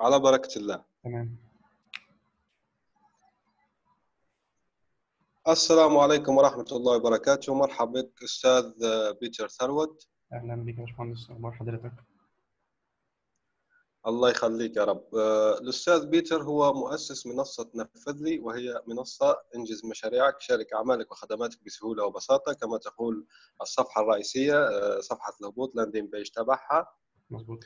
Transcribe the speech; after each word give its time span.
على 0.00 0.18
بركة 0.18 0.58
الله. 0.58 0.84
تمام. 1.04 1.36
السلام 5.48 5.96
عليكم 5.98 6.36
ورحمة 6.36 6.66
الله 6.72 6.96
وبركاته. 6.96 7.54
مرحبا 7.54 8.00
بك 8.00 8.22
أستاذ 8.22 8.72
بيتر 9.20 9.48
ثروت. 9.48 10.06
أهلا 10.32 10.64
بك 10.64 10.78
يا 10.78 10.84
باشمهندس 10.84 11.30
أخبار 11.30 11.52
حضرتك؟ 11.52 11.92
الله 14.06 14.30
يخليك 14.30 14.76
يا 14.76 14.84
رب. 14.84 15.14
آه، 15.14 15.58
الأستاذ 15.58 16.06
بيتر 16.06 16.42
هو 16.42 16.72
مؤسس 16.72 17.26
منصة 17.26 17.70
نفذ 17.74 18.16
لي 18.20 18.38
وهي 18.38 18.82
منصة 18.86 19.36
انجز 19.56 19.84
مشاريعك 19.84 20.40
شارك 20.40 20.72
أعمالك 20.72 21.12
وخدماتك 21.12 21.64
بسهولة 21.64 22.04
وبساطة 22.04 22.52
كما 22.52 22.78
تقول 22.78 23.26
الصفحة 23.62 24.00
الرئيسية 24.02 24.68
آه، 24.68 25.00
صفحة 25.00 25.32
الهبوط 25.40 25.76
landing 25.76 26.06
page 26.06 26.28
تبعها. 26.28 26.92
مظبوط. 27.30 27.64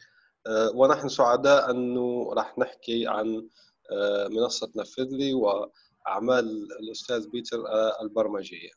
ونحن 0.74 1.08
سعداء 1.08 1.70
أنه 1.70 2.32
راح 2.32 2.58
نحكي 2.58 3.06
عن 3.06 3.48
آه، 3.92 4.28
منصة 4.28 4.72
نفذ 4.76 5.08
لي 5.10 5.34
وأعمال 5.34 6.68
الأستاذ 6.80 7.30
بيتر 7.30 7.58
آه، 7.68 8.02
البرمجية. 8.02 8.70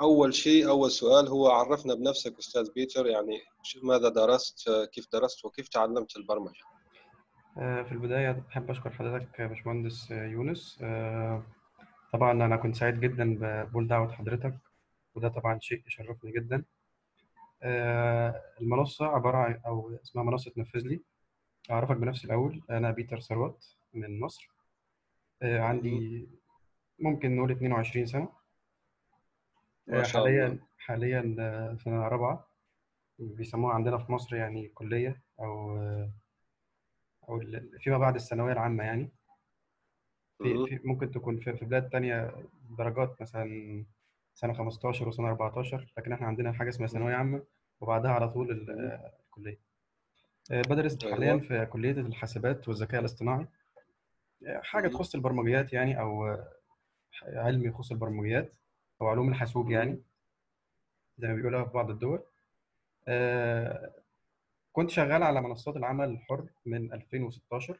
أول 0.00 0.34
شيء 0.34 0.68
أول 0.68 0.90
سؤال 0.90 1.28
هو 1.28 1.48
عرفنا 1.48 1.94
بنفسك 1.94 2.38
أستاذ 2.38 2.72
بيتر 2.72 3.06
يعني 3.06 3.40
ماذا 3.82 4.08
درست 4.08 4.68
آه، 4.68 4.84
كيف 4.84 5.06
درست 5.12 5.44
وكيف 5.44 5.68
تعلمت 5.68 6.16
البرمجة؟ 6.16 6.62
آه، 7.58 7.82
في 7.82 7.92
البداية 7.92 8.44
أحب 8.50 8.70
أشكر 8.70 8.90
حضرتك 8.90 9.40
باشمهندس 9.40 10.12
آه، 10.12 10.26
يونس. 10.26 10.78
آه، 10.82 11.42
طبعا 12.12 12.32
أنا 12.32 12.56
كنت 12.56 12.76
سعيد 12.76 13.00
جدا 13.00 13.38
بقبول 13.40 13.88
دعوة 13.88 14.12
حضرتك 14.12 14.54
وده 15.14 15.28
طبعا 15.28 15.58
شيء 15.62 15.82
يشرفني 15.86 16.32
جدا. 16.32 16.56
آه، 16.56 16.64
المنصة 18.60 19.06
عبارة 19.06 19.36
عن 19.36 19.60
أو 19.66 19.94
اسمها 20.02 20.24
منصة 20.24 20.52
نفذ 20.56 20.80
لي. 20.86 21.00
أعرفك 21.70 21.96
بنفسي 21.96 22.26
الأول. 22.26 22.62
أنا 22.70 22.90
بيتر 22.90 23.20
ثروت 23.20 23.76
من 23.94 24.20
مصر. 24.20 24.50
آه، 25.42 25.60
عندي 25.60 26.28
ممكن 26.98 27.36
نقول 27.36 27.50
22 27.50 28.06
سنة. 28.06 28.28
ما 29.86 30.00
آه، 30.00 30.02
شاء 30.02 30.22
حاليا 30.22 30.46
الله. 30.46 30.58
حاليا 30.78 31.36
آه، 31.38 31.76
سنة 31.76 32.08
رابعة. 32.08 32.48
بيسموها 33.18 33.74
عندنا 33.74 33.98
في 33.98 34.12
مصر 34.12 34.36
يعني 34.36 34.68
كلية 34.68 35.22
أو 35.40 35.78
آه، 35.78 36.10
أو 37.28 37.40
فيما 37.80 37.98
بعد 37.98 38.14
الثانوية 38.14 38.52
العامة 38.52 38.84
يعني. 38.84 39.10
في. 40.42 40.66
في 40.66 40.80
ممكن 40.84 41.10
تكون 41.10 41.40
في, 41.40 41.56
في 41.56 41.64
بلاد 41.64 41.88
تانية 41.88 42.34
درجات 42.78 43.22
مثلا 43.22 43.84
سنة 44.34 44.52
15 44.52 45.08
وسنة 45.08 45.28
14 45.28 45.92
لكن 45.98 46.12
إحنا 46.12 46.26
عندنا 46.26 46.52
حاجة 46.52 46.68
اسمها 46.68 46.88
ثانوية 46.88 47.14
عامة. 47.14 47.42
وبعدها 47.80 48.10
على 48.10 48.28
طول 48.28 48.50
ال- 48.50 49.10
مهم. 49.36 49.56
آه، 50.50 50.62
بدرس 50.62 51.04
حاليا 51.04 51.32
أيوة 51.32 51.38
في 51.40 51.66
كلية 51.66 51.90
الحاسبات 51.92 52.68
والذكاء 52.68 53.00
الاصطناعي 53.00 53.46
آه، 54.46 54.60
حاجة 54.62 54.82
مهم. 54.88 54.92
تخص 54.92 55.14
البرمجيات 55.14 55.72
يعني 55.72 55.98
آه، 56.00 56.48
علم 57.26 57.64
يخص 57.66 57.90
البرمجيات 57.92 58.52
أو 59.00 59.06
علوم 59.08 59.28
الحاسوب. 59.28 59.70
يعني 59.70 60.02
زي 61.18 61.28
ما 61.28 61.34
بيقولها 61.34 61.64
في 61.64 61.70
بعض 61.70 61.90
الدول 61.90 62.22
آه، 63.08 63.92
كنت 64.72 64.90
شغال 64.90 65.22
على 65.22 65.40
منصات 65.42 65.76
العمل 65.76 66.08
الحر 66.10 66.48
من 66.66 66.92
2016 66.92 67.78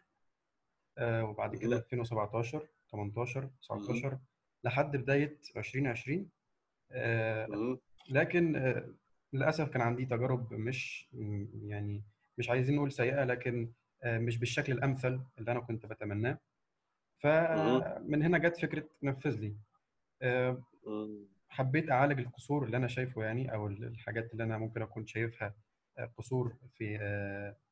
آه، 0.99 1.25
وبعد 1.25 1.56
كده 1.56 1.71
مهم. 1.71 1.78
2017 1.78 2.66
18 2.93 3.41
مهم. 3.41 3.50
19 3.62 4.19
لحد 4.65 4.97
بداية 4.97 5.38
2020 5.56 6.28
آه، 6.93 7.47
مهم. 7.47 7.78
لكن 8.10 8.56
للأسف 9.34 9.69
كان 9.69 9.83
عندي 9.83 10.06
تجارب 10.06 10.53
مش 10.53 11.09
يعني 11.62 12.03
مش 12.39 12.50
عايزين 12.50 12.77
نقول 12.77 12.93
سيئة 12.93 13.25
لكن 13.25 13.72
آه، 14.03 14.19
مش 14.19 14.39
بالشكل 14.39 14.72
الأمثل 14.72 15.21
اللي 15.39 15.53
أنا 15.53 15.61
كنت 15.61 15.87
بتمناه. 15.87 16.39
فمن 17.19 18.22
هنا 18.22 18.39
جت 18.39 18.56
فكرة 18.56 18.89
نفذ 19.03 19.41
لي 19.41 19.56
آه،. 20.22 20.62
حبيت 21.49 21.91
أعالج 21.91 22.21
القصور 22.21 22.65
اللي 22.65 22.77
أنا 22.77 22.87
شايفه 22.89 23.25
يعني 23.25 23.55
ال- 23.55 23.84
الحاجات 23.84 24.33
اللي 24.33 24.45
أنا 24.45 24.59
ممكن 24.59 24.83
أكون 24.83 25.06
شايفها 25.06 25.55
آه، 25.99 26.11
قصور 26.19 26.56
في 26.75 26.99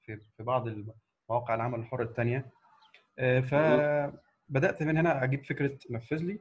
في 0.02 0.16
في 0.16 0.42
بعض 0.42 0.68
مواقع 1.30 1.54
العمل 1.54 1.78
الحر 1.78 2.02
التانية 2.02 2.50
مهم. 3.18 3.42
فبدأت 3.42 4.82
من 4.82 4.96
هنا 4.96 5.24
أجيب 5.24 5.44
فكرة 5.44 5.78
نفذ 5.90 6.16
لي 6.24 6.38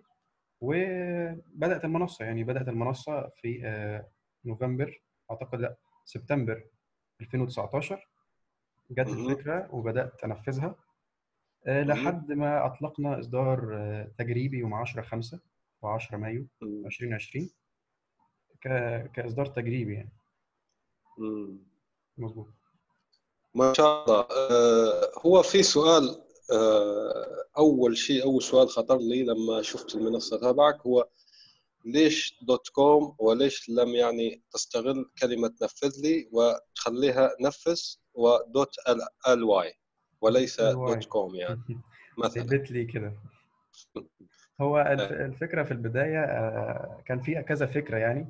وبدأت 0.61 1.85
المنصة 1.85 2.25
يعني 2.25 2.43
بدأت 2.43 2.67
المنصة 2.67 3.29
في 3.35 4.03
نوفمبر 4.45 5.01
أعتقد 5.31 5.59
لأ 5.59 5.75
سبتمبر 6.05 6.63
2019 7.21 8.07
جت 8.91 9.07
مهم. 9.07 9.29
الفكرة 9.29 9.69
وبدأت 9.75 10.23
أنفذها 10.23 10.75
آه،. 11.67 11.83
لحد 11.83 12.31
ما 12.31 12.65
أطلقنا 12.65 13.19
إصدار 13.19 13.75
آه، 13.75 14.11
تجريبي 14.17 14.57
يوم 14.57 14.73
10 14.73 15.01
5 15.01 15.39
و10 15.85 16.13
مايو 16.13 16.47
مهم. 16.61 16.85
2020 16.85 17.49
ك- 18.61 19.11
كإصدار 19.15 19.45
تجريبي 19.45 19.93
يعني. 19.93 20.11
مظبوط 22.17 22.47
ما 23.55 23.73
شاء 23.73 24.03
الله 24.03 24.19
آه، 24.19 25.11
هو 25.25 25.43
في 25.43 25.63
سؤال 25.63 26.21
أول 27.57 27.97
شيء 27.97 28.23
أول 28.23 28.41
سؤال 28.41 28.69
خطر 28.69 28.97
لي 28.97 29.23
لما 29.23 29.61
شفت 29.61 29.95
المنصة 29.95 30.37
تبعك 30.51 30.81
هو 30.81 31.07
ليش 31.85 32.39
dot 32.41 32.69
com 32.69 33.15
وليش 33.19 33.69
لم 33.69 33.89
يعني 33.89 34.43
تستغل 34.51 35.11
كلمة 35.21 35.53
نفذ 35.63 36.01
لي 36.03 36.29
وتخليها 36.31 37.29
نفس 37.41 37.99
و 38.13 38.29
dot 38.29 38.75
ال 38.89 39.01
LY 39.33 39.73
وليس 40.21 40.61
dot 40.61 41.05
com 41.05 41.35
يعني. 41.35 41.61
مثلا. 42.17 42.43
ثبت 42.43 42.71
لي 42.71 42.85
كده. 42.85 43.13
هو 44.61 44.77
آه، 44.77 44.93
الفكرة 45.25 45.63
في 45.63 45.71
البداية 45.71 46.23
آه، 46.23 47.03
كان 47.05 47.19
في 47.19 47.41
كذا 47.41 47.65
فكرة 47.65 47.97
يعني. 47.97 48.27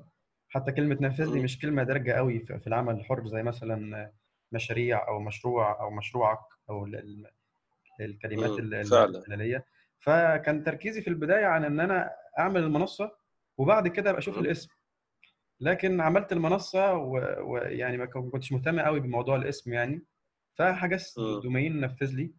حتى 0.50 0.72
كلمة 0.72 0.98
نفذ 1.02 1.34
لي. 1.34 1.40
مش 1.40 1.60
كلمة 1.60 1.84
دارجة 1.84 2.12
قوي 2.12 2.40
في 2.40 2.68
العمل 2.68 2.96
الحر 2.96 3.28
زي 3.28 3.44
مثلا 3.44 4.12
مشاريع 4.52 5.08
أو 5.08 5.20
مشروع 5.20 5.82
أو 5.82 5.90
مشروعك 5.90 6.40
أو 6.70 6.86
ال- 6.86 6.96
ال- 6.96 7.32
الكلمات 8.02 8.88
فعلا 8.88 9.64
فكان 10.00 10.64
تركيزي 10.64 11.02
في 11.02 11.08
البداية 11.08 11.46
عن 11.46 11.66
إن 11.66 11.80
أنا 11.80 12.12
أعمل 12.40 12.64
المنصة 12.64 13.21
وبعد 13.58 13.88
كده 13.88 14.10
أبقى 14.10 14.20
أشوف 14.20 14.38
مم. 14.38 14.44
الاسم. 14.44 14.70
لكن 15.60 16.02
عملت 16.02 16.32
المنصة 16.32 16.94
و- 16.94 17.52
ويعني 17.54 17.98
ما 17.98 18.06
كن- 18.06 18.30
كنتش 18.30 18.52
مهتم 18.52 18.80
قوي 18.80 19.00
بموضوع 19.00 19.36
الاسم 19.36 19.74
يعني. 19.74 20.02
فحجزت. 20.58 21.20
domain 21.20 21.80
نفذ 21.82 22.16
لي. 22.16 22.32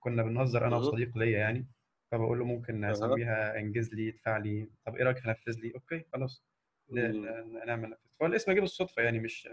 كنا 0.00 0.22
بنهزر 0.22 0.66
أنا. 0.66 0.76
وصديق 0.76 1.18
ليا 1.18 1.38
يعني. 1.38 1.66
فبقول 2.10 2.38
له 2.38 2.44
ممكن. 2.44 2.84
اسميها 2.84 3.58
إنجز 3.58 3.94
لي 3.94 4.08
ادفع 4.08 4.36
لي. 4.36 4.68
طب 4.86 4.96
إيه 4.96 5.04
رأيك 5.04 5.18
في 5.18 5.28
نفذ 5.28 5.58
لي؟ 5.60 5.72
okay 5.74 6.04
خلاص. 6.12 6.44
نعمل 7.66 7.90
نفذ. 7.90 8.00
فالاسم 8.20 8.52
جه 8.52 8.60
بالصدفة 8.60 9.02
يعني 9.02 9.18
مش 9.18 9.48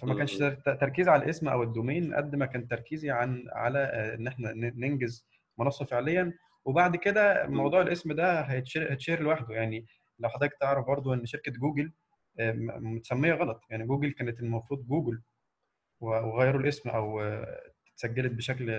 فما 0.00 0.14
كانش 0.18 0.36
تركيز 0.64 1.08
على 1.08 1.24
الاسم 1.24 1.48
أو 1.48 1.62
ال 1.62 1.69
domain 1.69 2.14
قد 2.14 2.36
ما 2.36 2.46
كان 2.46 2.68
تركيزي 2.68 3.10
عن 3.10 3.44
على 3.52 3.78
إن 4.14 4.26
إحنا 4.26 4.52
ننجز 4.52 5.26
منصة 5.58 5.84
فعليا. 5.84 6.32
وبعد 6.68 6.96
كده. 6.96 7.46
موضوع 7.46 7.80
الاسم 7.80 8.12
ده 8.12 8.40
هيتشهر 8.40 8.90
هيتشهر 8.90 9.20
لوحده. 9.22 9.54
يعني 9.54 9.86
لو 10.18 10.28
حضرتك 10.28 10.56
تعرف 10.60 10.86
برضو 10.86 11.14
إن 11.14 11.26
شركة 11.26 11.52
جوجل 11.52 11.92
متسمية 12.78 13.32
غلط. 13.34 13.60
يعني 13.70 13.86
جوجل 13.86 14.10
كانت 14.10 14.40
المفروض 14.40 14.86
جوجل 14.86 15.22
وغيروا 16.00 16.60
الاسم 16.60 16.88
أو 16.88 17.20
اتسجلت 17.92 18.32
بشكل 18.32 18.70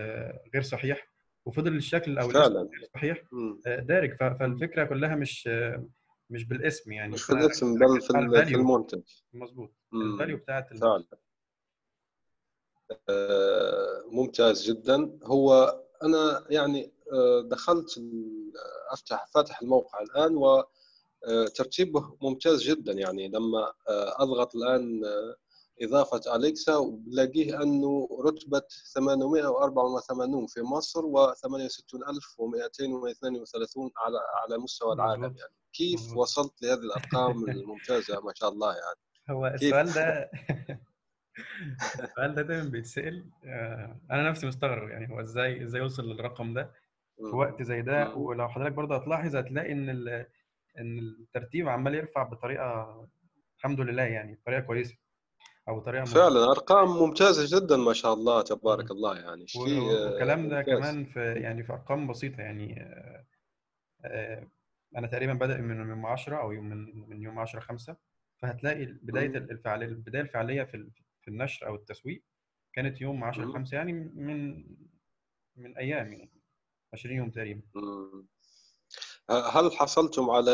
غير 0.53 0.61
صحيح 0.61 1.07
وفضل 1.45 1.75
الشكل 1.75 2.19
أو 2.19 2.29
الاسم 2.29 2.53
غير 2.53 2.89
صحيح. 2.93 3.23
آه، 3.67 3.79
دارج. 3.79 4.17
فالفكرة 4.17 4.83
كلها 4.83 5.15
مش 5.15 5.47
آه، 5.47 5.87
مش 6.29 6.45
بالاسم 6.45 6.91
يعني. 6.91 7.13
مش 7.13 7.23
في 7.23 7.33
الاسم 7.33 7.79
بل 7.79 8.01
في 8.01 8.45
في 8.45 8.55
المنتج. 8.55 9.01
مظبوط. 9.33 9.73
الفاليو 9.93 10.37
بتاعت 10.37 10.77
فعلا. 10.77 11.03
آه، 13.09 14.03
ممتاز 14.11 14.71
جدا. 14.71 15.19
هو 15.23 15.79
أنا 16.03 16.45
يعني 16.49 16.91
دخلت 17.45 18.01
افتح 18.91 19.25
فاتح 19.33 19.61
الموقع 19.61 19.99
الآن 20.01 20.35
وترتيبه 21.27 22.17
ممتاز 22.21 22.63
جدا. 22.63 22.93
يعني 22.93 23.27
لما 23.27 23.73
آه، 23.89 24.23
أضغط 24.23 24.55
الآن 24.55 25.05
آه، 25.05 25.35
إضافة 25.81 26.35
أليكسا 26.35 26.75
وبلاقيه 26.75 27.63
أنه 27.63 28.07
رتبة 28.25 28.61
884 28.95 30.47
في 30.47 30.61
مصر 30.61 31.05
و 31.05 31.33
68232 31.33 33.91
على 33.97 34.17
على 34.43 34.57
مستوى 34.57 34.93
العالم. 34.93 35.23
يعني 35.23 35.35
كيف 35.73 36.17
وصلت 36.17 36.61
لهذه 36.61 36.79
الأرقام 36.79 37.45
الممتازة؟ 37.49 38.19
ما 38.21 38.33
شاء 38.35 38.49
الله 38.49 38.73
يعني. 38.73 38.99
هو 39.29 39.47
السؤال 39.47 39.93
ده 39.93 40.31
السؤال 42.03 42.35
ده 42.35 42.41
دايما 42.41 42.69
بيتسأل 42.69 43.25
آه، 43.45 43.99
أنا 44.11 44.29
نفسي 44.29 44.47
مستغرب 44.47 44.89
يعني 44.89 45.13
هو 45.13 45.21
إزاي 45.21 45.63
إزاي 45.63 45.81
وصل 45.81 46.03
للرقم 46.03 46.53
ده. 46.53 46.71
في 47.19 47.23
مم. 47.25 47.33
وقت 47.39 47.61
زي 47.63 47.81
ده 47.81 48.15
مم. 48.15 48.21
ولو 48.21 48.49
حضرتك 48.49 48.71
برضه 48.73 48.95
هتلاحظ 48.95 49.35
هتلاقي 49.35 49.71
إن 49.71 49.89
إن 50.79 50.99
الترتيب 50.99 51.69
عمال 51.69 51.95
يرفع 51.95 52.23
بطريقة 52.23 53.07
الحمد 53.57 53.81
لله 53.81 54.03
يعني 54.03 54.35
بطريقة 54.35 54.59
كويسة 54.61 54.95
أو 55.67 55.79
طريقه. 55.79 56.03
فعلا 56.05 56.53
ممتازة 56.85 57.59
جدا 57.59 57.77
ما 57.77 57.93
شاء 57.93 58.13
الله 58.13 58.41
تبارك. 58.41 58.91
الله 58.91 59.19
يعني 59.19 59.45
آه، 59.55 59.59
والكلام 59.59 60.49
ده 60.49 60.57
ممتاز 60.57 60.75
كمان 60.79 61.05
في 61.05 61.33
يعني 61.33 61.63
في 61.63 61.73
أرقام 61.73 62.07
بسيطة 62.07 62.41
يعني 62.41 62.81
آه، 62.81 63.25
آه، 64.05 64.47
أنا 64.97 65.07
تقريبا 65.07 65.33
بادئ 65.33 65.57
من 65.57 65.89
يوم 65.89 66.05
10 66.05 66.41
أو 66.41 66.51
يوم 66.51 66.69
من 66.69 67.09
من 67.09 67.21
يوم 67.21 67.39
10 67.39 67.59
5 67.59 67.95
فهتلاقي 68.37 68.85
بداية. 68.85 69.27
الفعاليه 69.27 69.85
البداية 69.85 70.21
الفعلية 70.21 70.63
في 70.63 70.89
في 71.21 71.27
النشر 71.27 71.67
أو 71.67 71.75
التسويق 71.75 72.23
كانت 72.73 73.01
يوم 73.01 73.23
10 73.23 73.45
مم. 73.45 73.53
5 73.53 73.75
يعني 73.77 73.93
من 73.93 74.65
من 75.55 75.77
أيام 75.77 76.13
يعني 76.13 76.38
20 76.93 77.15
يوم 77.15 77.29
تقريبا 77.29 77.61
مم. 77.75 78.27
هل 79.29 79.71
حصلتم 79.71 80.29
على 80.29 80.51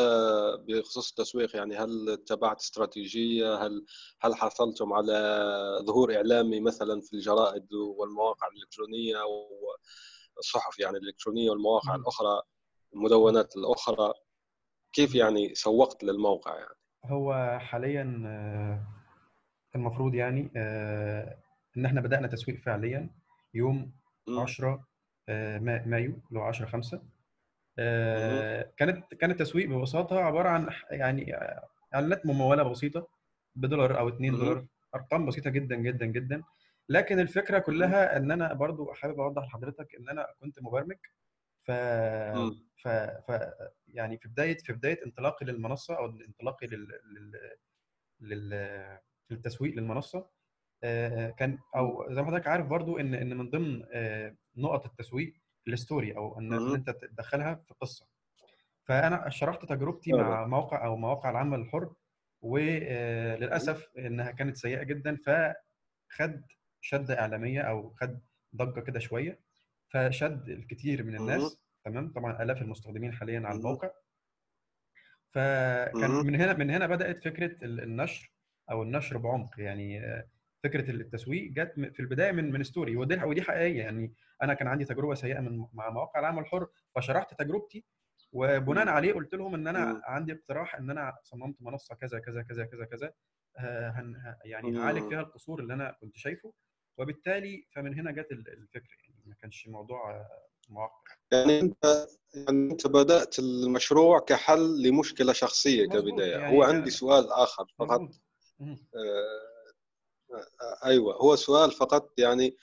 بخصوص 0.68 1.10
التسويق 1.10 1.56
يعني 1.56 1.76
هل 1.78 2.10
اتبعت 2.10 2.60
استراتيجية 2.62 3.56
هل 3.56 3.86
هل 4.22 4.36
حصلتم 4.36 4.94
على 4.94 5.14
ظهور 5.84 6.16
إعلامي 6.16 6.60
مثلا 6.60 7.02
في 7.02 7.14
الجرائد 7.14 7.74
والمواقع 7.74 8.48
الإلكترونية 8.48 9.18
والصحف 10.36 10.80
يعني 10.80 10.98
الإلكترونية 10.98 11.50
والمواقع 11.50 11.92
مهم. 11.94 12.02
الأخرى 12.02 12.42
المدونات 12.94 13.58
الأخرى 13.58 14.14
كيف. 14.94 15.16
يعني 15.16 15.56
سوقت 15.56 16.04
للموقع 16.04 16.56
يعني 16.60 16.76
هو 17.06 17.58
حاليا 17.62 18.24
آه، 18.26 18.88
المفروض 19.76 20.16
يعني 20.16 20.52
آه، 20.56 21.38
إن 21.78 21.86
إحنا 21.86 22.02
بدأنا 22.02 22.28
تسويق 22.28 22.58
فعليا 22.60 23.10
يوم 23.54 23.92
مم. 24.28 24.40
10 24.40 24.68
آه، 24.68 24.72
ما- 24.72 24.84
مايو 25.86 26.20
اللي 26.30 26.40
هو 26.40 26.44
10 26.44 26.66
5 26.66 26.98
مهم. 26.98 27.08
آه، 27.80 28.72
كانت 28.78 29.14
كان 29.14 29.32
التسويق 29.32 29.70
ببساطة 29.70 30.20
عبارة 30.20 30.50
عن 30.50 30.70
يعني 30.92 31.36
آه، 31.36 31.68
إعلانات 31.96 32.26
ممولة 32.26 32.64
بسيطة 32.64 33.08
بدولار 33.56 34.00
أو 34.00 34.10
2 34.10 34.32
مهم. 34.34 34.42
دولار 34.42 34.66
أرقام 34.96 35.26
بسيطة 35.26 35.50
جدا 35.50 35.76
جدا 35.76 36.06
جدا 36.06 36.44
لكن 36.90 37.20
الفكرة. 37.20 37.60
كلها 37.60 38.18
إن 38.18 38.32
أنا 38.32 38.54
برضو 38.54 38.94
حابب 38.94 39.20
أوضح 39.20 39.44
لحضرتك 39.44 39.96
إن 39.96 40.10
أنا 40.10 40.28
كنت 40.40 40.62
مبرمج 40.62 40.98
ف. 41.64 41.72
ف, 42.78 42.88
ف... 42.88 43.54
يعني 43.88 44.18
في 44.18 44.28
بداية 44.28 44.58
في 44.58 44.74
بداية 44.74 45.06
انطلاقي 45.06 45.46
للمنصة 45.46 45.98
أو 45.98 46.06
انطلاقي 46.06 46.68
لل... 46.68 46.88
لل... 47.06 47.40
لل... 48.20 49.00
للتسويق 49.30 49.76
للمنصة 49.76 50.30
آه، 50.84 51.30
كان. 51.30 51.58
أو 51.76 52.14
زي 52.14 52.22
ما 52.22 52.28
حضرتك 52.28 52.48
عارف 52.48 52.68
برضو 52.68 53.00
إن 53.00 53.14
إن 53.14 53.38
من 53.38 53.50
ضمن 53.50 53.84
آه، 53.92 54.36
نقط 54.58 54.86
التسويق 54.86 55.34
الستوري 55.68 56.18
أو 56.18 56.40
إن 56.40 56.50
مهم. 56.50 56.74
أنت 56.74 56.90
تدخلها 56.90 57.56
في 57.56 57.74
قصة 57.82 58.08
فأنا 58.84 59.30
شرحت 59.30 59.66
تجربتي 59.66 60.14
مع 60.14 60.48
موقع 60.48 60.86
أو 60.86 60.96
مواقع 60.98 61.30
العمل 61.30 61.60
الحر. 61.60 61.94
وللاسف 62.42 63.90
إنها 63.98 64.32
كانت 64.32 64.58
سيئة 64.58 64.84
جدا 64.84 65.18
فخد 65.26 66.44
شده 66.82 67.20
إعلامية 67.20 67.62
أو 67.62 67.94
خد 67.94 68.20
ضجة 68.56 68.80
كده 68.80 69.00
شوية 69.00 69.40
فشد 69.90 70.50
الكثير 70.50 71.04
من. 71.04 71.16
الناس 71.16 71.60
تمام 71.86 72.14
طبعا 72.14 72.44
آلاف 72.44 72.62
المستخدمين 72.62 73.14
حاليا 73.14 73.40
على. 73.48 73.58
الموقع 73.58 73.90
فكان. 75.32 76.12
من 76.12 76.36
هنا 76.36 76.54
من 76.54 76.70
هنا 76.72 76.88
بدأت 76.88 77.24
فكرة 77.24 77.66
ال- 77.66 77.82
النشر 77.82 78.32
أو 78.72 78.84
النشر 78.84 79.18
بعمق 79.18 79.60
يعني 79.60 80.00
آه، 80.06 80.28
فكرة 80.70 80.92
التسويق 80.92 81.52
جت 81.52 81.74
في 81.94 82.00
البداية 82.00 82.32
من 82.32 82.52
من 82.52 82.64
ستوري 82.64 82.98
ودي 82.98 83.24
ودي 83.24 83.42
حقيقية 83.42 83.80
يعني. 83.80 84.14
أنا 84.44 84.54
كان 84.54 84.68
عندي 84.68 84.86
تجربة 84.86 85.14
سيئة 85.16 85.40
من 85.40 85.66
مع 85.74 85.90
مواقع 85.90 86.20
العمل 86.20 86.40
الحر 86.40 86.68
فشرحت 86.96 87.40
تجربتي 87.40 87.86
وبناء. 88.32 88.88
عليه 88.88 89.14
قلت 89.14 89.34
لهم 89.36 89.54
إن 89.56 89.68
أنا. 89.68 90.02
عندي 90.06 90.34
اقتراح 90.34 90.76
إن 90.76 90.90
أنا 90.90 91.14
صممت 91.24 91.56
منصة 91.62 91.96
كذا 91.96 92.20
كذا 92.20 92.42
كذا 92.42 92.66
كذا 92.66 92.86
كذا 92.86 93.14
آه، 93.58 94.38
يعني 94.46 94.78
هعالج 94.80 95.00
مم. 95.04 95.10
فيها 95.10 95.22
القصور 95.22 95.60
اللي 95.60 95.74
أنا 95.74 95.96
كنت 96.02 96.18
شايفه. 96.18 96.54
وبالتالي 96.98 97.68
فمن 97.72 98.00
هنا 98.00 98.12
جت 98.12 98.32
ال- 98.32 98.48
الفكرة 98.54 98.96
يعني 99.10 99.22
ما 99.26 99.36
كانش 99.42 99.68
موضوع 99.68 100.26
معقد 100.70 101.16
يعني 101.32 101.60
أنت 101.60 102.08
يعني 102.36 102.72
أنت 102.72 102.88
بدأت 102.88 103.40
المشروع 103.40 104.20
كحل 104.20 104.82
لمشكلة 104.84 105.34
شخصية 105.34 105.86
كبداية. 105.88 106.32
يعني 106.32 106.58
هو 106.58 106.64
عندي 106.64 106.90
سؤال 106.90 107.32
آخر 107.32 107.66
فقط 107.80 108.00
مظبوط 108.02 108.22
مهم. 108.60 108.72
آه، 108.96 108.98
آه، 109.00 110.25
أيوه 110.86 111.16
هو 111.16 111.36
سؤال 111.36 111.72
فقط 111.72 112.10
يعني 112.20 112.58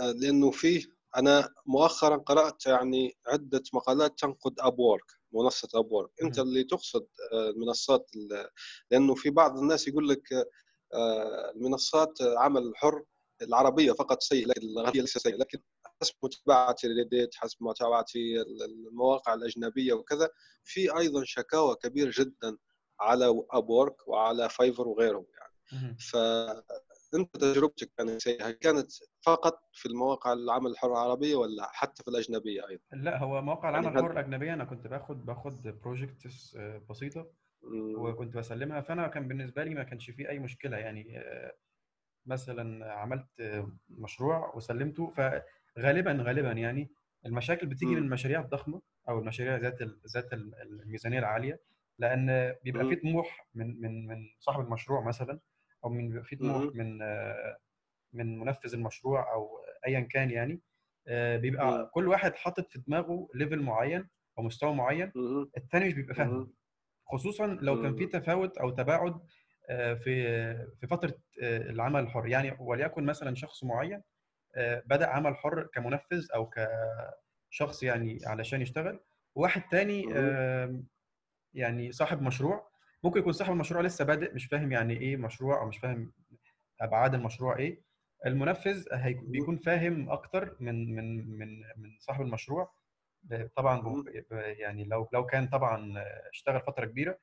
آه، 0.00 0.10
لأنه 0.12 0.50
فيه 0.50 0.84
أنا 1.16 1.48
مؤخرا 1.66 2.16
قرأت 2.16 2.66
يعني 2.66 3.16
عدة 3.26 3.62
مقالات 3.74 4.18
تنقد 4.18 4.54
أبورك 4.60 5.04
منصة 5.32 5.68
أبورك 5.74 6.10
أنت. 6.22 6.38
اللي 6.38 6.64
تقصد 6.64 7.06
آه، 7.32 7.50
المنصات 7.50 8.10
ال- 8.16 8.48
لأنه 8.90 9.14
في 9.14 9.30
بعض 9.30 9.58
الناس 9.58 9.88
يقول 9.88 10.08
لك 10.08 10.32
آه، 10.94 11.50
المنصات 11.50 12.18
عمل 12.22 12.62
الحر 12.62 13.04
العربية 13.42 13.92
فقط 13.92 14.22
سيئة 14.22 14.46
لكن 14.46 14.62
الغربية 14.62 15.00
ليست 15.00 15.18
سيئة 15.18 15.36
لكن 15.36 15.58
حسب 16.02 16.14
متابعتي 16.22 16.88
لريديت 16.88 17.34
حسب 17.34 17.56
متابعتي 17.60 18.40
المواقع 18.42 19.34
الأجنبية 19.34 19.92
وكذا 19.92 20.30
في 20.64 20.98
أيضا 20.98 21.24
شكاوى 21.24 21.76
كبيرة 21.76 22.12
جدا 22.18 22.56
على 23.00 23.44
Upwork 23.50 24.08
وعلى 24.08 24.48
Fiverr 24.48 24.88
وغيرهم 24.88 25.26
يعني 25.38 25.52
مهم. 25.72 25.96
فانت 27.14 27.36
تجربتك 27.36 27.90
كانت 27.98 28.10
سيئة 28.20 28.50
كانت 28.50 28.90
فقط 29.26 29.60
في 29.72 29.86
المواقع 29.86 30.32
العمل 30.32 30.70
الحر 30.70 30.92
العربية 30.92 31.34
ولا 31.36 31.68
حتى 31.72 32.02
في 32.02 32.08
الأجنبية 32.10 32.68
أيضا؟ 32.68 32.82
لا 32.92 33.18
هو 33.18 33.42
مواقع 33.42 33.70
يعني 33.70 33.80
العمل 33.80 33.98
الحر 33.98 34.06
هل 34.12 34.12
الأجنبية 34.18 34.54
أنا 34.54 34.64
كنت 34.64 34.86
باخد 34.86 35.26
باخد 35.26 35.62
projects 35.62 36.56
بسيطة 36.90 37.26
مم. 37.62 37.94
وكنت 37.98 38.36
بسلمها 38.36 38.80
فأنا 38.80 39.08
كان 39.08 39.28
بالنسبة 39.28 39.64
لي 39.64 39.74
ما 39.74 39.82
كانش 39.82 40.10
فيه 40.10 40.28
أي 40.28 40.38
مشكلة 40.38 40.76
يعني 40.76 41.18
آه، 41.18 41.52
مثلا 42.26 42.92
عملت 42.92 43.26
آه، 43.40 43.68
مشروع 43.88 44.54
وسلمته 44.56 45.10
فغالبا 45.10 46.12
غالبا 46.22 46.52
يعني 46.52 46.88
المشاكل 47.26 47.66
بتيجي 47.66 47.92
من. 47.92 47.98
المشاريع 47.98 48.40
الضخمة 48.40 48.82
أو 49.08 49.18
المشاريع 49.18 49.56
ذات 49.56 49.82
ذات 50.14 50.32
ال- 50.32 50.54
الميزانية 50.62 51.18
العالية 51.18 51.60
لأن 51.98 52.54
بيبقى 52.64 52.84
في. 52.88 52.96
طموح 52.96 53.48
من 53.54 53.80
من 53.80 54.06
من 54.06 54.16
صاحب 54.40 54.60
المشروع 54.60 55.00
مثلا 55.06 55.40
أو 55.84 55.90
من 55.90 56.08
بيبقى 56.08 56.24
في 56.24 56.36
طموح. 56.36 56.74
من 56.74 56.98
من 58.12 58.38
منفذ 58.38 58.74
المشروع 58.74 59.32
أو 59.34 59.58
ايا 59.86 60.00
كان 60.00 60.30
يعني 60.30 60.60
آه، 61.08 61.36
مم. 61.36 61.42
بيبقى 61.42 61.90
كل 61.94 62.08
واحد 62.08 62.34
حاطط 62.34 62.70
في 62.70 62.78
دماغه 62.78 63.28
ليفل 63.34 63.60
معين 63.62 64.08
أو 64.38 64.42
مستوى 64.42 64.74
معين. 64.74 65.12
الثاني 65.56 65.86
مش 65.86 65.94
بيبقى 65.94 66.14
فاهمه. 66.14 66.48
خصوصا 67.12 67.46
لو 67.46 67.82
كان 67.82 67.96
في. 67.96 68.06
تفاوت 68.06 68.58
أو 68.58 68.70
تباعد 68.70 69.20
آه، 69.70 69.94
في 69.94 70.54
في 70.80 70.86
فترة 70.86 71.14
آه، 71.42 71.58
العمل 71.58 72.00
الحر 72.00 72.26
يعني 72.26 72.56
وليكن 72.60 73.04
مثلا 73.04 73.34
شخص 73.34 73.64
معين 73.64 74.02
بدأ 74.86 75.06
عمل 75.06 75.36
حر 75.36 75.62
كمنفذ 75.74 76.26
أو 76.34 76.50
كشخص 77.50 77.82
يعني 77.82 78.18
علشان 78.26 78.62
يشتغل 78.62 79.00
وواحد 79.34 79.62
تاني 79.70 80.02
يعني 81.54 81.92
صاحب 81.92 82.22
مشروع 82.22 82.73
ممكن 83.04 83.20
يكون 83.20 83.32
صاحب 83.32 83.52
المشروع 83.52 83.82
لسه 83.82 84.04
بادئ 84.04 84.34
مش 84.34 84.46
فاهم 84.46 84.72
يعني 84.72 85.00
إيه 85.00 85.16
مشروع 85.16 85.60
أو 85.60 85.68
مش 85.68 85.78
فاهم 85.78 86.12
أبعاد 86.80 87.14
المشروع 87.14 87.56
إيه 87.58 87.82
المنفذ. 88.26 88.84
بيكون 89.26 89.56
فاهم 89.56 90.10
أكتر 90.10 90.56
من 90.60 90.94
من 90.94 91.38
من 91.38 91.58
من 91.76 91.90
صاحب 92.00 92.20
المشروع 92.22 92.72
طبعا 93.56 94.04
يعني 94.30 94.84
لو 94.84 95.08
لو 95.12 95.26
كان 95.26 95.48
طبعا 95.48 95.94
اشتغل 96.30 96.60
فترة 96.60 96.84
كبيرة 96.86 97.18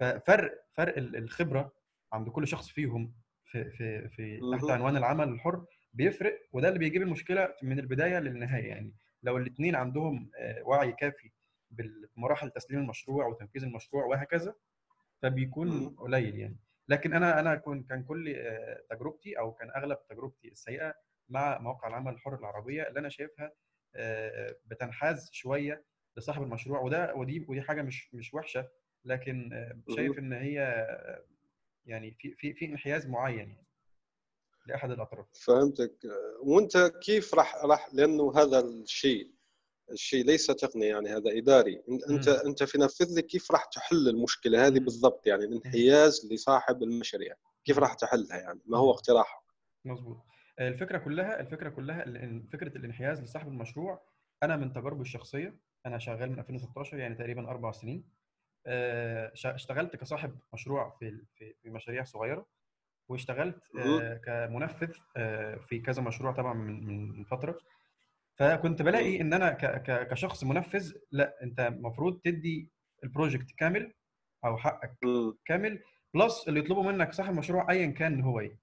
ففرق 0.00 0.52
فرق 0.76 0.96
ال- 0.98 1.16
الخبرة 1.16 1.72
عند 2.12 2.28
كل 2.28 2.48
شخص 2.48 2.68
فيهم 2.68 3.14
في 3.44 3.70
في 3.70 4.08
في 4.08 4.40
تحت. 4.58 4.70
عنوان 4.70 4.96
العمل 4.96 5.28
الحر 5.28 5.64
بيفرق 5.92 6.38
وده 6.52 6.68
اللي 6.68 6.78
بيجيب 6.78 7.02
المشكلة 7.02 7.54
من 7.62 7.78
البداية 7.78 8.18
للنهاية 8.18 8.68
يعني 8.68 8.94
لو 9.22 9.36
الاثنين 9.36 9.76
عندهم 9.76 10.30
آه، 10.38 10.62
وعي 10.62 10.92
كافي 10.92 11.30
بمراحل 11.70 12.50
تسليم 12.50 12.80
المشروع 12.80 13.26
وتنفيذ 13.26 13.64
المشروع 13.64 14.04
وهكذا 14.04 14.54
فبيكون 15.22 15.68
مم. 15.68 15.96
قليل 15.96 16.38
يعني 16.38 16.56
لكن 16.88 17.14
أنا 17.14 17.40
أنا 17.40 17.54
كن 17.54 17.82
كان 17.82 18.02
كل 18.04 18.36
تجربتي 18.90 19.38
أو 19.38 19.52
كان 19.52 19.70
أغلب 19.70 19.98
تجربتي 20.08 20.48
السيئة 20.48 20.94
مع 21.28 21.58
مواقع 21.58 21.88
العمل 21.88 22.12
الحر 22.12 22.34
العربية 22.34 22.88
اللي 22.88 23.00
أنا 23.00 23.08
شايفها 23.08 23.52
بتنحاز 24.66 25.30
شوية 25.32 25.84
لصاحب 26.16 26.42
المشروع 26.42 26.80
وده 26.80 27.14
ودي 27.14 27.44
ودي 27.48 27.62
حاجة 27.62 27.82
مش 27.82 28.14
مش 28.14 28.34
وحشة 28.34 28.68
لكن 29.04 29.50
شايف. 29.96 30.18
إن 30.18 30.32
هي 30.32 30.86
يعني 31.86 32.10
في 32.18 32.34
في 32.34 32.54
في 32.54 32.64
انحياز 32.64 33.06
معين 33.06 33.38
يعني 33.38 33.66
لأحد 34.66 34.90
الأطراف 34.90 35.26
فهمتك 35.32 35.92
وأنت 36.42 36.76
كيف 37.02 37.34
راح 37.34 37.64
راح 37.64 37.88
لأنه 37.94 38.32
هذا 38.36 38.60
الشيء 38.60 39.30
الشيء 39.90 40.24
ليس 40.24 40.46
تقني 40.46 40.86
يعني 40.86 41.08
هذا 41.08 41.38
إداري. 41.38 41.82
انت 42.10 42.28
مم. 42.28 42.36
أنت 42.46 42.62
في 42.62 42.78
نفذ 42.78 43.14
لي 43.14 43.22
كيف 43.22 43.50
راح 43.50 43.64
تحل 43.64 44.08
المشكلة 44.08 44.66
هذه. 44.66 44.78
بالضبط؟ 44.78 45.26
يعني 45.26 45.44
الانحياز 45.44 46.28
لصاحب 46.32 46.82
المشاريع. 46.82 47.34
كيف 47.64 47.78
راح 47.78 47.94
تحلها؟ 47.94 48.36
يعني 48.36 48.60
ما 48.66 48.78
هو 48.78 48.90
اقتراحك 48.90 49.42
مظبوط. 49.84 50.16
الفكرة 50.60 50.98
كلها 50.98 51.40
الفكرة 51.40 51.68
كلها 51.68 52.04
فكرة 52.52 52.78
الانحياز 52.78 53.22
لصاحب 53.22 53.48
المشروع 53.48 54.02
أنا 54.42 54.56
من 54.56 54.72
تجاربي 54.72 55.02
الشخصية 55.02 55.60
أنا 55.86 55.98
شغال 55.98 56.30
من 56.30 56.38
2016 56.38 56.98
يعني 56.98 57.14
تقريبا 57.14 57.48
أربع 57.48 57.72
سنين. 57.72 58.04
آه، 58.66 59.32
اشتغلت 59.44 59.96
كصاحب 59.96 60.38
مشروع 60.52 60.96
في 60.98 61.24
في 61.62 61.70
مشاريع 61.70 62.04
صغيرة 62.04 62.46
واشتغلت 63.08 63.76
آه، 63.78 64.14
كمنفذ 64.14 64.92
آه، 65.16 65.56
في 65.56 65.78
كذا 65.78 66.02
مشروع 66.02 66.32
طبعا 66.32 66.54
من 66.54 67.24
فترة. 67.24 67.58
فكنت 68.38 68.82
بلاقي 68.82 69.20
إن 69.20 69.32
أنا 69.32 69.50
كشخص 70.04 70.44
منفذ 70.44 70.92
لأ 71.12 71.42
أنت 71.42 71.60
المفروض 71.60 72.20
تدي 72.24 72.70
ال 73.04 73.10
project 73.10 73.50
كامل 73.58 73.94
أو 74.44 74.56
حقك. 74.56 74.96
كامل 75.44 75.82
plus 76.14 76.48
اللي 76.48 76.60
يطلبه 76.60 76.82
منك 76.82 77.12
صاحب 77.12 77.30
المشروع 77.32 77.70
ايا 77.70 77.86
كان 77.86 78.20
هو 78.20 78.40
إيه 78.40 78.58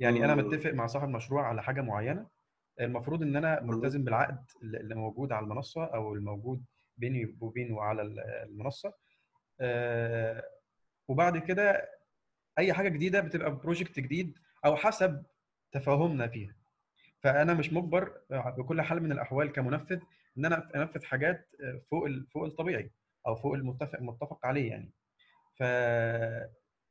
يعني 0.00 0.24
أنا. 0.24 0.34
متفق 0.34 0.70
مع 0.70 0.86
صاحب 0.86 1.08
المشروع 1.08 1.46
على 1.48 1.62
حاجة 1.62 1.80
معينة 1.80 2.26
المفروض 2.80 3.22
إن 3.22 3.36
أنا 3.36 3.60
ملتزم 3.62 4.04
بالعقد 4.04 4.44
اللي 4.62 4.94
موجود 4.94 5.32
على 5.32 5.44
المنصة 5.44 5.84
أو 5.84 6.14
الموجود 6.14 6.64
بيني 6.96 7.36
وبينه 7.40 7.80
على 7.82 8.02
ال- 8.02 8.20
المنصة 8.20 8.92
آه، 9.60 10.44
وبعد 11.08 11.38
كده 11.38 11.88
أي 12.58 12.72
حاجة 12.72 12.88
جديدة 12.88 13.20
بتبقى 13.20 13.56
بروجكت 13.56 14.00
جديد 14.00 14.38
أو 14.64 14.76
حسب 14.76 15.22
تفاهمنا 15.72 16.28
فيها 16.28 16.56
فأنا 17.22 17.54
مش 17.54 17.72
مجبر 17.72 18.20
بكل 18.30 18.82
حال 18.82 19.02
من 19.02 19.12
الأحوال 19.12 19.52
كمنفذ 19.52 20.00
إن 20.38 20.44
أنا 20.44 20.70
أنفذ 20.76 21.04
حاجات 21.04 21.48
فوق 21.90 22.04
ال- 22.06 22.26
فوق 22.26 22.44
الطبيعي 22.44 22.90
أو 23.26 23.34
فوق 23.36 23.54
المتفق 23.54 23.94
المتفق 23.98 24.46
عليه 24.46 24.70
يعني 24.70 24.92
ف 25.58 25.62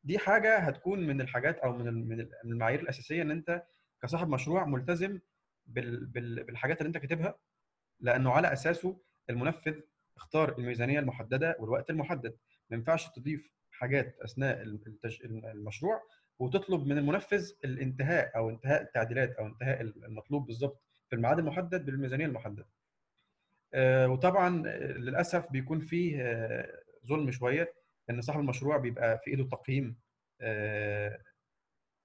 دي 0.03 0.19
حاجة 0.19 0.57
هتكون 0.57 1.07
من 1.07 1.21
الحاجات 1.21 1.57
أو 1.59 1.73
من 1.77 2.07
من 2.07 2.19
ال- 2.19 2.31
من 2.43 2.51
المعايير 2.51 2.79
الأساسية 2.79 3.21
إن 3.21 3.31
أنت 3.31 3.63
كصاحب 4.01 4.29
مشروع 4.29 4.65
ملتزم 4.65 5.19
بال- 5.65 6.05
بال- 6.05 6.43
بالحاجات 6.43 6.77
اللي 6.81 6.87
أنت 6.87 6.97
كاتبها 6.97 7.35
لأنه 7.99 8.31
على 8.31 8.53
أساسه 8.53 9.01
المنفذ 9.29 9.79
اختار 10.17 10.57
الميزانية 10.57 10.99
المحددة 10.99 11.55
والوقت 11.59 11.89
المحدد 11.89 12.37
ما 12.69 12.77
ينفعش 12.77 13.09
تضيف 13.09 13.51
حاجات 13.71 14.17
أثناء. 14.19 14.61
المشروع 15.25 16.01
وتطلب 16.39 16.87
من 16.87 16.97
المنفذ 16.97 17.51
الانتهاء 17.65 18.37
أو 18.37 18.49
انتهاء 18.49 18.81
التعديلات 18.81 19.35
أو 19.35 19.45
انتهاء 19.47 19.81
المطلوب 19.81 20.45
بالظبط 20.45 20.81
في 21.09 21.15
الميعاد 21.15 21.39
المحدد 21.39 21.85
بالميزانية 21.85 22.25
المحددة. 22.25 22.67
آه، 23.73 24.07
وطبعا 24.07 24.63
آه، 24.67 24.91
للأسف 24.91 25.51
بيكون 25.51 25.79
فيه 25.79 26.21
آه، 26.21 26.81
ظلم 27.07 27.31
شوية 27.31 27.73
ان 28.09 28.21
صاحب 28.21 28.39
المشروع 28.39 28.77
بيبقى 28.77 29.19
في 29.19 29.31
إيده 29.31 29.43
تقييم 29.43 29.95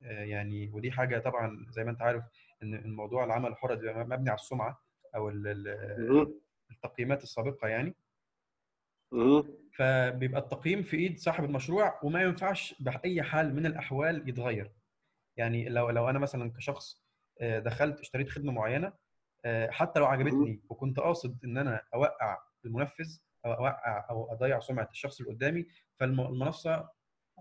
يعني 0.00 0.70
ودي 0.72 0.90
حاجة 0.92 1.18
طبعا 1.18 1.66
زي 1.70 1.84
ما 1.84 1.90
أنت 1.90 2.02
عارف 2.02 2.24
إن 2.62 2.74
الموضوع 2.74 3.24
العمل 3.24 3.50
الحر 3.50 3.74
بيبقى 3.74 4.04
مبني 4.04 4.30
على 4.30 4.38
السمعة 4.38 4.82
أو. 5.14 5.28
التقييمات 6.70 7.22
السابقة 7.22 7.68
يعني. 7.68 7.94
فبيبقى 9.72 10.40
التقييم 10.40 10.82
في 10.82 10.96
إيد 10.96 11.18
صاحب 11.18 11.44
المشروع 11.44 12.00
وما 12.02 12.22
ينفعش 12.22 12.74
بأي 12.80 13.22
حال 13.22 13.54
من 13.54 13.66
الأحوال 13.66 14.28
يتغير. 14.28 14.72
يعني 15.36 15.68
لو 15.68 15.90
لو 15.90 16.10
أنا 16.10 16.18
مثلا 16.18 16.52
كشخص 16.52 17.06
آه، 17.40 17.58
دخلت 17.58 18.00
اشتريت 18.00 18.28
خدمة 18.28 18.52
معينة 18.52 18.92
آه، 19.44 19.70
حتى 19.70 20.00
لو 20.00 20.06
عجبتني 20.06 20.60
وكنت 20.68 21.00
قاصد 21.00 21.44
إن 21.44 21.58
أنا 21.58 21.82
أوقع 21.94 22.38
المنفذ 22.64 23.18
أو 23.46 23.52
أوقع 23.52 24.06
أو 24.10 24.32
أضيع 24.32 24.60
سمعة 24.60 24.88
الشخص 24.90 25.20
اللي 25.20 25.32
قدامي 25.32 25.66
فالمنصة 25.96 26.88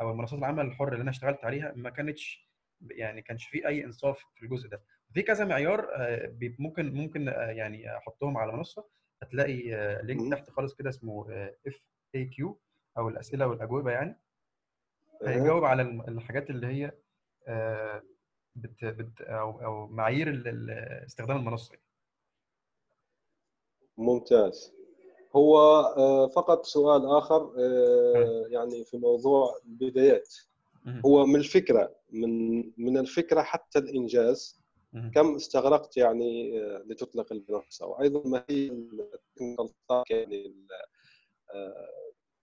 أو 0.01 0.13
منصات 0.13 0.39
العمل 0.39 0.65
الحر 0.65 0.93
اللي 0.93 1.01
أنا 1.01 1.09
اشتغلت 1.09 1.45
عليها 1.45 1.73
ما 1.75 1.89
كانتش 1.89 2.49
يعني 2.91 3.21
كانش 3.21 3.45
في 3.45 3.67
أي 3.67 3.83
إنصاف 3.85 4.19
في 4.35 4.43
الجزء 4.43 4.69
ده. 4.69 4.81
في 5.13 5.21
كذا 5.21 5.45
معيار 5.45 5.87
آه، 5.95 6.35
ممكن 6.59 6.93
ممكن 6.93 7.27
يعني 7.27 7.97
أحطهم 7.97 8.37
على 8.37 8.53
منصة. 8.53 8.87
هتلاقي 9.23 9.75
آه، 9.75 10.01
link 10.01 10.21
مم. 10.21 10.29
تحت 10.29 10.49
خالص 10.49 10.73
كده 10.73 10.89
اسمه 10.89 11.25
FAQ 11.67 12.59
أو 12.97 13.09
الأسئلة 13.09 13.47
والأجوبة 13.47 13.91
يعني. 13.91 14.19
هيجاوب 15.23 15.63
على 15.63 15.81
الحاجات 15.81 16.49
اللي 16.49 16.67
هي 16.67 16.91
آه، 17.47 18.03
بت 18.55 18.85
بت 18.85 19.21
أو 19.21 19.63
أو 19.63 19.87
معايير 19.87 20.43
استخدام 21.05 21.37
المنصة 21.37 21.73
يعني. 21.73 21.85
ممتاز 23.97 24.73
هو 25.35 25.57
آه، 25.97 26.27
فقط 26.27 26.65
سؤال 26.65 27.05
آخر 27.05 27.53
آه، 27.59 28.45
يعني 28.49 28.83
في 28.83 28.97
موضوع 28.97 29.59
البدايات. 29.65 30.35
هو 31.05 31.25
من 31.25 31.35
الفكرة 31.35 31.95
من 32.09 32.63
من 32.77 32.97
الفكرة 32.97 33.41
حتى 33.41 33.79
الإنجاز. 33.79 34.64
كم 35.15 35.35
استغرقت 35.35 35.97
يعني 35.97 36.61
آه، 36.61 36.83
لتطلق 36.87 37.33
المنصه 37.33 37.85
وأيضا 37.85 38.29
ما 38.29 38.43
هي 38.49 38.65
يعني 40.09 40.55
آه، 41.53 41.87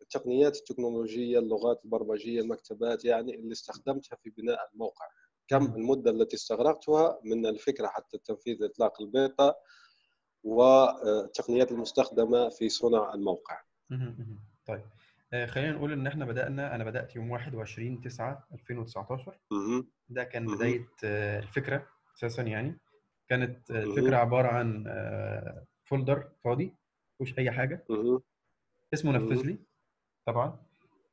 التقنيات 0.02 0.56
التكنولوجية 0.56 1.38
اللغات 1.38 1.85
البرمجية 1.85 2.40
المكتبات 2.40 3.04
يعني 3.04 3.35
اللي 3.35 3.52
استخدمتها 3.52 4.16
في 4.16 4.30
بناء 4.30 4.59
الموقع 4.73 5.06
كم. 5.49 5.64
المدة 5.75 6.11
التي 6.11 6.37
استغرقتها 6.37 7.21
من 7.25 7.47
الفكرة 7.47 7.87
حتى 7.87 8.18
تنفيذ 8.18 8.64
إطلاق 8.64 9.00
البيتا 9.02 9.54
والتقنيات 10.44 11.73
المستخدمة 11.73 12.49
في 12.49 12.68
صنع 12.68 13.14
الموقع. 13.14 13.61
طيب 14.66 14.82
آه، 15.32 15.47
خلينا 15.47 15.73
نقول 15.73 15.92
إن 15.92 16.06
إحنا 16.06 16.25
بدأنا 16.25 16.75
أنا 16.75 16.85
بدأت 16.85 17.16
يوم 17.16 17.30
21 17.30 18.00
9 18.00 18.49
2019 18.52 19.38
مهم. 19.50 19.90
ده 20.09 20.25
كان. 20.25 20.47
بداية 20.47 20.88
آه، 21.04 21.38
الفكرة 21.38 21.87
أساسا 22.16 22.42
يعني 22.42 22.78
كانت 23.28 23.71
آه،. 23.71 23.83
الفكرة 23.83 24.16
عبارة 24.16 24.49
عن 24.49 24.85
آه، 24.88 25.64
فولدر 25.85 26.28
فاضي 26.45 26.75
مفيهوش 27.21 27.38
أي 27.38 27.50
حاجة. 27.50 27.85
اسمه 28.95 29.12
نفذ. 29.12 29.47
لي 29.47 29.59
طبعا 30.26 30.59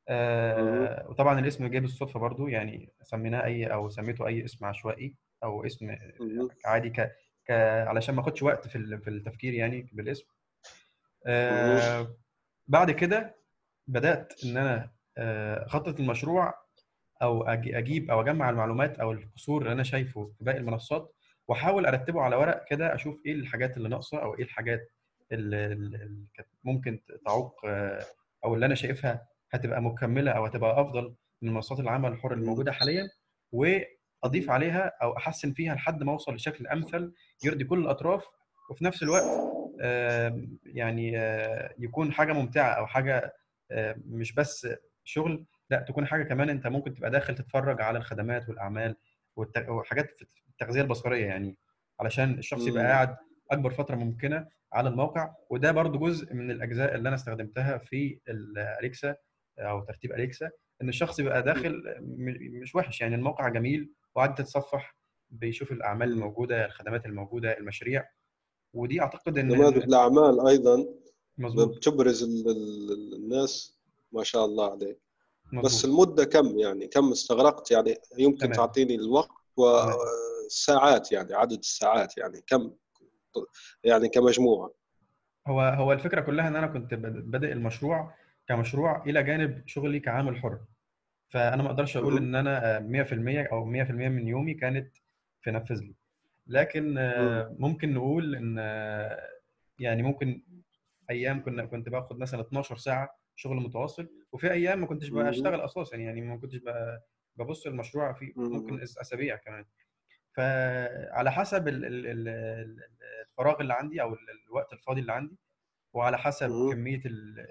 آه 0.08 1.06
وطبعا 1.08 1.40
الاسم 1.40 1.66
جاي 1.66 1.80
بالصدفه 1.80 2.20
برضو 2.20 2.48
يعني 2.48 2.92
سميناه 3.02 3.44
أي 3.44 3.66
أو 3.66 3.88
سميته 3.88 4.26
أي 4.26 4.44
اسم 4.44 4.64
عشوائي 4.64 5.14
أو 5.44 5.66
اسم 5.66 5.86
مهم. 6.20 6.48
عادي 6.64 6.90
ك... 6.90 7.16
ك... 7.46 7.50
علشان 7.86 8.14
ما 8.14 8.20
أخدش 8.20 8.42
وقت 8.42 8.68
في 8.68 8.98
في 8.98 9.10
التفكير 9.10 9.54
يعني 9.54 9.90
بالاسم 9.92 10.26
آه 11.26 12.16
بعد 12.68 12.90
كده 12.90 13.36
بدأت 13.86 14.44
إن 14.44 14.56
أنا 14.56 14.90
آه، 15.18 15.66
اخطط 15.66 16.00
المشروع 16.00 16.54
أو 17.22 17.42
أجيب 17.42 18.10
أو 18.10 18.20
أجمع 18.20 18.50
المعلومات 18.50 18.98
أو 18.98 19.12
القصور 19.12 19.62
اللي 19.62 19.72
أنا 19.72 19.82
شايفه 19.82 20.32
في 20.38 20.44
باقي 20.44 20.58
المنصات 20.58 21.14
وأحاول 21.48 21.86
أرتبه 21.86 22.20
على 22.20 22.36
ورق 22.36 22.64
كده 22.64 22.94
أشوف 22.94 23.20
إيه 23.26 23.32
الحاجات 23.32 23.76
اللي 23.76 23.88
ناقصة 23.88 24.22
أو 24.22 24.34
إيه 24.34 24.44
الحاجات 24.44 24.90
اللي 25.32 26.26
كانت 26.34 26.48
ممكن 26.64 27.00
تعوق 27.26 27.60
آه، 27.64 28.00
أو 28.44 28.54
اللي 28.54 28.66
أنا 28.66 28.74
شايفها 28.74 29.26
هتبقى 29.52 29.82
مكملة 29.82 30.30
أو 30.30 30.44
هتبقى 30.46 30.80
أفضل 30.80 31.14
من 31.42 31.54
منصات 31.54 31.80
العمل 31.80 32.12
الحر 32.12 32.32
الموجوده 32.32 32.72
حاليا 32.72 33.08
وأضيف 33.52 34.50
عليها 34.50 34.92
أو 35.02 35.16
أحسن 35.16 35.52
فيها 35.52 35.74
لحد 35.74 36.02
ما 36.02 36.12
أوصل 36.12 36.34
لشكل 36.34 36.66
أمثل 36.66 37.12
يرضي 37.44 37.64
كل 37.64 37.78
الأطراف 37.78 38.24
وفي 38.70 38.84
نفس 38.84 39.02
الوقت 39.02 39.24
يعني 40.66 41.18
آه، 41.18 41.74
يكون 41.78 42.12
حاجة 42.12 42.32
ممتعة 42.32 42.72
أو 42.72 42.86
حاجة 42.86 43.32
آه، 43.70 43.96
مش 44.06 44.34
بس 44.34 44.68
شغل 45.04 45.44
لا 45.70 45.80
تكون 45.88 46.06
حاجة 46.06 46.22
كمان 46.22 46.50
أنت 46.50 46.66
ممكن 46.66 46.94
تبقى 46.94 47.10
داخل 47.10 47.34
تتفرج 47.34 47.80
على 47.82 47.98
الخدمات 47.98 48.48
والأعمال 48.48 48.96
وحاجات 49.68 50.10
في 50.10 50.26
التغذية 50.48 50.80
البصرية 50.80 51.26
يعني 51.26 51.56
علشان 52.00 52.38
الشخص 52.38 52.66
يبقى. 52.66 52.84
قاعد 52.84 53.16
أكبر 53.50 53.70
فترة 53.70 53.94
ممكنة 53.96 54.46
على 54.72 54.88
الموقع. 54.88 55.34
وده 55.50 55.72
برضو 55.72 55.98
جزء 55.98 56.34
من 56.34 56.50
الأجزاء 56.50 56.94
اللي 56.94 57.08
أنا 57.08 57.16
استخدمتها 57.16 57.78
في 57.78 58.20
الأليكسا 58.28 59.16
أو 59.58 59.80
ترتيب 59.84 60.12
أليكسا 60.12 60.50
إن 60.82 60.88
الشخص 60.88 61.18
يبقى 61.18 61.42
داخل 61.42 61.82
مش 62.62 62.74
وحش 62.74 63.00
يعني 63.00 63.14
الموقع 63.14 63.48
جميل 63.48 63.92
وقاعد 64.14 64.34
تتصفح 64.34 64.96
بيشوف 65.30 65.72
الأعمال. 65.72 66.12
الموجودة 66.12 66.64
الخدمات 66.66 67.06
الموجودة 67.06 67.58
المشاريع. 67.58 68.08
ودي 68.74 69.00
أعتقد 69.00 69.38
إن 69.38 69.48
نماذج 69.48 69.76
الأعمال 69.82 70.46
أيضا 70.48 70.86
مظبوط. 71.38 71.76
بتبرز 71.76 72.22
ال- 72.22 72.50
ال- 72.50 73.14
الناس 73.14 73.78
ما 74.12 74.22
شاء 74.24 74.44
الله 74.44 74.70
عليك. 74.72 74.98
بس 75.52 75.84
المدة 75.84 76.24
كم 76.24 76.58
يعني؟ 76.58 76.86
كم 76.86 77.10
استغرقت؟ 77.10 77.70
يعني 77.70 77.96
يمكن 78.18 78.38
تمام. 78.38 78.52
تعطيني 78.52 78.94
الوقت 78.94 79.30
والساعات 79.56 81.12
يعني 81.12 81.34
عدد 81.34 81.58
الساعات 81.58 82.18
يعني 82.18 82.40
كم 82.46 82.70
يعني 83.84 84.08
كمجموعة. 84.08 84.72
هو 85.46 85.60
هو 85.60 85.92
الفكرة 85.92 86.20
كلها 86.20 86.48
إن 86.48 86.56
أنا 86.56 86.66
كنت 86.66 86.94
بادئ 86.94 87.52
المشروع 87.52 88.14
كمشروع 88.48 89.02
إلى 89.06 89.22
جانب 89.22 89.62
شغلي 89.66 90.00
كعامل 90.00 90.36
حر 90.36 90.58
فأنا 91.28 91.62
ما 91.62 91.70
أقدرش 91.70 91.96
أقول. 91.96 92.16
إن 92.16 92.34
أنا 92.34 92.76
آه، 92.76 92.80
100% 92.80 93.48
أو 93.52 93.64
100% 93.64 94.08
من 94.08 94.28
يومي 94.28 94.54
كانت 94.54 94.96
في 95.42 95.50
نفذ 95.50 95.80
لي. 95.80 95.94
لكن 96.46 96.94
ممكن 97.58 97.94
نقول 97.94 98.34
إن 98.34 98.58
يعني 99.78 100.02
ممكن 100.02 100.42
أيام 101.10 101.42
كنا 101.42 101.66
كنت 101.66 101.88
باخد 101.88 102.18
مثلا 102.18 102.40
12 102.40 102.76
ساعة 102.76 103.19
شغل 103.36 103.56
متواصل 103.56 104.08
وفي 104.32 104.50
أيام 104.52 104.80
ما 104.80 104.86
كنتش. 104.86 105.08
بشتغل 105.08 105.60
أساسا 105.60 105.96
يعني 105.96 106.20
ما 106.20 106.36
كنتش 106.36 106.60
ببص 107.36 107.66
المشروع 107.66 108.12
في. 108.12 108.32
ممكن 108.36 108.80
أسابيع 108.82 109.36
كمان 109.36 109.64
فعلى 110.32 111.32
حسب 111.32 111.68
ال- 111.68 111.84
ال- 111.84 112.06
ال- 112.06 112.28
ال- 112.28 112.88
الفراغ 113.30 113.60
اللي 113.60 113.74
عندي 113.74 114.02
أو 114.02 114.12
ال- 114.14 114.18
الوقت 114.48 114.72
الفاضي 114.72 115.00
اللي 115.00 115.12
عندي 115.12 115.36
وعلى 115.94 116.18
حسب 116.18 116.50
مهم. 116.50 116.72
كمية 116.72 117.02
ال 117.06 117.46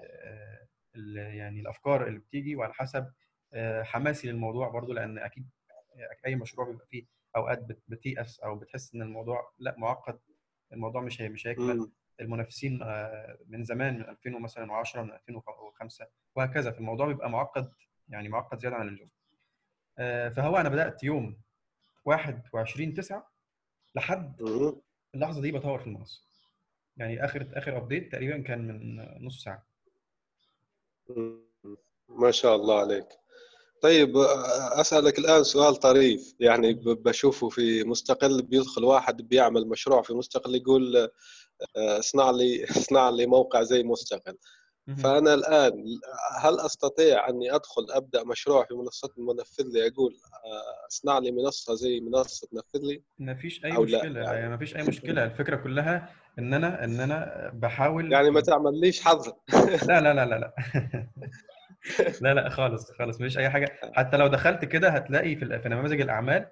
ال 0.96 1.16
يعني 1.16 1.60
الأفكار 1.60 2.06
اللي 2.06 2.18
بتيجي 2.18 2.56
وعلى 2.56 2.74
حسب 2.74 3.12
آه، 3.52 3.82
حماسي 3.82 4.28
للموضوع 4.28 4.68
برضو 4.68 4.92
لأن 4.92 5.18
أكيد 5.18 5.48
أي 6.26 6.36
مشروع 6.36 6.70
بيبقى 6.70 6.86
فيه 6.86 7.06
أوقات 7.36 7.62
بت- 7.62 7.82
بتيأس 7.88 8.40
أو 8.40 8.56
بتحس 8.56 8.94
إن 8.94 9.02
الموضوع 9.02 9.52
لأ 9.58 9.74
معقد 9.78 10.18
الموضوع 10.72 11.00
مش 11.02 11.22
هي 11.22 11.28
مش 11.28 11.46
هيكمل. 11.46 11.90
المنافسين 12.20 12.82
آه، 12.82 13.38
من 13.48 13.64
زمان 13.64 13.94
من 13.94 14.08
2000 14.08 14.38
مثلا 14.38 14.72
10 14.72 15.02
من 15.02 15.12
2005 15.12 16.06
وهكذا. 16.36 16.70
فالموضوع 16.70 17.06
بيبقى 17.06 17.30
معقد 17.30 17.72
يعني 18.08 18.28
معقد 18.28 18.58
زيادة 18.58 18.76
عن 18.76 18.88
اللزوم. 18.88 19.10
آه، 19.98 20.28
فهو 20.28 20.56
أنا 20.56 20.68
بدأت 20.68 21.04
يوم 21.04 21.40
21 22.04 22.94
9 22.94 23.30
لحد. 23.94 24.42
اللحظة 25.14 25.40
دي 25.40 25.52
بطور 25.52 25.78
في 25.78 25.86
المنصة. 25.86 26.22
يعني 26.96 27.24
آخر 27.24 27.48
آخر 27.52 27.76
ابديت 27.76 28.12
تقريبا 28.12 28.42
كان 28.42 28.66
من 28.68 28.96
نص 29.26 29.44
ساعة. 29.44 29.66
ما 32.08 32.30
شاء 32.30 32.56
الله 32.56 32.80
عليك. 32.80 33.06
طيب 33.82 34.16
آه، 34.16 34.80
أسألك 34.80 35.18
الآن 35.18 35.44
سؤال 35.44 35.76
طريف. 35.76 36.34
يعني 36.40 36.74
بشوفه 36.84 37.48
في 37.48 37.84
مستقل 37.84 38.42
بيدخل 38.42 38.84
واحد 38.84 39.28
بيعمل 39.28 39.68
مشروع 39.68 40.02
في 40.02 40.12
مستقل 40.12 40.54
يقول 40.54 41.10
آه، 41.76 41.98
اصنع 41.98 42.30
لي 42.30 42.64
اصنع 42.64 43.10
لي 43.10 43.26
موقع 43.26 43.62
زي 43.62 43.82
مستقل. 43.82 44.36
مهم. 44.86 44.96
فأنا 44.96 45.34
الآن 45.34 45.72
هل 46.40 46.60
أستطيع 46.60 47.28
أني 47.28 47.54
أدخل 47.54 47.86
أبدأ 47.90 48.24
مشروع 48.24 48.64
في 48.64 48.74
منصة 48.74 49.08
منفذ 49.18 49.64
لي 49.72 49.86
أقول 49.88 50.12
آه، 50.44 50.86
اصنع 50.88 51.18
لي 51.18 51.30
منصة 51.30 51.74
زي 51.74 52.00
منصة 52.00 52.48
تنفذ 52.52 52.86
لي؟ 52.86 53.02
ما 53.18 53.34
فيش 53.34 53.64
أي 53.64 53.70
لا 53.70 53.80
مشكلة. 53.80 54.20
يعني. 54.20 54.36
يعني 54.38 54.48
ما 54.48 54.56
فيش 54.56 54.76
أي 54.76 54.82
مشكلة. 54.82 55.24
الفكرة 55.24 55.56
كلها 55.56 56.14
إن 56.38 56.54
أنا 56.54 56.84
إن 56.84 57.00
أنا 57.00 57.50
بحاول 57.54 58.12
يعني 58.12 58.30
ما 58.30 58.40
تعمليش 58.40 59.00
حظر 59.00 59.32
لا 59.88 60.00
لا 60.00 60.14
لا 60.14 60.24
لا 60.26 60.38
لا. 60.38 60.54
لا 62.22 62.34
لا 62.34 62.48
خالص 62.48 62.90
خالص 62.92 63.20
مفيش 63.20 63.38
أي 63.38 63.50
حاجة. 63.50 63.80
حتى 63.92 64.16
لو 64.16 64.26
دخلت 64.26 64.64
كده 64.64 64.88
هتلاقي 64.88 65.36
في 65.36 65.44
نماذج 65.68 66.00
الأعمال 66.00 66.46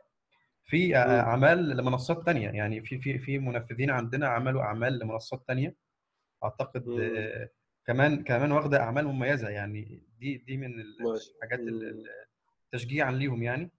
في 0.69 0.89
مم. 0.89 0.95
أعمال 0.95 1.77
لمنصات 1.77 2.27
تانية 2.27 2.51
يعني 2.51 2.81
في 2.81 2.99
في 2.99 3.19
في 3.19 3.39
منفذين 3.39 3.91
عندنا 3.91 4.29
عملوا 4.29 4.63
أعمال 4.63 4.99
لمنصات 4.99 5.45
تانية 5.49 5.75
أعتقد 6.45 6.87
مم. 6.89 7.01
آه، 7.17 7.49
كمان 7.87 8.23
كمان 8.25 8.53
واخدة 8.53 8.81
أعمال 8.81 9.07
مميزة 9.07 9.49
يعني 9.49 10.03
دي 10.21 10.37
دي 10.37 10.57
من. 10.57 10.81
الحاجات 11.37 11.61
تشجيعا 12.73 13.13
ليهم 13.13 13.43
يعني 13.43 13.71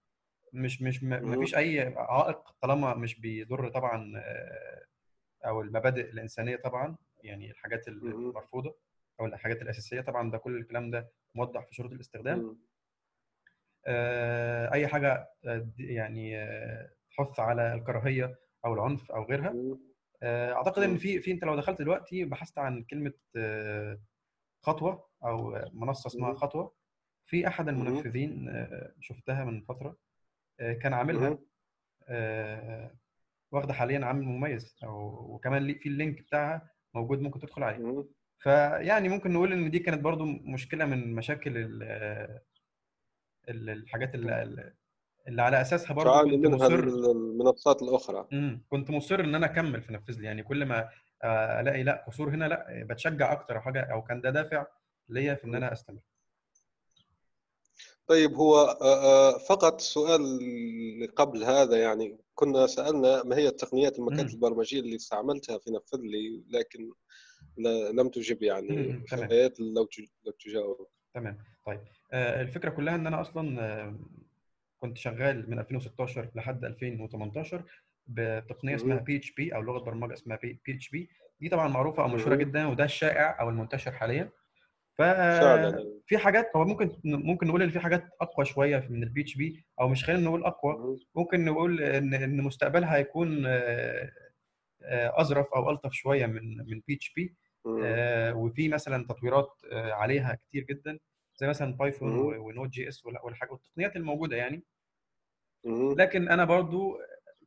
مش 0.52 0.82
مش 0.82 1.02
ما. 1.02 1.40
فيش 1.40 1.54
أي 1.56 1.80
عائق 1.96 2.54
طالما 2.62 2.94
مش 2.94 3.20
بيضر 3.20 3.68
طبعا 3.68 4.12
آه، 4.16 4.84
أو 5.46 5.60
المبادئ 5.60 6.10
الإنسانية 6.10 6.56
طبعا 6.56 6.96
يعني 7.22 7.50
الحاجات. 7.50 7.88
المرفوضة 7.88 8.76
أو 9.20 9.26
الحاجات 9.26 9.62
الأساسية 9.62 10.00
طبعا 10.00 10.30
ده 10.30 10.38
كل 10.38 10.56
الكلام 10.56 10.90
ده 10.90 11.08
موضح 11.34 11.66
في 11.66 11.74
شروط 11.74 11.92
الاستخدام. 11.92 12.40
آه، 12.40 12.69
أي 14.72 14.86
حاجة 14.88 15.28
آه، 15.46 15.68
يعني 15.78 16.38
آه، 16.38 16.90
تحث 17.16 17.40
على 17.40 17.74
الكراهية 17.74 18.38
أو 18.64 18.74
العنف 18.74 19.10
أو 19.12 19.22
غيرها. 19.24 19.54
آه، 20.22 20.52
أعتقد 20.52 20.82
إن. 20.82 20.96
في 20.96 21.20
في 21.20 21.30
أنت 21.32 21.44
لو 21.44 21.56
دخلت 21.56 21.78
دلوقتي 21.78 22.24
بحثت 22.24 22.58
عن 22.58 22.82
كلمة 22.82 23.12
آه، 23.36 24.00
خطوة 24.62 25.08
أو 25.24 25.58
منصة 25.72 26.06
اسمها. 26.06 26.34
خطوة 26.34 26.74
في 27.26 27.46
أحد. 27.46 27.68
المنفذين 27.68 28.48
آه، 28.48 28.92
شفتها 29.00 29.44
من 29.44 29.60
فترة 29.60 29.96
آه، 30.60 30.72
كان 30.72 30.92
عاملها. 30.92 31.38
آه، 32.08 32.94
واخدة 33.52 33.72
حاليا 33.72 34.04
عامل 34.06 34.22
مميز 34.24 34.76
وكمان 34.84 35.74
في 35.74 35.88
اللينك 35.88 36.20
بتاعها 36.22 36.70
موجود 36.94 37.20
ممكن 37.20 37.40
تدخل 37.40 37.62
عليه. 37.62 38.04
فيعني 38.38 39.08
ممكن 39.08 39.32
نقول 39.32 39.52
إن 39.52 39.70
دي 39.70 39.78
كانت 39.78 40.00
برضو 40.02 40.24
مشكلة 40.24 40.84
من 40.86 41.14
مشاكل 41.14 41.52
الحاجات 43.50 44.14
اللي, 44.14 44.72
اللي 45.28 45.42
على 45.42 45.60
أساسها 45.60 46.04
تعاني 46.04 46.30
كنت 46.30 46.46
منها 46.46 46.56
مصر 46.56 46.74
المنصات 46.84 47.82
الأخرى. 47.82 48.28
امم 48.32 48.62
كنت 48.70 48.90
مصر 48.90 49.20
إن 49.20 49.34
أنا 49.34 49.46
أكمل 49.46 49.82
في 49.82 49.92
نفذ 49.92 50.18
لي. 50.20 50.26
يعني 50.26 50.42
كل 50.42 50.64
ما 50.64 50.88
آه، 51.24 51.60
ألاقي 51.60 51.82
لا 51.82 52.04
قصور 52.08 52.30
هنا 52.30 52.44
لا 52.44 52.84
بتشجع 52.90 53.32
أكتر 53.32 53.56
أو 53.56 53.60
حاجة 53.60 53.80
أو 53.80 54.02
كان 54.02 54.20
ده 54.20 54.30
دافع 54.30 54.66
ليا 55.08 55.34
في 55.34 55.44
إن 55.44 55.54
أنا 55.54 55.72
أستمر. 55.72 56.00
طيب 58.06 58.34
هو 58.34 58.56
آه، 58.60 58.84
آه، 58.84 59.38
فقط 59.38 59.80
سؤال 59.80 60.20
اللي 60.20 61.06
قبل 61.06 61.44
هذا. 61.44 61.76
يعني 61.76 62.18
كنا 62.34 62.66
سألنا 62.66 63.22
ما 63.24 63.36
هي 63.36 63.48
التقنيات 63.48 63.98
الماكات 63.98 64.26
مم. 64.26 64.30
البرمجية 64.34 64.80
اللي 64.80 64.96
استعملتها 64.96 65.58
في 65.58 65.70
نفذ 65.70 66.00
لي 66.00 66.44
لكن 66.48 66.92
لم 67.92 68.08
تجب 68.08 68.42
يعني 68.42 68.68
مم، 68.68 69.04
لو 69.60 69.88
لو 70.24 70.32
تجاوب 70.40 70.86
تمام. 71.14 71.38
طيب 71.66 71.80
الفكرة 72.12 72.70
كلها 72.70 72.94
إن 72.94 73.06
أنا 73.06 73.20
أصلا 73.20 73.60
آه، 73.62 73.94
كنت 74.78 74.98
شغال 74.98 75.50
من 75.50 75.58
2016 75.58 76.30
لحد 76.34 76.64
2018 76.64 77.64
بتقنية 78.06 78.74
اسمها. 78.74 78.96
بي 78.96 79.16
اتش 79.16 79.32
بي 79.32 79.54
أو 79.54 79.62
لغة 79.62 79.78
برمجة 79.78 80.12
اسمها 80.12 80.36
بي 80.42 80.60
اتش 80.68 80.88
بي 80.88 81.10
دي 81.40 81.48
طبعا 81.48 81.68
معروفة 81.68 82.02
أو 82.02 82.08
مشهورة. 82.08 82.34
جدا 82.36 82.66
وده 82.66 82.84
الشائع 82.84 83.40
أو 83.40 83.48
المنتشر 83.48 83.92
حاليا 83.92 84.30
فعلا 84.98 85.84
ففي 86.06 86.18
حاجات 86.18 86.50
هو 86.56 86.64
ممكن 86.64 86.90
ممكن 87.04 87.46
نقول 87.46 87.62
إن 87.62 87.70
في 87.70 87.80
حاجات 87.80 88.04
أقوى 88.20 88.46
شوية 88.46 88.86
من 88.90 89.02
ال 89.02 89.20
PHP 89.20 89.64
أو 89.80 89.88
مش 89.88 90.04
خلينا 90.04 90.22
نقول 90.22 90.44
أقوى 90.44 90.76
مم. 90.76 90.96
ممكن 91.14 91.44
نقول 91.44 91.82
إن 91.82 92.14
إن 92.14 92.42
مستقبلها 92.42 92.96
هيكون 92.96 93.42
آه، 93.46 94.10
آه، 94.82 95.20
أظرف 95.20 95.46
أو 95.54 95.70
ألطف 95.70 95.92
شوية 95.92 96.26
من 96.26 96.56
من 96.56 96.82
PHP. 96.88 97.34
وفي 98.34 98.68
مثلا 98.68 99.04
تطويرات 99.04 99.52
آه، 99.72 99.92
عليها 99.92 100.34
كتير 100.34 100.64
جدا 100.64 100.98
زي 101.40 101.48
مثلا 101.48 101.72
Python 101.76 102.18
و 102.18 102.68
Node 102.68 102.88
JS 102.88 103.06
والحاجات 103.06 103.52
والتقنيات 103.52 103.96
الموجودة 103.96 104.36
يعني. 104.36 104.62
لكن 105.96 106.28
أنا 106.28 106.44
برضو 106.44 106.98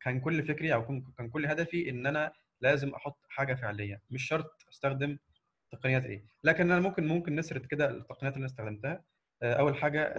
كان 0.02 0.20
كل 0.20 0.44
فكري 0.44 0.74
أو 0.74 1.02
كان 1.18 1.30
كل 1.30 1.46
هدفي 1.46 1.90
إن 1.90 2.06
أنا 2.08 2.34
لازم 2.62 2.90
أحط 2.90 3.18
حاجة 3.30 3.54
فعلية 3.54 4.02
مش 4.10 4.24
شرط 4.28 4.66
أستخدم 4.70 5.18
تقنيات 5.72 6.04
إيه. 6.04 6.26
لكن 6.44 6.72
أنا 6.72 6.80
ممكن 6.82 7.08
ممكن 7.08 7.36
نسرد 7.36 7.66
كده 7.66 7.90
التقنيات 7.90 8.34
اللي 8.34 8.46
أنا 8.46 8.46
استخدمتها. 8.46 9.04
آه، 9.42 9.54
أول 9.54 9.76
حاجة 9.76 10.14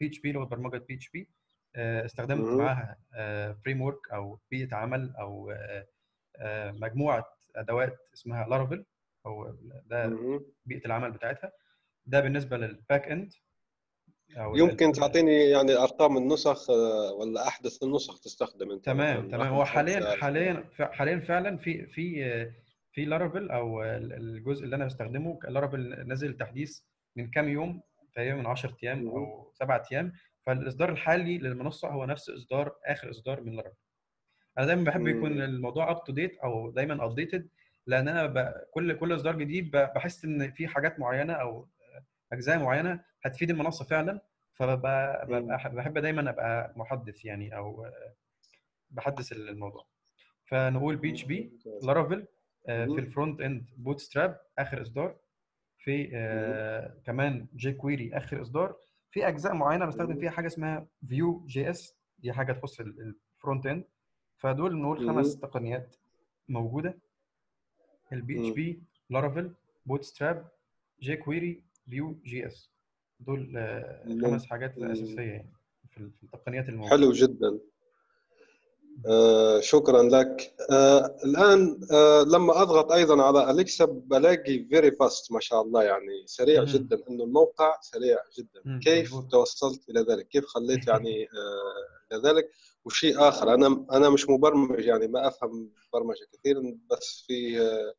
بي 0.00 0.06
اتش 0.06 0.20
بي 0.20 0.32
لغه 0.32 0.44
برمجة 0.44 0.78
بي 0.78 0.94
اتش 0.94 1.08
بي 1.08 1.30
استخدمت. 1.76 2.48
معاها 2.48 2.98
framework 3.64 4.10
أو 4.12 4.38
بيئة 4.50 4.74
عمل 4.76 5.14
أو 5.16 5.50
آه، 5.50 5.86
آه، 6.36 6.70
مجموعة 6.70 7.24
أدوات 7.56 7.98
اسمها 8.14 8.48
Laravel 8.48 8.84
أو 9.26 9.56
ده. 9.86 10.06
بيئة 10.66 10.86
العمل 10.86 11.10
بتاعتها. 11.10 11.52
ده 12.06 12.20
بالنسبة 12.20 12.56
لل 12.56 12.73
back 12.73 13.08
end 13.08 13.32
يمكن 14.56 14.92
تعطيني 14.92 15.32
يعني 15.50 15.72
أرقام 15.76 16.16
النسخ 16.16 16.70
آه، 16.70 17.12
ولا 17.12 17.48
أحدث 17.48 17.82
النسخ 17.82 18.20
تستخدم 18.20 18.70
أنت 18.70 18.84
تمام 18.84 19.28
تمام. 19.28 19.46
هو 19.54 19.64
حاليا 19.64 20.16
حاليا 20.16 20.64
حاليا 20.80 21.18
فعلا 21.20 21.56
في 21.56 21.86
في 21.86 22.50
في 22.92 23.04
Laravel 23.04 23.50
أو 23.50 23.82
ال- 23.82 24.12
الجزء 24.12 24.64
اللي 24.64 24.76
أنا 24.76 24.84
بستخدمه. 24.84 25.38
Laravel 25.48 26.08
نزل 26.08 26.36
تحديث 26.36 26.80
من 27.16 27.30
كام 27.30 27.48
يوم؟ 27.48 27.82
تقريبا 28.14 28.36
من 28.36 28.46
10 28.46 28.76
أيام 28.84 29.08
أو 29.08 29.50
7 29.54 29.82
أيام. 29.92 30.12
فالإصدار 30.46 30.90
الحالي 30.92 31.38
للمنصة 31.38 31.88
هو 31.88 32.04
نفس 32.04 32.30
إصدار 32.30 32.76
آخر 32.86 33.10
إصدار 33.10 33.40
من 33.40 33.52
Laravel 33.56 33.78
أنا 34.58 34.66
دايما 34.66 34.84
بحب 34.84 35.06
يكون. 35.06 35.42
الموضوع 35.42 35.90
up 35.90 36.04
to 36.04 36.12
date 36.12 36.38
أو 36.38 36.70
دايما 36.70 37.04
updated 37.04 37.48
لأن 37.86 38.08
أنا 38.08 38.26
ب... 38.26 38.52
كل 38.70 38.92
كل 38.98 39.14
إصدار 39.14 39.36
جديد 39.36 39.70
بحس 39.70 40.24
إن 40.24 40.50
في 40.52 40.68
حاجات 40.68 41.00
معينة 41.00 41.32
أو 41.32 41.68
أجزاء 42.32 42.58
معينة 42.58 43.04
هتفيد 43.22 43.50
المنصة 43.50 43.84
فعلا 43.84 44.20
فببقى 44.54 45.26
بحب 45.74 45.98
دايما 45.98 46.30
أبقى 46.30 46.72
محدث 46.76 47.24
يعني 47.24 47.56
أو 47.56 47.86
بحدث 48.90 49.32
الموضوع. 49.32 49.86
فنقول 50.44 50.96
PHP 50.96 51.10
Laravel 51.10 52.26
آه، 52.68 52.84
في. 52.84 52.90
ال 52.98 53.40
front 53.40 53.70
end 53.76 54.00
Bootstrap 54.00 54.40
آخر 54.58 54.82
إصدار. 54.82 55.16
في 55.78 56.10
آه، 56.14 56.96
كمان 57.04 57.46
jQuery 57.56 58.16
آخر 58.16 58.42
إصدار. 58.42 58.76
في 59.10 59.28
أجزاء 59.28 59.54
معينة 59.54 59.86
بستخدم. 59.86 60.20
فيها 60.20 60.30
حاجة 60.30 60.46
اسمها 60.46 60.86
Vue 61.08 61.44
JS 61.46 61.96
دي 62.18 62.32
حاجة 62.32 62.52
تخص 62.52 62.80
ال 62.80 62.94
front 62.94 63.66
end 63.66 63.84
فدول 64.38 64.76
نقول 64.80 65.08
خمس. 65.08 65.38
تقنيات 65.40 65.96
موجودة. 66.48 66.98
البي 68.12 68.40
اتش. 68.48 68.54
بي 68.56 68.82
لارافيل 69.10 69.54
بوت 69.86 70.02
ستراب 70.04 70.48
جي 71.00 71.16
كويري 71.16 71.64
فيو 71.90 72.20
جي 72.24 72.46
اس 72.46 72.70
دول 73.20 73.54
آه، 73.56 74.02
مم. 74.06 74.22
خمس 74.26 74.46
حاجات 74.46 74.78
مم. 74.78 74.90
أساسية 74.90 75.20
يعني 75.22 75.52
في 75.90 76.10
التقنيات 76.22 76.68
الموجودة 76.68 76.90
حلو 76.96 77.12
جدا 77.12 77.58
آه 79.06 79.60
شكرا 79.60 80.02
لك 80.02 80.54
آه 80.70 81.16
الآن 81.24 81.80
آه 81.92 82.22
لما 82.22 82.62
أضغط 82.62 82.92
أيضا 82.92 83.22
على 83.22 83.50
Alexa 83.50 83.84
بلاقي 83.84 84.64
very 84.64 84.90
fast 84.90 85.32
ما 85.32 85.40
شاء 85.40 85.62
الله 85.62 85.82
يعني 85.82 86.26
سريع 86.26 86.60
مم. 86.60 86.66
جدا 86.66 87.02
إنه 87.10 87.24
الموقع 87.24 87.80
سريع 87.80 88.18
جدا 88.38 88.60
مم، 88.64 88.80
كيف 88.80 89.14
مظبوط. 89.14 89.30
توصلت 89.30 89.88
إلى 89.90 90.00
ذلك 90.00 90.28
كيف 90.28 90.44
خليت 90.46 90.88
يعني 90.88 91.22
آه 91.24 92.14
إلى 92.16 92.22
ذلك 92.30 92.50
وشيء 92.84 93.28
آخر 93.28 93.54
أنا 93.54 93.86
أنا 93.92 94.10
مش 94.10 94.28
مبرمج 94.28 94.84
يعني 94.84 95.08
ما 95.08 95.28
أفهم 95.28 95.70
برمجة 95.92 96.26
كثيرا 96.32 96.78
بس 96.90 97.24
في 97.26 97.60
آه 97.60 97.94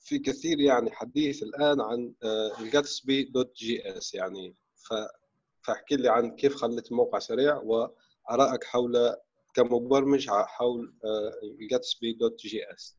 في 0.00 0.18
كثير 0.18 0.60
يعني 0.60 0.90
حديث 0.90 1.42
الآن 1.42 1.80
عن 1.80 2.14
ال 2.60 3.24
Gatsby 3.24 3.54
dot 3.56 3.98
JS 3.98 4.14
يعني. 4.14 4.54
ف 4.76 4.94
فاحكي 5.62 5.96
لي 5.96 6.08
عن 6.08 6.36
كيف 6.36 6.54
خليت 6.56 6.90
الموقع 6.90 7.18
سريع 7.18 7.56
وارائك 7.56 8.64
حول 8.64 9.16
كمبرمج 9.54 10.28
حول 10.30 10.94
Gatsby 11.70 12.12
dot 12.12 12.40
JS. 12.40 12.96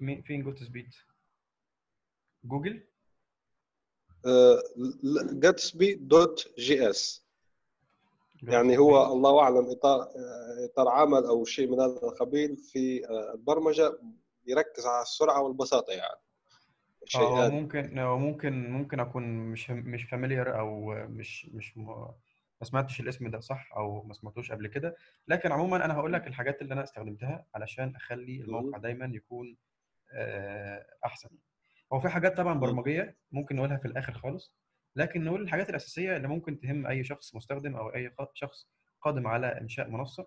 مين- 0.00 0.22
فين 0.22 0.42
جوت 0.42 0.58
speed 0.62 0.86
Google 2.44 2.82
Gatsby 5.32 5.94
dot 5.94 6.48
JS. 6.58 7.24
يعني 8.42 8.78
هو 8.78 9.12
الله 9.12 9.40
أعلم 9.40 9.70
اطار 9.70 10.08
إطار 10.64 10.88
عمل 10.88 11.24
أو 11.24 11.44
شيء 11.44 11.66
من 11.70 11.80
هذا 11.80 12.00
القبيل 12.02 12.56
في 12.56 13.06
آه، 13.08 13.32
البرمجة. 13.34 13.98
يركز 14.50 14.86
على 14.86 15.02
السرعة 15.02 15.42
والبساطة 15.42 15.92
يعني. 15.92 16.20
هو 17.16 17.36
شيئات 17.36 17.52
ممكن 17.52 17.98
هو 17.98 18.18
ممكن 18.18 18.70
ممكن 18.70 19.00
أكون 19.00 19.22
مش 19.24 19.70
مش 19.70 20.04
familiar 20.04 20.58
أو 20.58 20.94
مش 21.08 21.46
مش 21.46 21.76
م... 21.78 21.86
ما 22.60 22.66
سمعتش 22.66 23.00
الاسم 23.00 23.30
ده 23.30 23.40
صح؟ 23.40 23.72
أو 23.76 24.02
ما 24.02 24.14
سمعتوش 24.14 24.52
قبل 24.52 24.66
كده. 24.66 24.96
لكن 25.28 25.52
عموما 25.52 25.84
أنا 25.84 25.94
هقول 25.94 26.12
لك 26.12 26.26
الحاجات 26.26 26.62
اللي 26.62 26.74
أنا 26.74 26.84
استخدمتها 26.84 27.46
علشان 27.54 27.96
أخلي 27.96 28.40
الموقع 28.40 28.78
دايما 28.78 29.10
يكون 29.14 29.56
آه، 30.12 30.86
أحسن. 31.04 31.28
هو 31.92 32.00
في 32.00 32.08
حاجات 32.08 32.36
طبعا. 32.36 32.58
برمجية 32.58 33.16
ممكن 33.32 33.56
نقولها 33.56 33.76
في 33.76 33.84
الآخر 33.88 34.12
خالص 34.12 34.52
لكن 34.96 35.24
نقول 35.24 35.42
الحاجات 35.42 35.70
الأساسية 35.70 36.16
اللي 36.16 36.28
ممكن 36.28 36.60
تهم 36.60 36.86
أي 36.86 37.04
شخص 37.04 37.34
مستخدم 37.34 37.76
أو 37.76 37.88
أي 37.88 38.14
شخص 38.34 38.68
قادم 39.02 39.26
على 39.26 39.46
إنشاء 39.60 39.88
منصة 39.88 40.22
آه، 40.22 40.26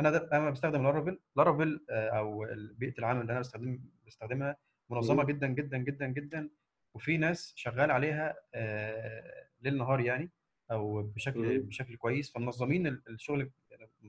أنا 0.00 0.10
ده 0.10 0.28
أنا 0.32 0.50
بستخدم 0.50 0.82
Laravel 0.82 1.18
Laravel 1.36 1.86
آه، 1.90 2.08
أو 2.08 2.46
بيئة 2.78 2.98
العمل 2.98 3.20
اللي 3.20 3.32
أنا 3.32 3.40
بستخدم 3.40 3.80
بستخدمها 4.06 4.56
منظمة. 4.90 5.24
جدا 5.24 5.46
جدا 5.46 5.78
جدا 5.78 6.06
جدا. 6.06 6.50
وفي 6.94 7.16
ناس 7.16 7.52
شغال 7.56 7.90
عليها 7.90 8.34
آه، 8.54 9.46
ليل 9.60 9.76
نهار 9.78 10.00
يعني 10.00 10.30
أو 10.70 11.02
بشكل. 11.02 11.60
بشكل 11.60 11.96
كويس 11.96 12.32
فمنظمين 12.32 12.86
ال- 12.86 13.02
الشغل 13.08 13.50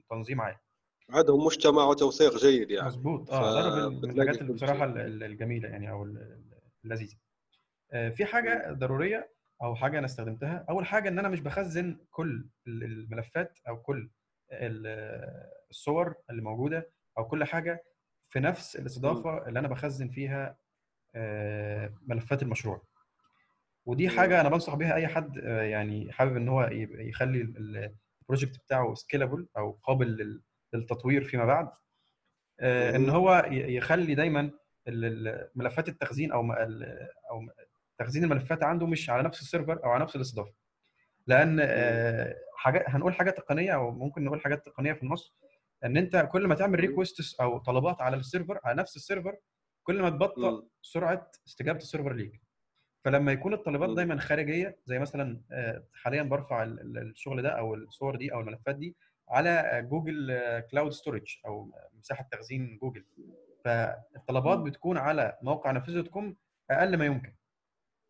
تنظيم 0.10 0.42
عالي 0.42 0.58
عندهم 1.10 1.46
مجتمع 1.46 1.84
وتوثيق 1.84 2.38
جيد 2.38 2.72
يعني. 2.72 2.88
مظبوط. 2.88 3.30
آه 3.32 3.54
لارافيل 3.54 4.02
من 4.10 4.22
الحاجات 4.22 4.42
اللي 4.42 4.54
بصراحة 4.54 4.86
الجميلة 4.96 5.70
يعني 5.70 5.90
أو 5.90 6.04
ال- 6.04 6.18
ال- 6.18 6.60
اللذيذة. 6.86 7.16
آه، 7.92 8.10
في 8.10 8.26
حاجة 8.26 8.72
ضرورية 8.74 9.32
أو 9.62 9.76
حاجة 9.76 9.98
أنا 9.98 10.06
استخدمتها. 10.06 10.66
أول 10.70 10.86
حاجة 10.86 11.10
إن 11.10 11.20
أنا 11.20 11.30
مش 11.30 11.40
بخزن 11.40 11.98
كل 12.12 12.46
ال- 12.68 12.84
الملفات 12.84 13.60
أو 13.68 13.82
كل 13.82 14.10
الصور 14.52 16.16
اللي 16.30 16.42
موجودة 16.42 16.90
أو 17.18 17.28
كل 17.28 17.44
حاجة 17.44 17.84
في 18.30 18.40
نفس 18.40 18.76
الاستضافة 18.76 19.48
اللي 19.48 19.60
أنا 19.60 19.68
بخزن 19.68 20.10
فيها 20.10 20.58
آه، 21.16 21.94
ملفات 22.02 22.42
المشروع 22.44 22.82
ودي. 23.86 24.10
حاجة 24.10 24.42
أنا 24.42 24.50
بنصح 24.50 24.76
بيها 24.76 24.96
أي 24.96 25.08
حد 25.08 25.38
آه، 25.38 25.62
يعني 25.62 26.12
حابب 26.12 26.36
إن 26.38 26.50
هو 26.50 26.70
يخلي 26.72 27.42
ال- 27.42 27.94
ال 28.22 28.26
project 28.26 28.58
بتاعه 28.60 28.94
scalable 28.94 29.48
أو 29.58 29.72
قابل 29.84 30.08
لل- 30.08 30.42
للتطوير 30.74 31.24
فيما 31.24 31.46
بعد 31.46 31.70
آه، 32.60 32.96
إن. 32.96 33.10
هو 33.10 33.46
يخلي 33.52 34.16
دايما 34.16 34.52
ملفات 35.56 35.90
التخزين 35.90 36.32
أو 36.32 36.52
أو 37.32 37.42
تخزين 37.98 38.24
الملفات 38.24 38.64
عنده 38.64 38.88
مش 38.88 39.10
على 39.10 39.24
نفس 39.24 39.42
ال 39.42 39.48
server 39.48 39.84
أو 39.84 39.90
على 39.90 40.04
نفس 40.04 40.16
الاستضافة 40.16 40.54
لأن 41.28 41.60
آه، 41.62 42.36
حاجات 42.56 42.84
هنقول 42.88 43.14
حاجات 43.14 43.38
تقنية 43.38 43.72
أو 43.76 43.92
ممكن 43.92 44.24
نقول 44.24 44.42
حاجات 44.42 44.66
تقنية 44.66 44.94
في 44.94 45.04
النص 45.04 45.36
إن 45.86 45.98
أنت 45.98 46.30
كل 46.32 46.48
ما 46.48 46.56
تعمل 46.56 46.80
requests 46.80 47.40
أو 47.40 47.58
طلبات 47.58 48.02
على 48.02 48.18
ال 48.18 48.24
server 48.24 48.60
على 48.64 48.78
نفس 48.82 48.96
ال 48.96 49.02
server 49.02 49.38
كل 49.84 50.02
ما 50.02 50.10
تبطئ. 50.10 50.66
سرعة 50.82 51.32
استجابة 51.48 51.78
ال 51.78 51.83
server 51.83 52.14
ليك 52.14 52.42
فلما 53.06 53.32
يكون 53.32 53.54
الطلبات. 53.54 53.90
دايما 53.96 54.20
خارجية 54.20 54.78
زي 54.86 55.00
مثلا 55.00 55.42
آه، 55.52 55.84
حاليا 55.94 56.24
برفع 56.24 56.64
ال- 56.64 56.80
ال- 56.82 56.98
الشغل 57.10 57.42
ده 57.42 57.50
أو 57.50 57.74
الصور 57.76 58.16
دي 58.16 58.34
أو 58.34 58.40
الملفات 58.40 58.76
دي 58.76 58.96
على 59.30 59.82
Google 59.90 60.40
Cloud 60.72 60.92
Storage 60.92 61.38
أو 61.46 61.72
مساحة 61.94 62.28
تخزين 62.32 62.78
جوجل 62.82 63.06
فالطلبات. 63.66 64.60
بتكون 64.60 64.98
على 64.98 65.38
موقع 65.42 65.72
dot 65.72 66.08
com 66.08 66.36
أقل 66.72 66.98
ما 66.98 67.06
يمكن 67.06 67.34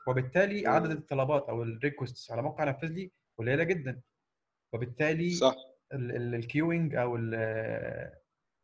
وبالتالي 0.08 0.62
مم. 0.62 0.68
عدد 0.70 0.92
الطلبات 0.92 1.50
أو 1.50 1.64
ال 1.64 1.71
requests 1.71 2.32
على 2.32 2.42
موقع 2.42 2.64
نفذ 2.64 2.88
لي 2.88 3.12
قليلة 3.38 3.64
جدا. 3.64 4.02
وبالتالي 4.74 5.30
صح. 5.30 5.56
ال 5.94 6.05
queueing 6.05 6.96
أو 6.96 7.18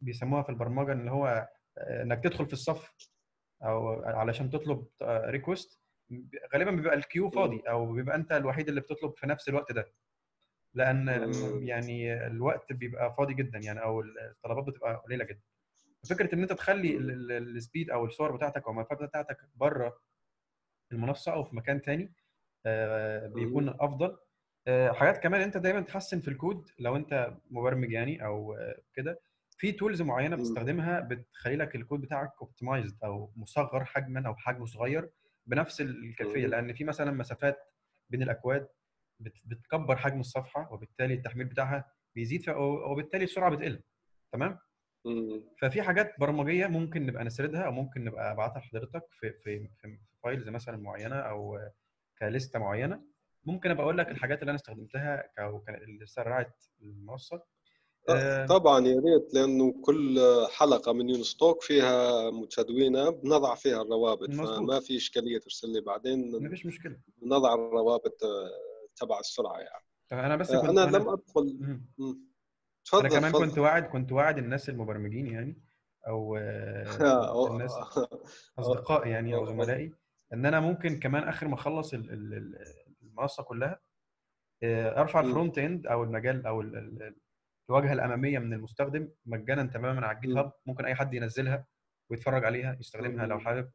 بيسموها 0.02 0.44
في 0.44 0.50
البرمجة 0.50 0.92
اللي 0.92 1.12
هو 1.12 1.50
آه، 1.78 2.04
إنك 2.04 2.24
تدخل 2.24 2.46
في 2.46 2.54
الصف 2.54 2.94
أو 3.64 4.04
علشان 4.04 4.50
تطلب 4.50 4.88
request 5.04 5.80
غالبا 6.54 6.72
بيبقى 6.72 6.94
ال 6.96 7.02
queue 7.02 7.30
فاضي 7.30 7.62
أو 7.70 7.92
بيبقى 7.94 8.16
أنت 8.16 8.32
الوحيد 8.32 8.68
اللي 8.70 8.82
بتطلب 8.82 9.14
في 9.18 9.28
نفس 9.28 9.50
الوقت 9.50 9.72
ده. 9.72 9.86
لأن. 10.74 11.32
يعني 11.64 12.28
الوقت 12.28 12.74
بيبقى 12.74 13.16
فاضي 13.18 13.34
جدا 13.34 13.60
يعني 13.60 13.84
أو 13.84 14.02
الطلبات 14.02 14.64
بتبقى 14.66 14.96
قليلة 15.06 15.26
جدا. 15.26 15.42
فكرة 16.10 16.36
إن 16.36 16.42
أنت 16.42 16.54
تخلي 16.54 16.98
ال- 16.98 17.12
ال- 17.32 17.56
ال 17.58 17.63
speed 17.63 17.90
أو 17.90 18.06
الصور 18.06 18.36
بتاعتك 18.36 18.64
أو 18.66 18.72
الملفات 18.72 19.04
بتاعتك 19.04 19.38
بره 19.56 20.00
المنصة 20.94 21.34
أو 21.34 21.44
في 21.44 21.56
مكان 21.56 21.82
تاني 21.82 22.14
آه، 22.66 23.28
بيكون 23.28 23.70
افضل 23.70 24.18
آه، 24.68 24.92
حاجات 24.92 25.18
كمان 25.24 25.42
أنت 25.42 25.58
دايما 25.58 25.82
تحسن 25.82 26.20
في 26.20 26.28
الكود 26.28 26.70
لو 26.80 26.96
أنت 26.96 27.34
مبرمج 27.52 27.92
يعني 27.92 28.26
أو 28.26 28.54
آه، 28.54 28.82
كده 28.94 29.22
في 29.58 29.72
tools 29.72 30.02
معينة. 30.02 30.36
بتستخدمها 30.36 31.00
بتخلي 31.00 31.56
لك 31.56 31.76
الكود 31.76 32.02
بتاعك 32.02 32.32
optimized 32.42 33.04
أو 33.04 33.32
مصغر 33.36 33.86
حجما 33.86 34.28
أو 34.28 34.36
حجمه 34.36 34.66
صغير 34.66 35.10
بنفس 35.46 35.82
الكيفية. 35.82 36.48
لأن 36.48 36.74
في 36.74 36.84
مثلا 36.84 37.12
مسافات 37.12 37.58
بين 38.10 38.24
الأكواد 38.24 38.68
بت- 39.20 39.42
بتكبر 39.46 39.96
حجم 39.96 40.20
الصفحة 40.20 40.74
وبالتالي 40.74 41.14
التحميل 41.14 41.48
بتاعها 41.48 41.92
بيزيد 42.16 42.50
وبالتالي 42.50 43.24
السرعة 43.24 43.52
بتقل 43.56 43.82
تمام. 44.34 44.60
ففي 45.62 45.82
حاجات 45.82 46.14
برمجية 46.20 46.68
ممكن 46.68 47.06
نبقى 47.06 47.24
نسردها 47.24 47.62
أو 47.62 47.72
ممكن 47.72 48.04
نبقى 48.04 48.32
أبعتها 48.32 48.60
لحضرتك 48.60 49.04
في 49.12 49.34
في 49.44 49.68
في 49.82 49.98
files 50.24 50.50
مثلا 50.50 50.78
معينة 50.78 51.16
أو 51.16 51.60
ك 52.20 52.27
listه 52.27 52.60
معينة. 52.60 53.02
ممكن 53.46 53.72
أبقى 53.72 53.84
أقول 53.84 53.98
لك 53.98 54.08
الحاجات 54.08 54.40
اللي 54.40 54.50
أنا 54.50 54.56
استخدمتها 54.56 55.24
اللي 55.84 56.06
سرعت 56.06 56.64
المنصة. 56.82 57.44
آه، 58.10 58.46
طبعا 58.46 58.88
يا 58.88 59.02
ريت 59.02 59.34
لأنه 59.34 59.82
كل 59.82 60.20
حلقة 60.58 60.94
من 60.94 61.10
يونس 61.10 61.36
توك 61.36 61.62
فيها 61.62 62.30
متدوينه 62.32 63.10
بنضع 63.10 63.56
فيها 63.56 63.82
الروابط 63.82 64.30
مظبوط. 64.30 64.50
فما 64.58 64.80
في 64.80 64.98
إشكالية 64.98 65.40
ترسل 65.40 65.74
لي 65.74 65.82
بعدين 65.82 66.46
مفيش 66.46 66.66
مشكلة. 66.66 66.98
نضع 67.24 67.54
الروابط 67.54 68.24
آه، 68.24 68.50
تبع 68.96 69.20
السرعة 69.20 69.58
يعني. 69.60 69.86
طب 70.10 70.18
أنا 70.18 70.36
بس 70.36 70.52
آه، 70.52 70.62
كنت 70.62 70.70
أنا 70.70 70.98
لم 70.98 71.10
أدخل 71.10 71.80
مم. 72.94 73.00
أنا 73.00 73.10
كمان 73.10 73.32
تفضل 73.32 73.46
كنت 73.46 73.58
واعد 73.58 73.84
كنت 73.84 74.12
واعد 74.12 74.38
الناس 74.38 74.70
المبرمجين 74.70 75.28
يعني 75.28 75.62
أو 76.08 76.36
آه، 76.38 77.48
الناس 77.52 77.72
اصدقائي 78.60 79.12
يعني 79.12 79.36
أو. 79.36 79.46
زملائي 79.46 79.94
إن 80.34 80.46
أنا 80.46 80.60
ممكن 80.60 81.00
كمان 81.00 81.24
آخر 81.24 81.48
ما 81.48 81.56
أخلص 81.56 81.94
ال- 81.94 82.12
ال- 82.14 82.34
ال- 82.34 82.66
المنصة 83.02 83.44
كلها 83.44 83.80
أرفع. 84.64 85.20
ال 85.20 85.26
front 85.26 85.58
end 85.58 85.88
أو 85.88 86.04
المجال 86.04 86.46
أو 86.46 86.62
ال- 86.62 86.78
ال- 86.78 87.16
الواجهة 87.70 87.94
الأمامية 87.94 88.40
من 88.40 88.54
المستخدم 88.54 89.10
مجانا 89.26 89.64
تماما 89.64 90.08
على 90.08 90.16
ال 90.18 90.38
GitHub 90.38 90.52
ممكن 90.66 90.86
أي 90.86 90.96
حد 90.96 91.14
ينزلها 91.14 91.66
ويتفرج 92.10 92.46
عليها 92.46 92.78
يستخدمها 92.80 93.26
لو. 93.26 93.40
حابب 93.40 93.72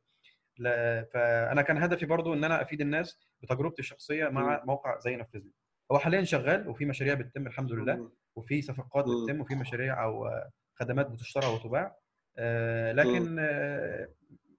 فأنا 1.12 1.62
كان 1.62 1.82
هدفي 1.82 2.06
برضو 2.06 2.34
إن 2.34 2.44
أنا 2.44 2.62
أفيد 2.62 2.80
الناس 2.80 3.18
بتجربتي 3.42 3.82
الشخصية 3.82 4.28
مع 4.28 4.64
موقع 4.64 4.98
زي 4.98 5.16
نفذ 5.16 5.38
لي 5.38 5.52
هو 5.92 5.98
حاليا 5.98 6.24
شغال 6.24 6.68
وفي 6.68 6.84
مشاريع 6.84 7.14
بتتم 7.14 7.46
الحمد 7.46 7.72
لله. 7.72 8.10
وفي 8.36 8.62
صفقات. 8.62 9.04
بتتم 9.04 9.40
وفي 9.40 9.54
مشاريع 9.54 10.04
أو 10.04 10.30
خدمات 10.74 11.06
بتشترى 11.06 11.46
وتباع 11.46 11.96
آه، 12.38 12.92
لكن 12.92 13.36
آه، 13.40 14.08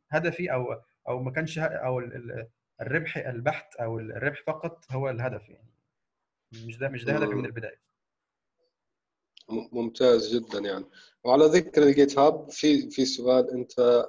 هدفي 0.10 0.54
أو 0.54 0.82
أو 1.08 1.24
ما 1.24 1.32
كانش 1.32 1.60
أو 1.60 2.00
ال- 2.00 2.16
ال- 2.16 2.48
الربح 2.82 3.18
البحت 3.18 3.76
أو 3.76 4.00
الربح 4.00 4.44
فقط 4.48 4.86
هو 4.92 5.10
الهدف 5.10 5.50
يعني 5.50 5.70
مش 6.68 6.78
ده 6.78 6.90
مش 6.90 7.04
ده 7.04 7.14
هدفي 7.18 7.36
من. 7.36 7.46
البداية 7.46 7.80
ممتاز 9.72 10.36
جدا 10.36 10.60
يعني 10.60 10.86
وعلى 11.24 11.46
ذكر 11.46 11.84
ال 11.84 12.20
GitHub 12.20 12.50
في 12.52 12.90
في 12.90 13.06
سؤال 13.06 13.52
أنت 13.52 14.06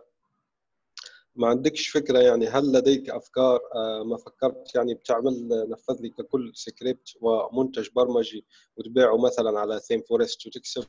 ما 1.39 1.49
عندكش 1.49 1.89
فكرة 1.89 2.19
يعني 2.19 2.47
هل 2.49 2.73
لديك 2.73 3.11
أفكار 3.11 3.61
آه، 3.75 4.05
ما 4.05 4.17
فكرت 4.17 4.75
يعني 4.75 4.95
بتعمل 4.95 5.49
نفذ 5.71 6.03
لي 6.03 6.09
ككل 6.11 6.53
سكريبت 6.55 7.09
ومنتج 7.21 7.89
برمجي 7.97 8.47
وتبيعه 8.77 9.17
مثلا 9.27 9.61
على 9.61 9.79
ThemeForest 9.81 10.47
وتكسب 10.47 10.85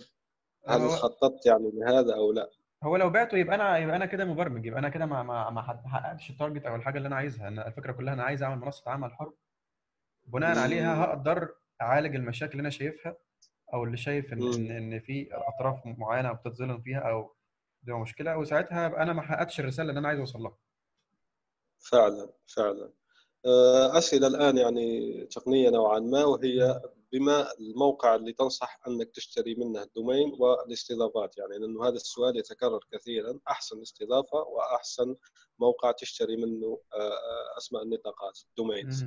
هل 0.68 0.90
خططت 0.90 1.46
يعني 1.46 1.72
لهذا 1.74 2.16
أو 2.16 2.32
لا؟ 2.32 2.50
هو 2.84 2.96
لو 2.96 3.10
بعته 3.10 3.38
يبقى 3.38 3.56
أنا 3.56 3.78
يبقى 3.78 3.96
أنا 3.96 4.06
كده 4.06 4.26
مبرمج 4.26 4.66
يبقى 4.66 4.80
أنا 4.80 4.90
كده 4.90 5.06
ما 5.06 5.24
ما 5.24 5.50
ما 5.50 5.62
حققتش 5.62 6.30
ال 6.30 6.35
target 6.35 6.66
أو 6.66 6.76
الحاجة 6.76 6.98
اللي 6.98 7.08
أنا 7.08 7.16
عايزها 7.16 7.48
أنا 7.48 7.68
الفكرة 7.68 7.92
كلها 7.92 8.14
أنا 8.14 8.24
عايز 8.24 8.44
أعمل 8.44 8.62
منصة 8.62 8.92
عمل 8.92 9.14
حر 9.14 9.34
بناء 10.28 10.58
عليها. 10.58 11.04
هقدر 11.04 11.56
أعالج 11.82 12.16
المشاكل 12.16 12.52
اللي 12.52 12.62
أنا 12.62 12.70
شايفها 12.70 13.18
أو 13.74 13.84
اللي 13.84 13.98
شايف 13.98 14.34
إن. 14.34 14.72
إن, 14.72 15.00
في 15.00 15.30
أطراف 15.32 15.86
معينة 15.86 16.32
بتتظلم 16.32 16.82
فيها 16.82 17.00
أو 17.00 17.36
دي 17.84 17.94
مشكلة. 17.94 18.38
وساعتها 18.38 18.86
ابقى 18.86 19.04
أنا 19.04 19.14
ما 19.14 19.22
حققتش 19.22 19.60
الرسالة 19.60 19.90
اللي 19.90 20.00
أنا 20.00 20.08
عايز 20.08 20.20
أوصل 20.20 20.40
لها. 20.40 20.58
فعلا 21.92 22.30
فعلا. 22.56 22.94
آه، 23.46 23.98
أسئلة 23.98 24.28
الآن 24.28 24.58
يعني 24.58 25.12
تقنية 25.26 25.70
نوعا 25.70 26.00
ما 26.00 26.24
وهي 26.26 26.82
بما 27.12 27.48
الموقع 27.60 28.16
اللي 28.16 28.34
تنصح 28.34 28.80
أنك 28.88 29.10
تشتري 29.10 29.56
منه 29.56 29.84
ال 29.84 29.91
domain 29.91 30.34
والاستضافات. 30.40 31.38
يعني 31.38 31.58
لأنه 31.58 31.84
هذا 31.84 31.96
السؤال 31.96 32.38
يتكرر 32.38 32.80
كثيرا. 32.92 33.40
أحسن 33.50 33.82
استضافة 33.82 34.38
وأحسن 34.38 35.16
موقع 35.60 35.92
تشتري 35.92 36.36
منه 36.38 36.82
آه، 36.94 37.58
أسماء 37.58 37.84
النطاقات 37.84 38.40
domains. 38.58 39.06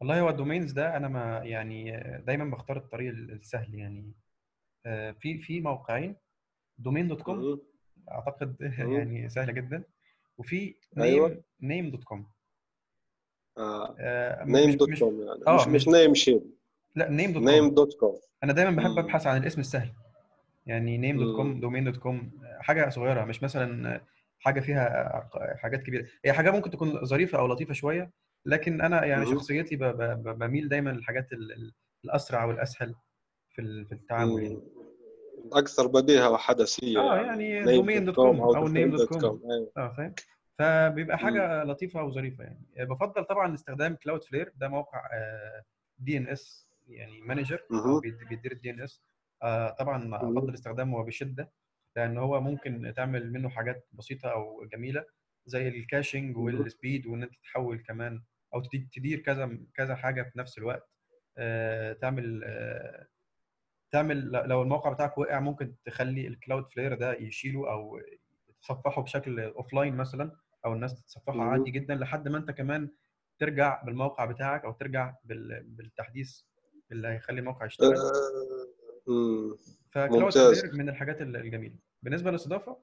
والله 0.00 0.20
هو 0.20 0.28
ال 0.28 0.34
domains 0.34 0.72
ده 0.72 0.96
أنا 0.96 1.08
ما 1.08 1.38
يعني 1.44 1.92
دايما 2.26 2.56
بختار 2.56 2.76
الطريق 2.76 3.12
السهل 3.12 3.74
يعني. 3.74 4.14
آه، 4.86 5.10
في 5.20 5.38
في 5.38 5.60
موقعين 5.60 6.16
domain 6.78 7.08
dot 7.08 7.22
com. 7.22 7.60
أعتقد. 8.10 8.56
يعني 8.78 9.28
سهلة 9.28 9.52
جدا 9.52 9.84
وفي 10.38 10.74
أيوة. 10.98 11.28
name 11.28 11.42
name 11.60 11.90
dot 11.90 12.04
com 12.04 12.26
آه. 13.58 13.96
آه، 13.98 14.44
name 14.44 14.68
مش 14.68 14.76
dot 14.76 14.98
com 14.98 15.20
يعني 15.22 15.40
آه، 15.46 15.54
مش 15.56 15.68
مش- 15.68 15.88
Namecheap 15.88 16.42
لا 16.96 17.08
name 17.10 17.32
dot 17.32 17.42
name 17.42 17.64
com 17.64 17.74
dot 17.74 17.94
com 18.00 18.20
أنا 18.44 18.52
دايما 18.52 18.70
بحب. 18.70 18.98
أبحث 18.98 19.26
عن 19.26 19.36
الاسم 19.42 19.60
السهل 19.60 19.92
يعني 20.66 20.98
name 20.98 21.18
dot 21.18 21.36
com. 21.36 21.60
domain 21.60 21.84
dot 21.84 21.96
com 21.96 22.30
حاجة 22.60 22.88
صغيرة 22.88 23.24
مش 23.24 23.42
مثلا 23.42 24.00
حاجة 24.38 24.60
فيها 24.60 25.30
حاجات 25.56 25.82
كبيرة 25.82 26.06
هي 26.24 26.32
حاجة 26.32 26.50
ممكن 26.50 26.70
تكون 26.70 27.04
ظريفة 27.04 27.38
أو 27.38 27.46
لطيفة 27.46 27.74
شوية 27.74 28.10
لكن 28.46 28.80
أنا 28.80 29.04
يعني. 29.04 29.26
شخصيتي 29.26 29.76
بميل 29.76 30.68
دايما 30.68 30.90
للحاجات 30.90 31.32
ال- 31.32 31.52
ال- 31.52 31.72
الأسرع 32.04 32.44
والأسهل 32.44 32.94
في 33.50 33.60
ال- 33.62 33.86
في 33.86 33.92
التعامل 33.92 34.42
يعني 34.42 34.58
مم. 35.52 35.58
أكثر 35.58 35.86
بديهة 35.86 36.30
وحدثية 36.30 36.98
آه 36.98 37.16
يعني 37.16 37.64
domain 37.64 38.04
dot 38.04 38.14
com 38.14 38.40
أو 38.40 38.68
name 38.68 38.90
dot 38.90 39.08
com. 39.08 39.42
آه 39.76 39.94
فاهم 39.96 40.14
فبيبقى 40.58 41.18
حاجة 41.18 41.64
لطيفة 41.64 42.02
وظريفه 42.04 42.44
يعني 42.44 42.66
بفضل 42.78 43.24
طبعا 43.24 43.54
استخدام 43.54 43.94
Cloudflare 43.94 44.52
ده 44.56 44.68
موقع 44.68 45.00
DNS 45.98 46.68
يعني 46.88 47.20
manager 47.20 47.62
بيدير 48.28 48.52
ال 48.52 48.70
DNS 48.70 49.02
طبعا. 49.78 50.16
أفضل 50.16 50.54
استخدامه 50.54 51.04
بشده 51.04 51.50
لأن 51.96 52.18
هو 52.18 52.40
ممكن 52.40 52.92
تعمل 52.96 53.32
منه 53.32 53.48
حاجات 53.48 53.88
بسيطة 53.92 54.28
أو 54.28 54.64
جميلة 54.72 55.04
زي 55.46 55.68
ال 55.68 55.76
caching. 55.76 56.36
وال 56.36 56.56
speed 56.56 57.06
وإن 57.06 57.22
أنت 57.22 57.32
تحول 57.42 57.78
كمان 57.78 58.22
أو 58.54 58.60
تدي- 58.60 58.88
تدير 58.92 59.18
كذا 59.18 59.58
كذا 59.74 59.94
حاجة 59.94 60.22
في 60.22 60.38
نفس 60.38 60.58
الوقت 60.58 60.88
آه، 61.38 61.92
تعمل 61.92 62.42
آه، 62.44 63.06
تعمل 63.92 64.30
لو 64.32 64.62
الموقع 64.62 64.92
بتاعك 64.92 65.18
وقع 65.18 65.40
ممكن 65.40 65.74
تخلي 65.84 66.26
ال 66.26 66.72
Cloudflare 66.72 66.94
ده 66.94 67.12
يشيله 67.12 67.70
أو 67.72 68.00
تصفحه 68.62 69.02
بشكل 69.02 69.40
offline 69.40 69.96
مثلا 69.96 70.32
أو 70.64 70.72
الناس 70.72 70.94
تتصفحه. 71.02 71.42
عادي 71.42 71.70
جدا 71.70 71.94
لحد 71.94 72.28
ما 72.28 72.38
أنت 72.38 72.50
كمان 72.50 72.90
ترجع 73.38 73.82
بالموقع 73.82 74.24
بتاعك 74.24 74.64
أو 74.64 74.72
ترجع 74.72 75.14
بال- 75.24 75.62
بالتحديث 75.62 76.40
اللي 76.92 77.08
هيخلي 77.08 77.40
الموقع 77.40 77.66
يشتغل 77.66 77.94
آه،. 77.96 79.56
ف 79.90 79.95
Cloud 79.95 80.22
ممتاز. 80.22 80.60
flare 80.60 80.74
من 80.74 80.88
الحاجات 80.88 81.22
ال- 81.22 81.36
الجميلة 81.36 81.74
بالنسبة 82.02 82.30
للاستضافة 82.30 82.76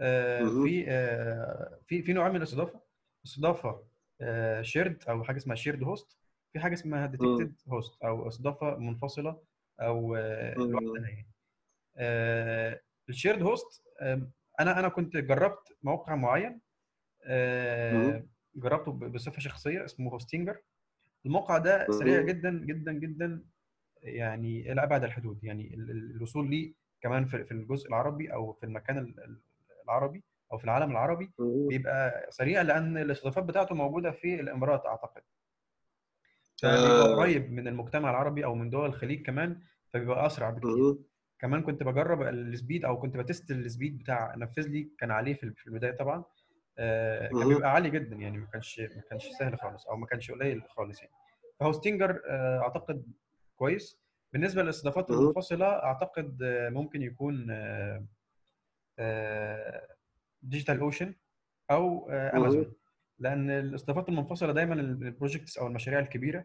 آه،. 0.00 0.44
في 0.44 0.84
آه، 0.88 1.78
في 1.86 2.02
في 2.02 2.12
نوعين 2.12 2.30
من 2.30 2.36
الاستضافة 2.36 2.80
استضافة 3.26 3.82
shared 4.62 5.04
أو 5.08 5.24
حاجة 5.24 5.36
اسمها 5.36 5.56
shared 5.56 5.82
host 5.82 6.18
في 6.52 6.60
حاجة 6.60 6.74
اسمها 6.74 7.06
dedicated 7.06 7.54
host 7.68 8.02
أو 8.04 8.28
استضافة 8.28 8.76
منفصلة 8.76 9.53
أو 9.80 10.16
آه، 10.16 10.54
مم. 10.58 10.70
لوحدها 10.70 11.08
يعني 11.08 11.26
ال 13.08 13.13
shared 13.13 13.42
host 13.42 13.82
أنا 14.60 14.78
أنا 14.78 14.88
كنت 14.88 15.16
جربت 15.16 15.76
موقع 15.82 16.14
معين 16.14 16.60
آه،. 17.26 18.26
جربته 18.56 18.92
بصفة 18.92 19.40
شخصية 19.40 19.84
اسمه 19.84 20.10
Hostinger 20.10 20.58
الموقع 21.26 21.58
ده 21.58 21.86
سريع. 21.90 22.20
جدا 22.22 22.50
جدا 22.64 22.92
جدا 22.92 23.44
يعني 24.02 24.72
إلى 24.72 24.82
أبعد 24.82 25.04
الحدود 25.04 25.44
يعني 25.44 25.74
ال- 25.74 25.90
ال- 25.90 26.16
الوصول 26.16 26.50
ليه 26.50 26.74
كمان 27.00 27.24
في 27.26 27.50
الجزء 27.52 27.88
العربي 27.88 28.32
أو 28.32 28.52
في 28.52 28.66
المكان 28.66 28.98
ال- 28.98 29.24
ال- 29.24 29.40
العربي 29.84 30.24
أو 30.52 30.58
في 30.58 30.64
العالم 30.64 30.90
العربي. 30.90 31.30
بيبقى 31.68 32.26
سريع 32.30 32.62
لأن 32.62 32.96
الاستضافات 32.98 33.44
بتاعته 33.44 33.74
موجودة 33.74 34.10
في 34.10 34.40
الإمارات 34.40 34.86
أعتقد 34.86 35.22
فبيبقى 36.62 37.12
آه. 37.12 37.14
قريب 37.16 37.52
من 37.52 37.68
المجتمع 37.68 38.10
العربي 38.10 38.44
أو 38.44 38.54
من 38.54 38.70
دول 38.70 38.86
الخليج 38.86 39.26
كمان 39.26 39.60
فبيبقى 39.92 40.26
أسرع 40.26 40.50
بكتير. 40.50 40.96
كمان 41.38 41.62
كنت 41.62 41.82
بجرب 41.82 42.22
ال 42.22 42.32
speed 42.32 42.84
أو 42.84 43.00
كنت 43.00 43.16
ب 43.16 43.23
test 43.23 43.50
ال 43.50 43.58
speed 43.58 43.98
بتاع 43.98 44.34
نفذ 44.36 44.68
لي 44.68 44.90
كان 44.98 45.10
عليه 45.10 45.34
في 45.34 45.66
البداية 45.66 45.92
طبعا 45.96 46.24
آه، 46.78 47.28
كان. 47.28 47.48
بيبقى 47.48 47.72
عالي 47.72 47.90
جدا 47.90 48.16
يعني 48.16 48.38
ما 48.38 48.46
كانش 48.46 48.80
ما 48.80 49.02
كانش 49.10 49.28
سهل 49.38 49.58
خالص 49.58 49.86
أو 49.86 49.96
ما 49.96 50.06
كانش 50.06 50.30
قليل 50.30 50.62
خالص 50.68 51.02
يعني 51.02 51.14
ف 51.60 51.66
Hostinger 51.66 52.22
آه، 52.28 52.58
أعتقد 52.58 53.12
كويس 53.56 53.98
بالنسبة 54.32 54.62
للاستضافات. 54.62 55.10
المنفصلة 55.10 55.66
أعتقد 55.66 56.42
آه، 56.42 56.68
ممكن 56.68 57.02
يكون 57.02 57.46
DigitalOcean 60.42 61.14
أو. 61.70 62.10
امازون 62.10 62.72
لأن 63.18 63.50
الاستضافات 63.50 64.08
المنفصلة 64.08 64.52
دايما 64.52 64.74
ال 64.74 64.83
projects 64.83 65.58
أو 65.58 65.66
المشاريع 65.66 66.00
الكبيرة 66.00 66.44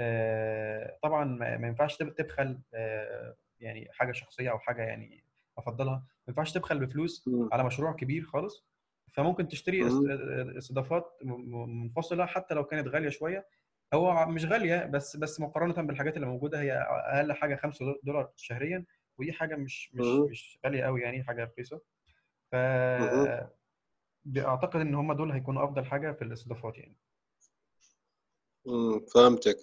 آه، 0.00 0.98
طبعا 1.02 1.24
ما 1.58 1.66
ينفعش 1.68 1.96
تب- 1.96 2.14
تبخل 2.14 2.58
آه، 2.74 3.36
يعني 3.60 3.88
حاجة 3.92 4.12
شخصية 4.12 4.50
أو 4.50 4.58
حاجة 4.58 4.82
يعني 4.82 5.24
أفضلها 5.58 5.94
ما 5.96 6.04
ينفعش 6.28 6.52
تبخل 6.52 6.78
بفلوس. 6.86 7.24
على 7.52 7.64
مشروع 7.64 7.92
كبير 7.92 8.22
خالص 8.24 8.66
فممكن 9.12 9.48
تشتري 9.48 9.82
مم. 9.82 10.10
استضافات 10.56 11.18
منفصلة 11.22 12.26
حتى 12.26 12.54
لو 12.54 12.64
كانت 12.64 12.88
غالية 12.88 13.08
شوية 13.08 13.46
هو 13.94 14.26
مش 14.26 14.44
غالية 14.44 14.84
بس 14.84 15.16
بس 15.16 15.40
مقارنة 15.40 15.72
بالحاجات 15.82 16.16
اللي 16.16 16.26
موجودة 16.26 16.60
هي 16.60 16.72
أقل 16.72 17.32
حاجة 17.32 17.54
5 17.56 17.94
دولار 18.02 18.30
شهريا 18.36 18.84
ودي 19.18 19.32
حاجة 19.32 19.56
مش 19.56 19.94
مش. 19.94 20.06
مش 20.30 20.58
غالية 20.64 20.82
قوي 20.84 21.00
يعني 21.02 21.24
حاجة 21.24 21.44
رخيصة 21.44 21.80
ف. 22.52 22.54
أعتقد 24.36 24.80
إن 24.80 24.94
هم 24.94 25.12
دول 25.12 25.32
هيكونوا 25.32 25.64
أفضل 25.64 25.84
حاجة 25.84 26.12
في 26.12 26.22
الاستضافات 26.22 26.78
يعني. 26.78 26.96
فهمتك 29.14 29.56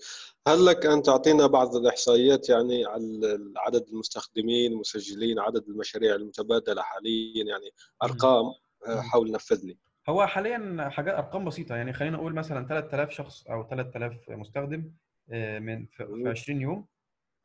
هل 0.47 0.65
لك 0.65 0.86
أن 0.86 1.01
تعطينا 1.01 1.47
بعض 1.47 1.75
الإحصائيات 1.75 2.49
يعني 2.49 2.86
على 2.86 3.39
عدد 3.58 3.88
المستخدمين 3.89 4.71
المسجلين 4.71 5.39
عدد 5.39 5.63
المشاريع 5.67 6.15
المتبادلة 6.15 6.82
حاليا 6.82 7.45
يعني 7.45 7.71
أرقام 8.04 8.45
آه، 8.88 8.95
مم. 8.95 9.01
حاول 9.01 9.32
نفذ 9.32 9.65
لي 9.65 9.78
هو 10.10 10.28
حاليا 10.28 10.89
حاجات 10.89 11.15
أرقام 11.15 11.45
بسيطة 11.45 11.75
يعني 11.75 11.93
خلينا 11.93 12.17
نقول 12.17 12.34
مثلا 12.34 12.67
3000 12.67 13.10
شخص 13.12 13.47
أو 13.47 13.67
3000 13.69 14.30
مستخدم 14.30 14.91
آه، 15.30 15.60
من 15.60 15.86
في 15.86 16.06
في 16.06 16.12
مم. 16.12 16.28
20 16.28 16.62
يوم 16.62 16.86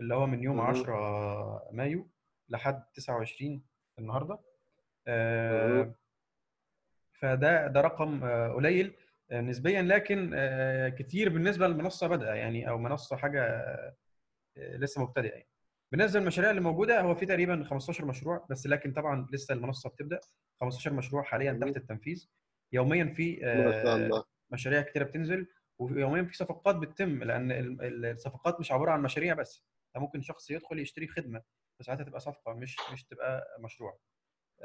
اللي 0.00 0.14
هو 0.14 0.26
من 0.26 0.42
يوم 0.42 0.56
مهم. 0.56 0.66
10 0.66 1.68
مايو 1.72 2.08
لحد 2.48 2.84
29 2.94 3.62
النهارده. 3.98 4.38
آه، 5.06 5.94
فده 7.20 7.66
ده 7.66 7.80
رقم 7.80 8.24
آه، 8.24 8.48
قليل 8.52 8.94
آه، 9.30 9.40
نسبيا 9.40 9.82
لكن 9.82 10.30
آه، 10.34 10.88
كتير 10.88 11.28
بالنسبة 11.28 11.68
للمنصه 11.68 12.06
بادئة 12.06 12.34
يعني 12.34 12.68
أو 12.68 12.78
منصة 12.78 13.16
حاجة 13.16 13.66
لسه 14.56 15.02
مبتدئة 15.02 15.30
يعني. 15.30 15.46
بالنسبة 15.92 16.20
للمشاريع 16.20 16.50
اللي 16.50 16.60
موجودة 16.60 17.00
هو 17.00 17.14
في 17.14 17.26
تقريبا 17.26 17.64
15 17.64 18.04
مشروع 18.04 18.46
بس 18.50 18.66
لكن 18.66 18.92
طبعا 18.92 19.26
لسه 19.32 19.54
المنصة 19.54 19.90
بتبدأ. 19.90 20.20
15 20.60 20.92
مشروع 20.92 21.22
حاليا. 21.22 21.52
تحت 21.52 21.76
التنفيذ. 21.76 22.28
يوميا 22.72 23.04
في 23.04 23.40
مشاريع 24.50 24.82
كتيرة 24.82 25.04
بتنزل 25.04 25.46
ويوميا 25.78 26.22
في 26.22 26.36
صفقات 26.36 26.76
بتتم 26.76 27.24
لأن 27.24 27.52
ال- 27.52 27.82
ال- 27.82 28.04
الصفقات 28.06 28.60
مش 28.60 28.72
عبارة 28.72 28.90
عن 28.90 29.02
مشاريع 29.02 29.34
بس. 29.34 29.64
ممكن 29.96 30.20
شخص 30.20 30.50
يدخل 30.50 30.78
يشتري 30.78 31.06
خدمة 31.08 31.42
فساعتها 31.80 32.04
تبقى 32.04 32.20
صفقة 32.20 32.52
مش 32.54 32.76
مش 32.92 33.04
تبقى 33.04 33.56
مشروع. 33.60 33.98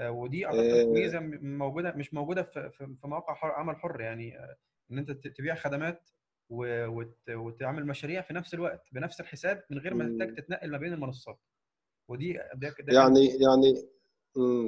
ودي 0.01 0.45
أعتقد 0.45 0.59
إيه. 0.59 0.85
ميزة 0.85 1.19
موجودة 1.41 1.91
مش 1.91 2.13
موجودة 2.13 2.43
في 2.43 2.95
مواقع 3.03 3.33
حر 3.33 3.51
عمل 3.51 3.75
حر 3.75 4.01
يعني 4.01 4.39
آه، 4.39 4.55
إن 4.91 4.97
أنت 4.97 5.11
تبيع 5.11 5.55
خدمات 5.55 6.09
وتعمل 7.29 7.85
مشاريع 7.87 8.21
في 8.21 8.33
نفس 8.33 8.53
الوقت 8.53 8.87
بنفس 8.91 9.21
الحساب 9.21 9.63
من 9.69 9.77
غير 9.79 9.93
ما 9.93 10.17
تحتاج. 10.19 10.35
تتنقل 10.35 10.71
ما 10.71 10.77
بين 10.77 10.93
المنصات 10.93 11.39
ودي 12.07 12.33
ده 12.33 12.49
ده 12.55 12.69
كان 12.69 12.95
يعني 12.95 13.27
يعني. 13.27 13.87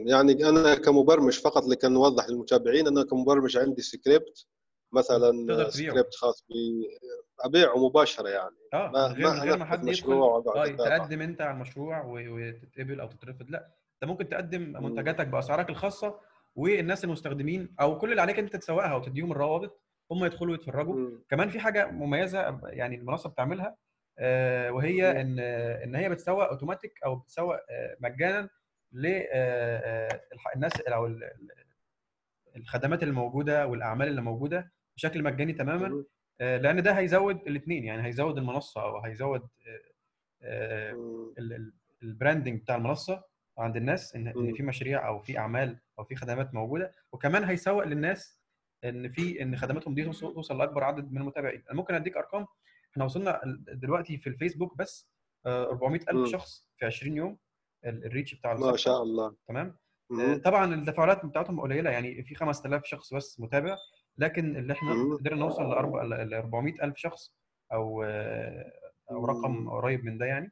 يعني 0.06 0.50
أنا 0.50 0.76
كمبرمج 0.76 1.40
فقط 1.40 1.68
لكي 1.68 1.88
نوضح 1.88 2.30
للمتابعين 2.30 2.88
أنا 2.88 3.04
كمبرمج 3.04 3.58
عندي 3.58 3.82
سكريبت 3.82 4.48
مثلا. 4.92 5.70
سكريبت 5.70 6.16
خاص 6.16 6.46
ب 6.50 6.54
أبيعه 7.40 7.86
مباشرة 7.88 8.30
يعني 8.30 8.56
آه 8.74 8.92
ما- 8.92 9.08
من 9.08 9.14
غير 9.14 9.28
ما 9.28 9.44
غير 9.44 9.58
ما 9.58 9.66
حد 9.66 9.88
يدخل. 9.88 10.44
تقدم 10.78 11.22
أنت 11.22 11.42
على 11.42 11.52
المشروع 11.52 12.06
وتتقبل 12.06 13.00
أو 13.00 13.08
تترفض 13.08 13.50
لا 13.50 13.68
انت 14.04 14.10
ممكن 14.12 14.30
تقدم. 14.30 14.84
منتجاتك 14.84 15.28
بأسعارك 15.28 15.70
الخاصة 15.70 16.20
والناس 16.56 17.04
المستخدمين 17.04 17.76
أو 17.82 17.98
كل 17.98 18.12
اللي 18.12 18.22
عليك 18.22 18.40
أنت 18.40 18.56
تسوقها 18.56 18.96
وتديهم 18.96 19.32
الروابط 19.32 19.82
هم 20.12 20.26
يدخلوا 20.26 20.56
يتفرجوا 20.56 20.96
مم. 20.96 21.24
كمان 21.30 21.50
في 21.50 21.60
حاجة 21.60 21.92
مميزة 21.92 22.60
يعني 22.64 22.96
المنصة 22.96 23.30
بتعملها 23.30 23.76
آه، 24.20 24.72
وهي. 24.72 25.22
إن 25.22 25.40
إن 25.40 25.96
هي 25.96 26.10
بتسوق 26.10 26.44
أوتوماتيك 26.50 27.00
أو 27.06 27.16
بتسوق 27.16 27.56
آه، 27.70 27.98
مجانا 28.00 28.50
للناس 28.94 30.82
أو 30.88 31.06
ال- 31.06 31.24
ال- 31.24 31.52
الخدمات 32.56 33.04
اللي 33.04 33.14
موجودة 33.14 33.68
والأعمال 33.68 34.08
اللي 34.08 34.22
موجودة 34.22 34.72
بشكل 34.96 35.24
مجاني 35.24 35.54
تماما. 35.54 36.04
آه، 36.42 36.58
لأن 36.58 36.84
ده 36.84 36.92
هيزود 36.92 37.36
الاثنين 37.48 37.84
يعني 37.84 38.08
هيزود 38.08 38.38
المنصة 38.38 38.82
أو 38.82 38.98
هيزود 39.00 39.42
آه، 39.68 39.82
آه، 40.44 41.34
البراندنج 42.04 42.62
بتاع 42.62 42.76
المنصة 42.76 43.24
عند 43.58 43.78
الناس 43.78 44.16
إن 44.16 44.28
إن. 44.28 44.54
في 44.54 44.64
مشاريع 44.64 45.08
أو 45.08 45.20
في 45.20 45.38
أعمال 45.38 45.80
أو 46.00 46.04
في 46.04 46.16
خدمات 46.16 46.54
موجودة 46.54 46.92
وكمان 47.12 47.44
هيسوق 47.44 47.84
للناس 47.84 48.40
إن 48.84 49.10
في 49.12 49.42
إن 49.42 49.56
خدماتهم 49.58 49.94
دي 49.96 50.04
توصل 50.04 50.58
لأكبر 50.58 50.84
عدد 50.84 51.12
من 51.12 51.22
المتابعين 51.22 51.64
أنا 51.70 51.78
ممكن 51.78 51.94
أديك 51.96 52.18
أرقام 52.18 52.46
إحنا 52.92 53.06
وصلنا 53.06 53.42
دلوقتي 53.74 54.18
في 54.18 54.28
الفيسبوك 54.28 54.78
بس 54.78 55.10
آه، 55.46 55.64
400 55.70 56.02
مم. 56.12 56.20
الف 56.20 56.30
شخص 56.32 56.68
في 56.78 56.86
20 56.86 57.18
يوم 57.18 57.38
ال- 57.86 58.06
الريتش 58.06 58.36
بتاع 58.36 58.54
ما 58.54 58.76
شاء 58.78 59.04
الله 59.04 59.36
تمام 59.48 59.78
آه،. 60.12 60.38
طبعا 60.38 60.74
التفاعلات 60.76 61.26
بتاعتهم 61.26 61.60
قليلة 61.62 61.90
يعني 61.90 62.24
في 62.24 62.36
5000 62.36 62.86
شخص 62.86 63.14
بس 63.14 63.40
متابع 63.40 63.78
لكن 64.18 64.56
اللي 64.58 64.74
إحنا. 64.74 65.16
قدرنا 65.20 65.40
نوصل 65.40 65.64
ل 65.64 66.34
400 66.34 66.84
ألف 66.84 66.98
شخص 66.98 67.34
أو 67.74 68.04
آه، 68.04 68.72
أو 69.12 69.26
رقم. 69.26 69.70
قريب 69.70 70.06
من 70.06 70.18
ده 70.18 70.26
يعني 70.26 70.52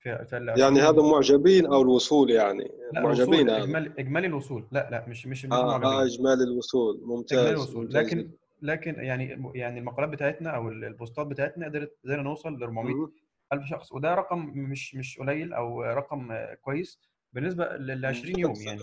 في 0.00 0.08
يعني 0.32 0.50
20 0.60 0.78
هذا 0.78 1.02
معجبين 1.02 1.66
أو 1.66 1.82
الوصول 1.82 2.30
يعني 2.30 2.72
لا 2.92 3.00
معجبين 3.00 3.50
إجمالي 3.50 3.92
إجمالي 3.98 4.26
الوصول 4.26 4.64
لا 4.72 4.88
لا 4.90 5.04
مش 5.08 5.26
مش 5.26 5.44
مش 5.44 5.52
آه, 5.52 5.74
آه 5.74 5.78
معجبين 5.78 6.14
إجمالي 6.14 6.44
الوصول 6.44 7.00
ممتاز 7.04 7.38
إجمالي 7.38 7.56
الوصول 7.56 7.84
ممتاز 7.84 8.04
لكن. 8.04 8.30
لكن 8.62 8.94
يعني 8.94 9.52
يعني 9.54 9.78
المقالات 9.78 10.10
بتاعتنا 10.10 10.50
أو 10.50 10.68
البوستات 10.68 11.26
بتاعتنا 11.26 11.66
قدرت 11.66 11.96
قدرنا 12.04 12.22
نوصل 12.22 12.58
ل 12.58 12.62
400 12.62 12.94
مم. 12.94 13.12
ألف 13.52 13.66
شخص 13.66 13.92
وده 13.92 14.14
رقم 14.14 14.52
مش 14.54 14.94
مش 14.94 15.18
قليل 15.18 15.52
أو 15.52 15.82
رقم 15.82 16.32
آه، 16.32 16.54
كويس 16.54 17.00
بالنسبة 17.32 17.64
لل 17.64 18.06
20 18.06 18.38
يوم. 18.38 18.54
يعني. 18.56 18.82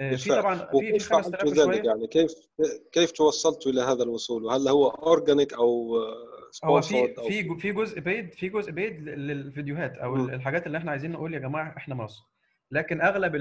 آه، 0.00 0.16
في. 0.16 0.28
طبعا 0.28 0.56
في 0.56 0.66
في 0.70 0.76
وكيف 0.76 1.08
فعلت 1.08 1.26
5000 1.26 1.44
ذلك 1.44 1.68
وشويه 1.68 1.82
يعني 1.82 2.06
كيف 2.06 2.32
كيف 2.92 3.10
توصلتوا 3.10 3.72
إلى 3.72 3.80
هذا 3.80 4.02
الوصول 4.02 4.44
وهل 4.44 4.68
هو 4.68 4.88
organic 4.88 5.54
أو 5.54 5.98
هو 6.64 6.80
في 6.80 7.14
في 7.28 7.56
في 7.58 7.72
جزء 7.72 8.00
paid 8.00 8.34
في 8.34 8.48
جزء 8.48 8.72
paid 8.72 9.00
للفيديوهات 9.02 9.96
أو 9.98 10.14
مم. 10.14 10.30
الحاجات 10.30 10.66
اللي 10.66 10.78
إحنا 10.78 10.90
عايزين 10.90 11.10
نقول 11.12 11.34
يا 11.34 11.38
جماعة 11.38 11.74
إحنا 11.76 11.94
منصة 11.94 12.26
لكن 12.70 13.00
أغلب. 13.00 13.34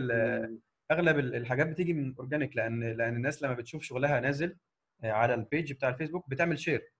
أغلب 0.91 1.19
ال- 1.19 1.35
الحاجات 1.35 1.67
بتيجي 1.67 1.93
من 1.93 2.15
organic 2.19 2.55
لأن 2.55 2.83
لأن 2.83 3.15
الناس 3.15 3.43
لما 3.43 3.53
بتشوف 3.53 3.83
شغلها 3.83 4.19
نازل 4.19 4.55
آه، 5.03 5.11
على 5.11 5.33
ال 5.33 5.41
page 5.41 5.73
بتاع 5.73 5.89
الفيسبوك 5.89 6.29
بتعمل 6.29 6.59
share 6.60 6.91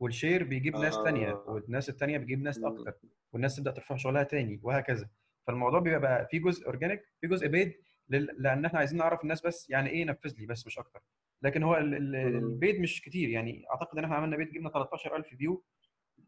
وال 0.00 0.13
share 0.13 0.44
بيجيب 0.44 0.76
ناس 0.76 1.02
تانية 1.04 1.30
آه. 1.30 1.44
والناس 1.48 1.88
التانية 1.88 2.18
بتجيب 2.18 2.42
ناس. 2.42 2.58
أكتر 2.64 2.94
والناس 3.32 3.56
تبدأ 3.56 3.70
ترفع 3.70 3.96
شغلها 3.96 4.22
تاني 4.22 4.60
وهكذا 4.62 5.08
فالموضوع 5.46 5.80
بيبقى 5.80 6.00
بقى 6.00 6.26
في 6.30 6.38
جزء 6.38 6.66
organic 6.66 7.02
في 7.20 7.26
جزء 7.26 7.48
paid 7.48 7.74
لأن 8.08 8.64
إحنا 8.64 8.78
عايزين 8.78 8.98
نعرف 8.98 9.22
الناس 9.22 9.40
بس 9.46 9.70
يعني 9.70 9.90
إيه 9.90 10.04
نفذ 10.04 10.34
لي 10.38 10.46
بس 10.46 10.66
مش 10.66 10.78
أكتر 10.78 11.02
لكن 11.42 11.62
هو 11.62 11.76
ال- 11.76 11.94
ال- 11.94 12.32
مم. 12.32 12.38
ال 12.48 12.54
paid 12.54 12.80
مش 12.80 13.02
كتير 13.02 13.28
يعني 13.28 13.64
أعتقد 13.70 13.98
إن 13.98 14.04
إحنا 14.04 14.16
عملنا 14.16 14.36
paid 14.36 14.52
جبنا 14.52 14.70
13000 14.70 15.26
view 15.26 15.64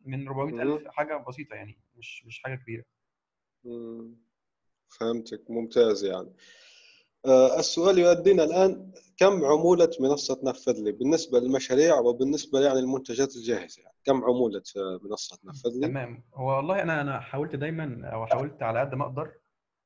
من 0.05 0.29
400000 0.29 0.83
مم. 0.83 0.91
حاجة 0.91 1.25
بسيطة 1.29 1.55
يعني 1.55 1.79
مش 1.97 2.25
مش 2.27 2.43
حاجة 2.43 2.55
كبيرة. 2.55 2.85
فهمتك 5.01 5.51
ممتاز 5.51 6.05
يعني 6.05 6.33
آه، 7.27 7.59
السؤال 7.59 7.99
يؤدينا 7.99 8.45
الآن 8.45 8.93
كم 9.17 9.45
عمولة 9.45 9.91
منصة 10.01 10.41
نفذ 10.45 10.83
لي 10.85 10.93
بالنسبة 10.93 11.39
للمشاريع 11.41 11.99
وبالنسبة 11.99 12.61
يعني 12.61 12.81
للمنتجات 12.81 13.37
الجاهزة 13.37 13.83
يعني 13.83 13.95
كم 14.05 14.25
عمولة 14.25 14.63
آه، 14.77 15.01
منصة 15.03 15.39
نفذ 15.45 15.81
لي؟ 15.81 15.89
تمام 15.89 16.25
هو 16.35 16.57
والله 16.57 16.83
أنا 16.83 17.01
أنا 17.01 17.21
حاولت 17.21 17.57
دايما 17.57 18.09
أو 18.13 18.27
حاولت 18.27 18.63
على 18.63 18.81
قد 18.81 18.95
ما 18.95 19.05
أقدر 19.05 19.33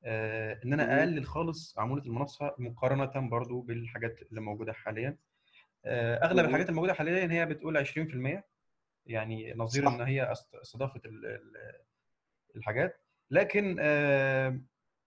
إن 0.05 0.73
أنا. 0.73 0.99
أقلل 0.99 1.25
خالص 1.27 1.79
عمولة 1.79 2.03
المنصه 2.03 2.55
مقارنة 2.59 3.29
برضو 3.29 3.61
بالحاجات 3.61 4.23
اللي 4.31 4.41
موجودة 4.41 4.73
حاليا 4.73 5.17
آه، 5.85 6.17
أغلب. 6.25 6.45
الحاجات 6.47 6.69
الموجودة 6.69 6.95
حاليا 6.95 7.33
هي 7.33 7.47
بتقول 7.47 7.77
20% 7.77 8.43
يعني 9.07 9.55
نظير 9.57 9.85
صح. 9.85 9.93
إن 9.93 10.01
هي 10.01 10.35
أست- 10.35 10.61
استضافه 10.61 11.01
ال- 11.07 11.27
ال- 11.27 11.81
الحاجات 12.57 13.01
لكن 13.31 13.77
آه، 13.81 14.61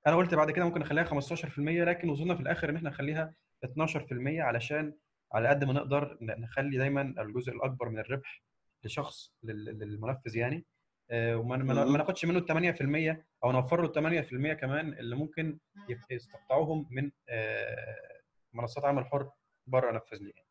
أنا 0.08 0.16
قلت 0.16 0.34
بعد 0.36 0.52
كده 0.52 0.66
ممكن 0.66 0.82
أخليها 0.82 1.04
15% 1.04 1.84
لكن 1.84 2.10
وصلنا 2.10 2.36
في 2.36 2.42
الآخر 2.42 2.70
إن 2.70 2.76
إحنا 2.76 2.90
نخليها 2.90 3.34
12% 3.66 4.42
علشان 4.42 4.94
على 5.34 5.48
قد 5.48 5.64
ما 5.64 5.74
نقدر 5.74 6.18
نخلي 6.22 6.78
دايما 6.78 7.02
الجزء 7.02 7.52
الأكبر 7.54 7.90
من 7.90 8.00
الربح 8.00 8.44
لشخص 8.84 9.34
لل- 9.44 9.80
للمنفذ 9.80 10.36
يعني 10.36 10.56
آه، 10.58 10.66
وما 11.14 11.58
ما 11.58 11.86
مم. 11.86 11.92
ما 11.92 11.98
ناخدش 11.98 12.26
منه 12.26 12.40
ال 12.40 12.46
8% 13.18 13.26
أو 13.44 13.52
نوفر 13.52 13.82
له 13.82 13.88
ال 13.88 14.26
8% 14.26 14.54
كمان 14.54 14.94
اللي 14.94 15.16
ممكن 15.16 15.60
يستقطعوهم 16.12 16.88
من 16.92 17.12
آه، 17.30 18.22
منصات 18.54 18.86
عمل 18.86 19.06
حر 19.06 19.30
بره 19.68 19.92
نفذ 19.92 20.18
لي 20.18 20.30
يعني. 20.36 20.48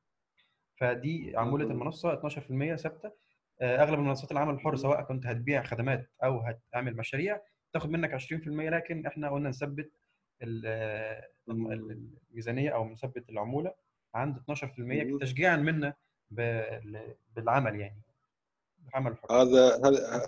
فدي 0.76 1.36
عموله. 1.36 1.64
المنصة 1.66 2.12
12% 2.12 2.76
ثابتة 2.76 3.12
آه، 3.60 3.82
أغلب 3.82 3.98
منصات 3.98 4.32
العمل 4.32 4.54
الحر. 4.54 4.76
سواء 4.76 5.02
كنت 5.02 5.26
هتبيع 5.26 5.62
خدمات 5.62 6.10
أو 6.24 6.38
هتعمل 6.40 6.96
مشاريع 6.96 7.40
تاخد 7.72 7.90
منك 7.90 8.14
20% 8.14 8.70
لكن 8.70 9.06
إحنا 9.06 9.30
قلنا 9.30 9.48
نثبت 9.48 9.92
آه، 10.66 11.28
الميزانية 11.48 12.70
أو 12.70 12.88
نثبت 12.88 13.30
العمولة 13.30 13.74
عند 14.14 14.36
12% 14.36 15.04
مم. 15.04 15.18
تشجيعا 15.18 15.56
منا 15.56 15.94
بال- 16.30 17.14
بالعمل 17.36 17.80
يعني 17.80 18.00
العمل 18.88 19.12
الحر 19.12 19.32
هذا 19.42 19.76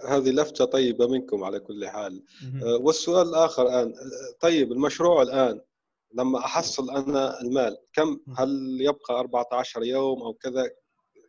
هذه 0.09 0.31
لفتة 0.31 0.65
طيبة 0.65 1.09
منكم 1.09 1.45
على 1.45 1.61
كل 1.61 1.89
حال. 1.89 2.25
آه، 2.63 2.77
والسؤال 2.77 3.29
الآخر 3.29 3.63
الآن 3.63 3.89
آه، 3.89 4.39
طيب 4.41 4.73
المشروع 4.73 5.23
الآن 5.23 5.61
لما 6.15 6.39
أحصل 6.39 6.91
أنا 6.91 7.41
المال 7.41 7.77
كم 7.93 8.21
هل 8.39 8.79
يبقى 8.81 9.21
14 9.21 9.83
يوم 9.83 10.23
أو 10.23 10.33
كذا؟ 10.35 10.71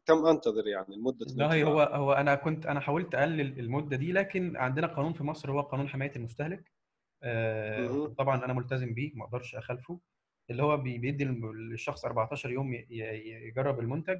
كم 0.05 0.25
أنتظر 0.25 0.67
يعني 0.67 0.95
المدة 0.95 1.25
والله 1.29 1.63
هو؟ 1.63 1.81
هو 1.81 2.13
أنا 2.13 2.35
كنت 2.35 2.65
أنا 2.65 2.79
حاولت 2.79 3.15
أقلل 3.15 3.59
المدة 3.59 3.97
دي 3.97 4.11
لكن 4.11 4.57
عندنا 4.57 4.87
قانون 4.87 5.13
في 5.13 5.23
مصر 5.23 5.51
هو 5.51 5.61
قانون 5.61 5.87
حماية 5.89 6.11
المستهلك. 6.15 6.71
مهم. 7.23 8.07
طبعا 8.13 8.45
أنا 8.45 8.53
ملتزم 8.53 8.93
بيه 8.93 9.11
ما 9.15 9.25
أقدرش 9.25 9.55
أخالفه. 9.55 9.99
اللي 10.49 10.63
هو 10.63 10.77
بي- 10.77 10.97
بيدي 10.97 11.25
للشخص 11.25 12.05
14 12.05 12.49
يوم 12.51 12.73
يجرب 13.49 13.79
المنتج. 13.79 14.19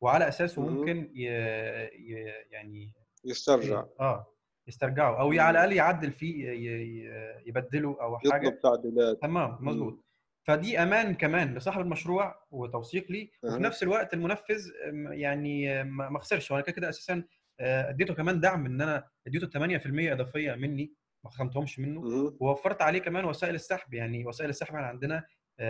وعلى 0.00 0.28
أساسه. 0.28 0.62
ممكن 0.62 1.10
ي... 1.14 1.24
ي... 1.24 2.12
يعني 2.50 2.92
يسترجع 3.24 3.84
آه 4.00 4.26
يسترجعه 4.68 5.20
أو. 5.20 5.32
على 5.32 5.50
الأقل 5.50 5.72
يعدل 5.72 6.12
فيه 6.12 6.50
ي... 6.50 7.04
يبدله 7.46 7.96
أو 8.00 8.18
حاجة 8.18 8.46
يطلب 8.48 8.60
تعديلات 8.60 9.22
تمام. 9.22 9.58
مظبوط 9.60 10.04
فدي 10.46 10.82
أمان 10.82 11.14
كمان 11.14 11.54
لصاحب 11.54 11.80
المشروع 11.80 12.46
وتوثيق 12.50 13.10
ليه 13.10 13.30
وفي. 13.42 13.58
نفس 13.58 13.82
الوقت 13.82 14.14
المنفذ 14.14 14.70
يعني 15.10 15.84
ما 15.84 16.18
خسرش 16.18 16.50
وأنا 16.50 16.62
كده 16.62 16.72
كده 16.72 16.88
أساسا 16.88 17.24
آه، 17.60 17.90
أديته 17.90 18.14
كمان 18.14 18.40
دعم 18.40 18.66
إن 18.66 18.80
أنا 18.80 19.08
أديته 19.26 19.46
8% 19.78 20.12
إضافية 20.12 20.52
مني 20.54 20.92
ما 21.24 21.30
خصمتهمش 21.30 21.78
منه. 21.78 22.00
ووفرت 22.40 22.82
عليه 22.82 22.98
كمان 22.98 23.24
وسائل 23.24 23.54
السحب 23.54 23.94
يعني 23.94 24.26
وسائل 24.26 24.50
السحب 24.50 24.74
إحنا 24.74 24.86
عندنا 24.86 25.24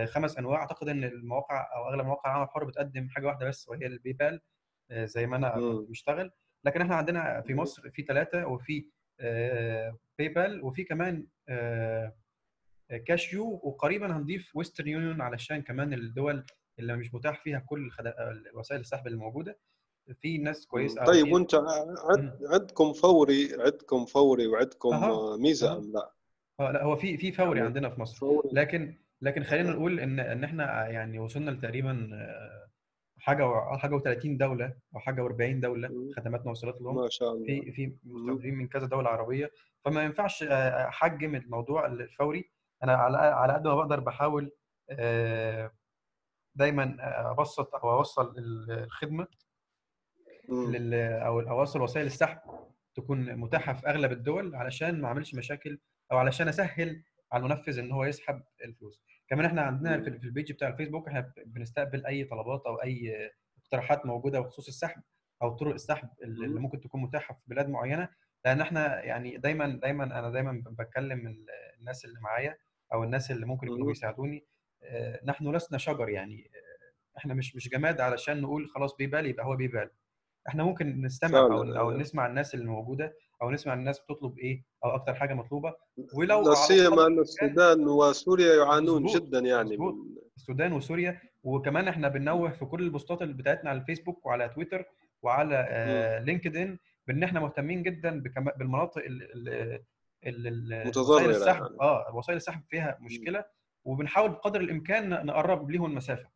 خمس 0.05 0.37
أنواع 0.37 0.59
أعتقد 0.59 0.89
إن 0.89 1.03
المواقع 1.03 1.67
أو 1.75 1.89
أغلب 1.89 2.05
مواقع 2.05 2.29
العمل 2.31 2.43
الحر 2.45 2.63
بتقدم 2.63 3.09
حاجة 3.09 3.25
واحدة 3.27 3.47
بس 3.47 3.69
وهي 3.69 3.85
الباي 3.85 4.13
بال 4.13 4.41
آه، 4.91 5.05
زي 5.05 5.27
ما 5.27 5.35
أنا 5.35 5.55
بشتغل 5.89 6.31
لكن 6.65 6.81
إحنا 6.81 6.95
عندنا 6.95 7.41
في. 7.41 7.53
مصر 7.53 7.89
في 7.89 8.01
ثلاثة 8.01 8.47
وفي 8.47 8.85
PayPal 10.19 10.63
وفي 10.63 10.83
كمان 10.83 11.27
آه، 11.49 12.13
CashU 13.05 13.59
وقريبا 13.63 14.17
هنضيف 14.17 14.55
Western 14.55 14.87
Union 14.87 15.21
علشان 15.21 15.61
كمان 15.61 15.93
الدول 15.93 16.45
اللي 16.79 16.95
مش 16.97 17.13
متاح 17.13 17.43
فيها 17.43 17.59
كل. 17.59 17.89
وسائل 18.53 18.81
السحب 18.81 19.07
اللي 19.07 19.17
موجودة 19.17 19.59
في 20.21 20.37
ناس 20.37 20.65
كويسة 20.67 21.05
طيب 21.05 21.31
وأنت 21.31 21.55
عد 21.55 22.39
عندكم 22.51 22.93
فوري 22.93 23.49
عندكم 23.59 24.05
فوري 24.05 24.47
وعندكم. 24.47 24.91
ميزة. 25.41 25.77
أم 25.77 25.91
لا؟ 25.91 26.11
آه 26.59 26.71
لا 26.71 26.83
هو 26.83 26.95
في 26.95 27.17
في 27.17 27.31
فوري 27.31 27.57
يعني 27.57 27.67
عندنا 27.67 27.89
في 27.89 28.01
مصر 28.01 28.17
فوري 28.19 28.49
لكن 28.53 28.95
لكن 29.21 29.43
خلينا. 29.43 29.71
نقول 29.71 29.99
إن 29.99 30.19
إن 30.19 30.43
إحنا 30.43 30.87
يعني 30.87 31.19
وصلنا 31.19 31.51
لتقريبا 31.51 32.09
آه، 32.13 32.69
حاجة 33.19 33.47
و- 33.47 33.77
حاجة 33.77 33.99
و30 33.99 34.25
دولة 34.37 34.73
أو 34.95 34.99
حاجة 34.99 35.27
و40 35.27 35.61
دولة. 35.61 35.89
خدماتنا 36.17 36.51
وصلت 36.51 36.81
لهم 36.81 36.95
ما 36.95 37.09
شاء 37.09 37.31
الله 37.33 37.45
في 37.45 37.71
في 37.71 37.95
مستخدمين 38.03 38.55
من 38.55 38.67
كذا 38.67 38.85
دولة 38.87 39.09
عربية 39.09 39.51
فما 39.85 40.03
ينفعش 40.03 40.43
آه، 40.43 40.87
أحجم 40.87 41.35
الموضوع 41.35 41.85
الفوري 41.85 42.49
أنا 42.83 42.93
على 42.95 43.17
على 43.17 43.53
قد 43.53 43.67
ما 43.67 43.75
بقدر 43.75 43.99
بحاول 43.99 44.51
آه، 44.89 45.71
دايما 46.55 46.95
أبسط 47.31 47.75
أو 47.75 47.91
أوصل 47.93 48.33
الخدمة. 48.69 49.27
لل 50.49 50.93
أو 50.93 51.39
أوصل 51.39 51.81
وسائل 51.81 52.05
السحب 52.05 52.39
تكون 52.95 53.35
متاحة 53.35 53.73
في 53.73 53.87
أغلب 53.87 54.11
الدول 54.11 54.55
علشان 54.55 55.01
ما 55.01 55.07
أعملش 55.07 55.35
مشاكل 55.35 55.79
أو 56.11 56.17
علشان 56.17 56.47
أسهل 56.47 57.03
على 57.31 57.43
المنفذ 57.45 57.79
إن 57.79 57.91
هو 57.91 58.05
يسحب 58.05 58.41
الفلوس 58.65 59.01
كمان 59.29 59.45
إحنا 59.45 59.61
عندنا. 59.61 60.01
في 60.01 60.07
ال 60.09 60.17
page 60.17 60.51
بتاع 60.51 60.67
الفيسبوك 60.67 61.07
إحنا 61.07 61.33
بنستقبل 61.45 62.05
أي 62.05 62.23
طلبات 62.23 62.63
أو 62.65 62.75
أي 62.75 63.29
اقتراحات 63.63 64.05
موجودة 64.05 64.39
بخصوص 64.39 64.67
السحب 64.67 65.01
أو 65.41 65.49
طرق 65.55 65.73
السحب 65.73 66.09
اللي 66.23 66.47
مم. 66.47 66.61
ممكن 66.61 66.79
تكون 66.81 67.01
متاحة 67.01 67.33
في 67.33 67.41
بلاد 67.47 67.69
معينة 67.69 68.09
لأن 68.45 68.61
إحنا 68.61 69.03
يعني 69.03 69.37
دايما 69.37 69.79
دايما 69.83 70.03
أنا 70.03 70.29
دايما 70.29 70.63
بتكلم 70.79 71.27
ال- 71.27 71.45
الناس 71.79 72.05
اللي 72.05 72.19
معايا 72.19 72.57
أو 72.93 73.03
الناس 73.03 73.31
اللي 73.31 73.45
ممكن 73.45 73.67
يكونوا. 73.67 73.87
بيساعدوني 73.87 74.45
آه، 74.83 75.19
نحن 75.25 75.55
لسنا 75.55 75.77
شجر 75.77 76.09
يعني 76.09 76.51
آه، 76.55 77.17
إحنا 77.17 77.33
مش 77.33 77.55
مش 77.55 77.69
جماد 77.69 78.01
علشان 78.01 78.41
نقول 78.41 78.69
خلاص 78.69 78.95
بيبال 78.95 79.25
يبقى 79.25 79.45
هو 79.45 79.55
بيبال 79.55 79.89
إحنا 80.47 80.63
ممكن 80.63 81.01
نستمع 81.01 81.39
أو 81.39 81.63
أو 81.63 81.63
أيوة. 81.63 81.97
نسمع 81.97 82.25
الناس 82.25 82.53
اللي 82.55 82.65
موجودة 82.65 83.13
أو 83.41 83.51
نسمع 83.51 83.73
الناس 83.73 83.99
بتطلب 83.99 84.37
إيه 84.39 84.63
أو 84.85 84.89
أكتر 84.89 85.13
حاجة 85.15 85.33
مطلوبة 85.33 85.75
ولو 86.13 86.41
لا 86.41 86.53
سيما 86.55 87.07
إن 87.07 87.19
السودان 87.19 87.87
وسوريا 87.87 88.55
يعانون 88.55 89.03
مظبوط، 89.03 89.21
جدا 89.21 89.39
يعني 89.39 89.69
مظبوط. 89.69 89.93
من 89.93 90.15
السودان 90.37 90.73
وسوريا 90.73 91.21
وكمان 91.43 91.87
إحنا 91.87 92.07
بننوه 92.07 92.49
في 92.51 92.65
كل 92.65 92.81
البوستات 92.83 93.21
اللي 93.21 93.33
بتاعتنا 93.33 93.69
على 93.69 93.79
الفيسبوك 93.79 94.25
وعلى 94.25 94.49
تويتر 94.49 94.85
وعلى 95.21 95.65
آه 95.69 96.19
LinkedIn 96.19 96.77
بإن 97.07 97.23
إحنا 97.23 97.39
مهتمين 97.39 97.83
جدا 97.83 98.23
بالمناطق 98.57 99.01
وسائل 100.23 101.29
السحب 101.29 101.61
يعني. 101.63 101.77
آه 101.81 102.15
وسائل 102.15 102.37
السحب 102.37 102.61
فيها 102.69 102.97
مشكلة 103.01 103.45
وبنحاول 103.85 104.29
بقدر 104.29 104.61
الإمكان 104.61 105.25
نقرب 105.25 105.71
ليهم 105.71 105.85
المسافة 105.85 106.29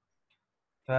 ف... 0.87 0.91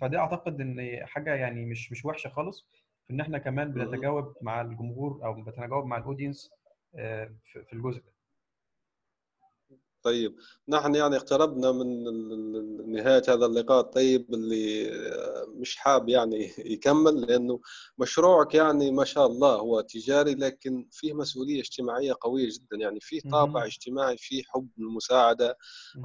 فدي 0.00 0.18
أعتقد 0.18 0.60
إن 0.60 1.00
حاجة 1.06 1.34
يعني 1.34 1.64
مش 1.64 1.92
مش 1.92 2.04
وحشة 2.04 2.28
خالص 2.30 2.66
في 3.06 3.12
إن 3.12 3.20
إحنا 3.20 3.38
كمان. 3.38 3.72
بنتجاوب 3.72 4.34
مع 4.42 4.60
الجمهور 4.60 5.20
أو 5.24 5.34
بنتجاوب 5.34 5.86
مع 5.86 5.96
ال 5.96 6.02
audience 6.02 6.50
آه، 6.96 7.30
في 7.44 7.72
الجزء 7.72 8.00
ده 8.00 8.15
طيب 10.06 10.36
نحن 10.68 10.94
يعني 10.94 11.16
اقتربنا 11.16 11.72
من 11.72 12.04
نهاية 12.92 13.22
هذا 13.28 13.46
اللقاء 13.46 13.80
الطيب 13.80 14.34
اللي 14.34 14.90
آه، 14.90 15.46
مش 15.48 15.76
حاب 15.76 16.08
يعني 16.08 16.52
يكمل 16.58 17.20
لأنه 17.20 17.60
مشروعك 17.98 18.54
يعني 18.54 18.90
ما 18.90 19.04
شاء 19.04 19.26
الله 19.26 19.54
هو 19.54 19.80
تجاري 19.80 20.34
لكن 20.34 20.88
فيه 20.92 21.12
مسؤولية 21.12 21.60
اجتماعية 21.60 22.14
قوية 22.20 22.48
جدا 22.48 22.76
يعني 22.76 23.00
فيه 23.00 23.20
طابع. 23.30 23.64
اجتماعي 23.66 24.16
فيه 24.16 24.42
حب 24.48 24.68
المساعدة 24.78 25.56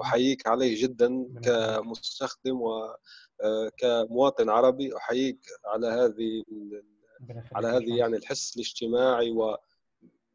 أحييك 0.01 0.47
عليه 0.47 0.83
جدا. 0.83 1.25
كمستخدم 1.43 2.61
وكمواطن 3.43 4.49
عربي 4.49 4.97
أحييك 4.97 5.39
على 5.65 5.87
هذه 5.87 6.43
على 7.55 7.67
هذه. 7.67 7.97
يعني 7.97 8.17
الحس 8.17 8.55
الاجتماعي 8.55 9.31
و 9.31 9.57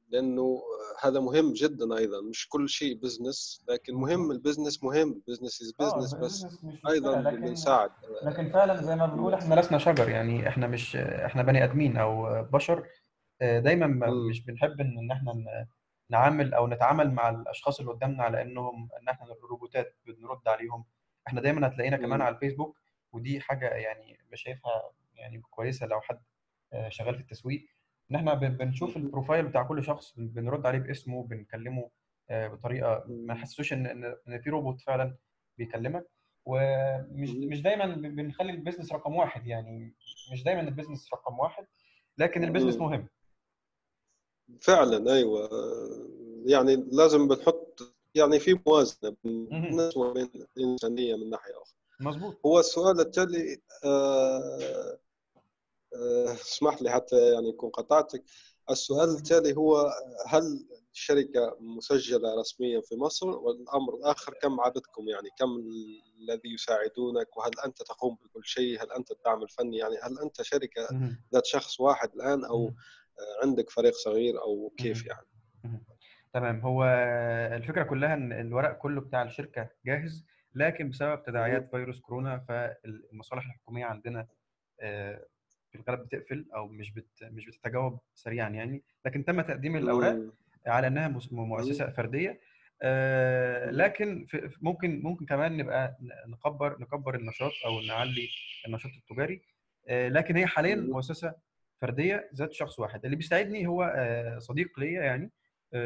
لأنه 0.08 0.62
هذا 1.02 1.20
مهم 1.20 1.52
جدا 1.52 1.96
أيضا. 1.98 2.20
مش 2.20 2.48
كل 2.48 2.68
شيء 2.68 2.94
business 3.00 3.64
لكن 3.68 3.94
مهم. 3.94 4.30
ال 4.30 4.36
business 4.36 4.84
مهم. 4.84 5.22
business 5.28 5.62
is 5.62 5.72
business 5.80 6.14
بس 6.14 6.46
أيضا 6.88 7.20
بنساعد 7.30 7.90
لكن 8.22 8.50
فعلا 8.50 8.82
زي 8.82 8.96
ما 8.96 9.06
بنقول 9.06 9.34
إحنا 9.34 9.54
لسنا 9.54 9.78
شجر 9.78 10.08
يعني 10.08 10.48
إحنا 10.48 10.66
مش 10.66 10.96
إحنا 10.96 11.42
بني 11.42 11.64
آدمين 11.64 11.96
أو 11.96 12.42
بشر. 12.42 12.86
آه، 13.40 13.58
دايما. 13.58 13.86
مش 14.30 14.44
بنحب 14.44 14.80
إن 14.80 15.10
إحنا 15.12 15.66
نعامل 16.10 16.54
أو 16.54 16.66
نتعامل 16.66 17.10
مع 17.12 17.30
الأشخاص 17.30 17.80
اللي 17.80 17.92
قدامنا 17.92 18.22
على 18.22 18.42
إنهم 18.42 18.88
إن 19.02 19.08
إحنا 19.08 19.26
روبوتات 19.50 19.96
بنرد 20.06 20.48
عليهم. 20.48 20.84
إحنا 21.26 21.40
دايما 21.40 21.66
هتلاقينا 21.66 21.96
كمان. 21.96 22.20
على 22.22 22.34
الفيسبوك 22.34 22.78
ودي 23.12 23.40
حاجة 23.40 23.66
يعني 23.68 24.18
بشايفها 24.32 24.90
يعني 25.14 25.42
كويسة 25.50 25.86
لو 25.86 26.00
حد 26.00 26.20
آه، 26.72 26.88
شغال 26.88 27.14
في 27.14 27.20
التسويق. 27.20 27.66
إن 28.10 28.16
إحنا 28.16 28.34
بن- 28.34 28.56
بنشوف. 28.56 28.96
ال 28.96 29.02
profile 29.03 29.46
بتاع 29.46 29.62
كل 29.62 29.84
شخص 29.84 30.12
بنرد 30.16 30.66
عليه 30.66 30.78
باسمه 30.78 31.24
بنكلمه 31.24 31.90
آه، 32.30 32.48
بطريقة 32.48 33.04
ما. 33.08 33.34
نحسوش 33.34 33.72
إن 33.72 33.86
إن 34.28 34.40
في 34.40 34.50
روبوت 34.50 34.80
فعلا 34.80 35.16
بيكلمك 35.58 36.06
ومش. 36.44 37.30
مش 37.30 37.62
دايما 37.62 37.86
بنخلي 37.86 38.52
ال 38.52 38.57
business 38.57 38.92
رقم 38.92 39.14
واحد 39.16 39.46
يعني 39.46 39.94
مش 40.32 40.42
دايما 40.44 40.60
ال 40.60 40.66
business 40.66 41.08
رقم 41.14 41.38
واحد 41.38 41.66
لكن 42.18 42.44
ال 42.44 42.47
business. 42.47 42.76
مهم 42.76 43.08
فعلا 44.60 45.12
أيوه 45.14 45.48
يعني 46.46 46.76
لازم 46.92 47.28
بنحط 47.28 47.94
يعني 48.14 48.38
في 48.38 48.60
موازنة 48.66 49.16
بين. 49.24 49.48
الناس 49.52 49.96
وبين 49.96 50.30
الإنسانية 50.56 51.16
من 51.16 51.30
ناحية 51.30 51.52
أخرى 51.62 51.76
مظبوط 52.00 52.40
هو 52.46 52.60
السؤال 52.60 53.00
التالي 53.00 53.58
آه، 53.84 54.98
اسمح 55.94 56.82
لي 56.82 56.90
حتى 56.90 57.32
يعني 57.32 57.48
يكون 57.48 57.70
قطعتك. 57.70 58.24
السؤال 58.70 59.08
التالي 59.08 59.56
هو 59.56 59.92
هل 60.26 60.66
الشركة 60.92 61.56
مسجلة 61.60 62.40
رسميا 62.40 62.80
في 62.80 62.96
مصر؟ 62.96 63.28
والأمر 63.28 63.94
الآخر 63.94 64.34
كم 64.42 64.60
عددكم 64.60 65.08
يعني؟ 65.08 65.28
كم 65.38 65.50
الذي 66.20 66.54
يساعدونك؟ 66.54 67.36
وهل 67.36 67.50
أنت 67.64 67.82
تقوم 67.82 68.14
بكل 68.24 68.44
شيء؟ 68.44 68.82
هل 68.82 68.92
أنت 68.92 69.10
الدعم 69.10 69.42
الفني؟ 69.42 69.76
يعني 69.76 69.94
هل 70.02 70.18
أنت 70.18 70.42
شركة. 70.42 70.88
ذات 71.34 71.46
شخص 71.46 71.80
واحد 71.80 72.14
الآن 72.14 72.44
أو. 72.44 72.68
آه، 73.18 73.46
عندك 73.46 73.70
فريق 73.70 73.94
صغير 73.94 74.42
أو 74.42 74.72
كيف. 74.76 75.06
يعني. 75.06 75.26
تمام. 76.34 76.60
هو 76.60 76.84
الفكرة 77.52 77.82
كلها 77.82 78.14
إن 78.14 78.32
الورق 78.32 78.78
كله 78.78 79.00
بتاع 79.00 79.22
الشركة 79.22 79.70
جاهز 79.86 80.24
لكن 80.54 80.90
بسبب 80.90 81.22
تداعيات 81.22 81.70
فيروس 81.70 82.00
كورونا 82.00 82.38
فالمصالح 82.48 83.46
الحكومية 83.46 83.84
عندنا 83.84 84.28
آه، 84.80 85.26
في 85.76 85.82
الغالب 85.88 86.06
بتقفل 86.06 86.46
أو 86.54 86.68
مش 86.68 86.90
بت 86.90 87.06
مش 87.22 87.46
بتتجاوب 87.46 88.00
سريعا 88.14 88.48
يعني 88.48 88.82
لكن 89.06 89.24
تم 89.24 89.40
تقديم 89.40 89.76
الأوراق. 89.76 90.18
على 90.66 90.86
إنها 90.86 91.08
مؤسسة 91.30 91.90
فردية 91.90 92.40
آه،. 92.82 93.70
لكن 93.70 94.26
ممكن 94.62 95.00
ممكن 95.02 95.26
كمان 95.26 95.56
نبقى 95.56 95.96
نكبر 96.26 96.76
نكبر 96.80 97.14
النشاط 97.14 97.52
أو 97.66 97.80
نعلي 97.80 98.28
النشاط 98.66 98.92
التجاري 98.92 99.42
آه، 99.88 100.08
لكن 100.08 100.36
هي 100.36 100.46
حاليا. 100.46 100.74
مؤسسة 100.74 101.34
فردية 101.80 102.30
ذات 102.34 102.52
شخص 102.52 102.78
واحد 102.78 103.04
اللي 103.04 103.16
بيساعدني 103.16 103.66
هو 103.66 103.82
آه، 103.96 104.38
صديق 104.38 104.80
ليا 104.80 105.02
يعني 105.02 105.30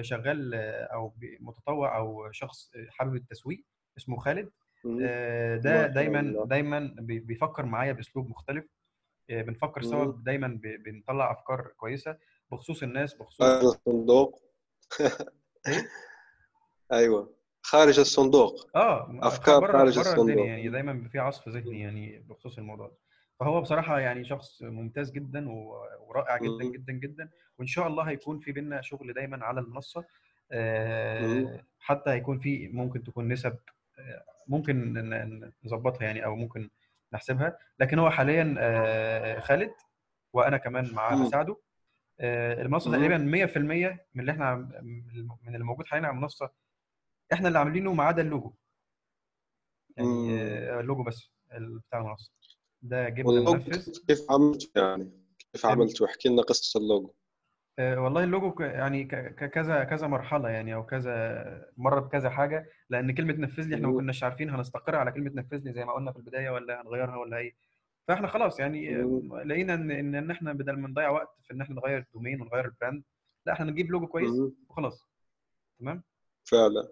شغال 0.00 0.54
أو 0.92 1.14
متطوع 1.40 1.96
أو 1.96 2.32
شخص 2.32 2.70
حابب 2.88 3.14
التسويق 3.14 3.64
اسمه 3.98 4.16
خالد 4.18 4.50
ده 5.64 5.86
دايما. 5.86 6.44
دايما 6.46 6.94
بي- 7.00 7.18
بيفكر 7.18 7.66
معايا 7.66 7.92
بأسلوب 7.92 8.28
مختلف 8.30 8.64
بنفكر 9.30 9.82
سوا. 9.82 10.12
دايما 10.24 10.60
بنطلع 10.62 11.32
أفكار 11.32 11.72
كويسة 11.76 12.16
بخصوص 12.52 12.82
الناس 12.82 13.14
بخصوص 13.14 13.46
خارج 13.46 13.64
الصندوق 13.64 14.42
إيه 15.00 15.10
أيوة 16.92 17.34
خارج 17.62 17.98
الصندوق 17.98 18.76
آه 18.76 19.18
أفكار 19.22 19.60
بره 19.60 19.72
خارج 19.72 19.98
الصندوق. 19.98 20.46
يعني 20.46 20.68
دايما 20.68 21.08
في 21.12 21.18
عصف 21.18 21.48
ذهني 21.48 21.80
يعني 21.80 22.18
بخصوص 22.28 22.58
الموضوع 22.58 22.86
ده 22.86 22.94
فهو 23.40 23.60
بصراحة 23.60 24.00
يعني 24.00 24.24
شخص 24.24 24.62
ممتاز 24.62 25.10
جدا 25.10 25.50
ورائع 26.00 26.36
جدا. 26.36 26.64
جدا 26.64 26.92
جدا 26.92 27.30
وإن 27.58 27.66
شاء 27.66 27.86
الله 27.86 28.02
هيكون 28.02 28.38
في 28.38 28.52
بينا 28.52 28.80
شغل 28.80 29.12
دايما 29.12 29.44
على 29.44 29.60
المنصة 29.60 30.04
آه،. 30.52 31.64
حتى 31.78 32.10
هيكون 32.10 32.38
في 32.38 32.68
ممكن 32.68 33.04
تكون 33.04 33.28
نسب 33.28 33.56
آه، 33.98 34.24
ممكن 34.48 34.94
نظبطها 35.64 36.04
يعني 36.04 36.24
أو 36.24 36.36
ممكن 36.36 36.70
نحسبها. 37.12 37.58
لكن 37.78 37.98
هو 37.98 38.10
حاليا 38.10 38.54
آه، 38.58 39.40
خالد 39.40 39.72
وأنا 40.32 40.56
كمان 40.56 40.92
معاه 40.94 41.16
مم. 41.16 41.26
بساعده 41.26 41.56
آه، 42.20 42.62
المنصة. 42.62 42.90
تقريبا 42.92 43.18
100% 43.18 44.06
من 44.14 44.20
اللي 44.20 44.32
إحنا 44.32 44.54
من 45.42 45.54
اللي 45.54 45.64
موجود 45.64 45.86
حاليا 45.86 46.06
على 46.06 46.14
المنصة 46.16 46.50
إحنا 47.32 47.48
اللي 47.48 47.58
عاملينه 47.58 47.92
ما 47.92 48.04
عدا 48.04 48.22
اللوجو. 48.22 48.54
يعني. 49.96 50.40
آه، 50.42 50.80
اللوجو 50.80 51.02
بس 51.02 51.30
بتاع 51.88 52.00
المنصة. 52.00 52.32
ده 52.82 53.08
جبنا 53.08 53.52
منفذ 53.52 54.06
كيف 54.06 54.30
عملت 54.30 54.76
يعني؟ 54.76 55.10
كيف 55.52 55.66
عملت؟ 55.66 56.00
واحكي 56.02 56.28
لنا 56.28 56.42
قصة 56.42 56.80
اللوجو. 56.80 57.14
والله 57.80 58.24
اللوجو 58.24 58.50
ك- 58.52 58.60
يعني 58.60 59.04
ك- 59.04 59.34
ك- 59.34 59.50
كذا 59.50 59.84
كذا 59.84 60.06
مرحلة 60.06 60.48
يعني 60.48 60.74
أو 60.74 60.86
كذا 60.86 61.44
مرة 61.76 62.00
بكذا 62.00 62.30
حاجة 62.30 62.68
لأن 62.90 63.14
كلمة 63.14 63.32
نفذ 63.34 63.62
لي 63.62 63.74
إحنا 63.74 63.88
ما. 63.88 63.94
كناش 63.94 64.24
عارفين 64.24 64.50
هنستقر 64.50 64.96
على 64.96 65.12
كلمة 65.12 65.30
نفذ 65.34 65.56
لي 65.64 65.72
زي 65.72 65.84
ما 65.84 65.92
قلنا 65.92 66.12
في 66.12 66.18
البداية 66.18 66.50
ولا 66.50 66.82
هنغيرها 66.82 67.16
ولا 67.16 67.36
إيه 67.36 67.54
فإحنا 68.08 68.26
خلاص 68.28 68.60
يعني 68.60 68.96
آه،. 69.02 69.42
لقينا 69.44 69.74
إن 69.74 69.90
إن 69.90 70.14
إن 70.14 70.30
إحنا 70.30 70.52
بدل 70.52 70.76
ما 70.78 70.88
نضيع 70.88 71.10
وقت 71.10 71.36
في 71.42 71.54
إن 71.54 71.60
إحنا 71.60 71.74
نغير 71.76 71.98
ال 71.98 72.04
domain 72.04 72.40
ونغير 72.42 72.64
ال 72.64 72.70
brand 72.70 73.02
لأ 73.46 73.52
إحنا 73.52 73.70
نجيب 73.70 73.90
لوجو 73.90 74.06
كويس. 74.06 74.30
وخلاص 74.68 75.06
تمام 75.80 76.02
فعلا 76.44 76.88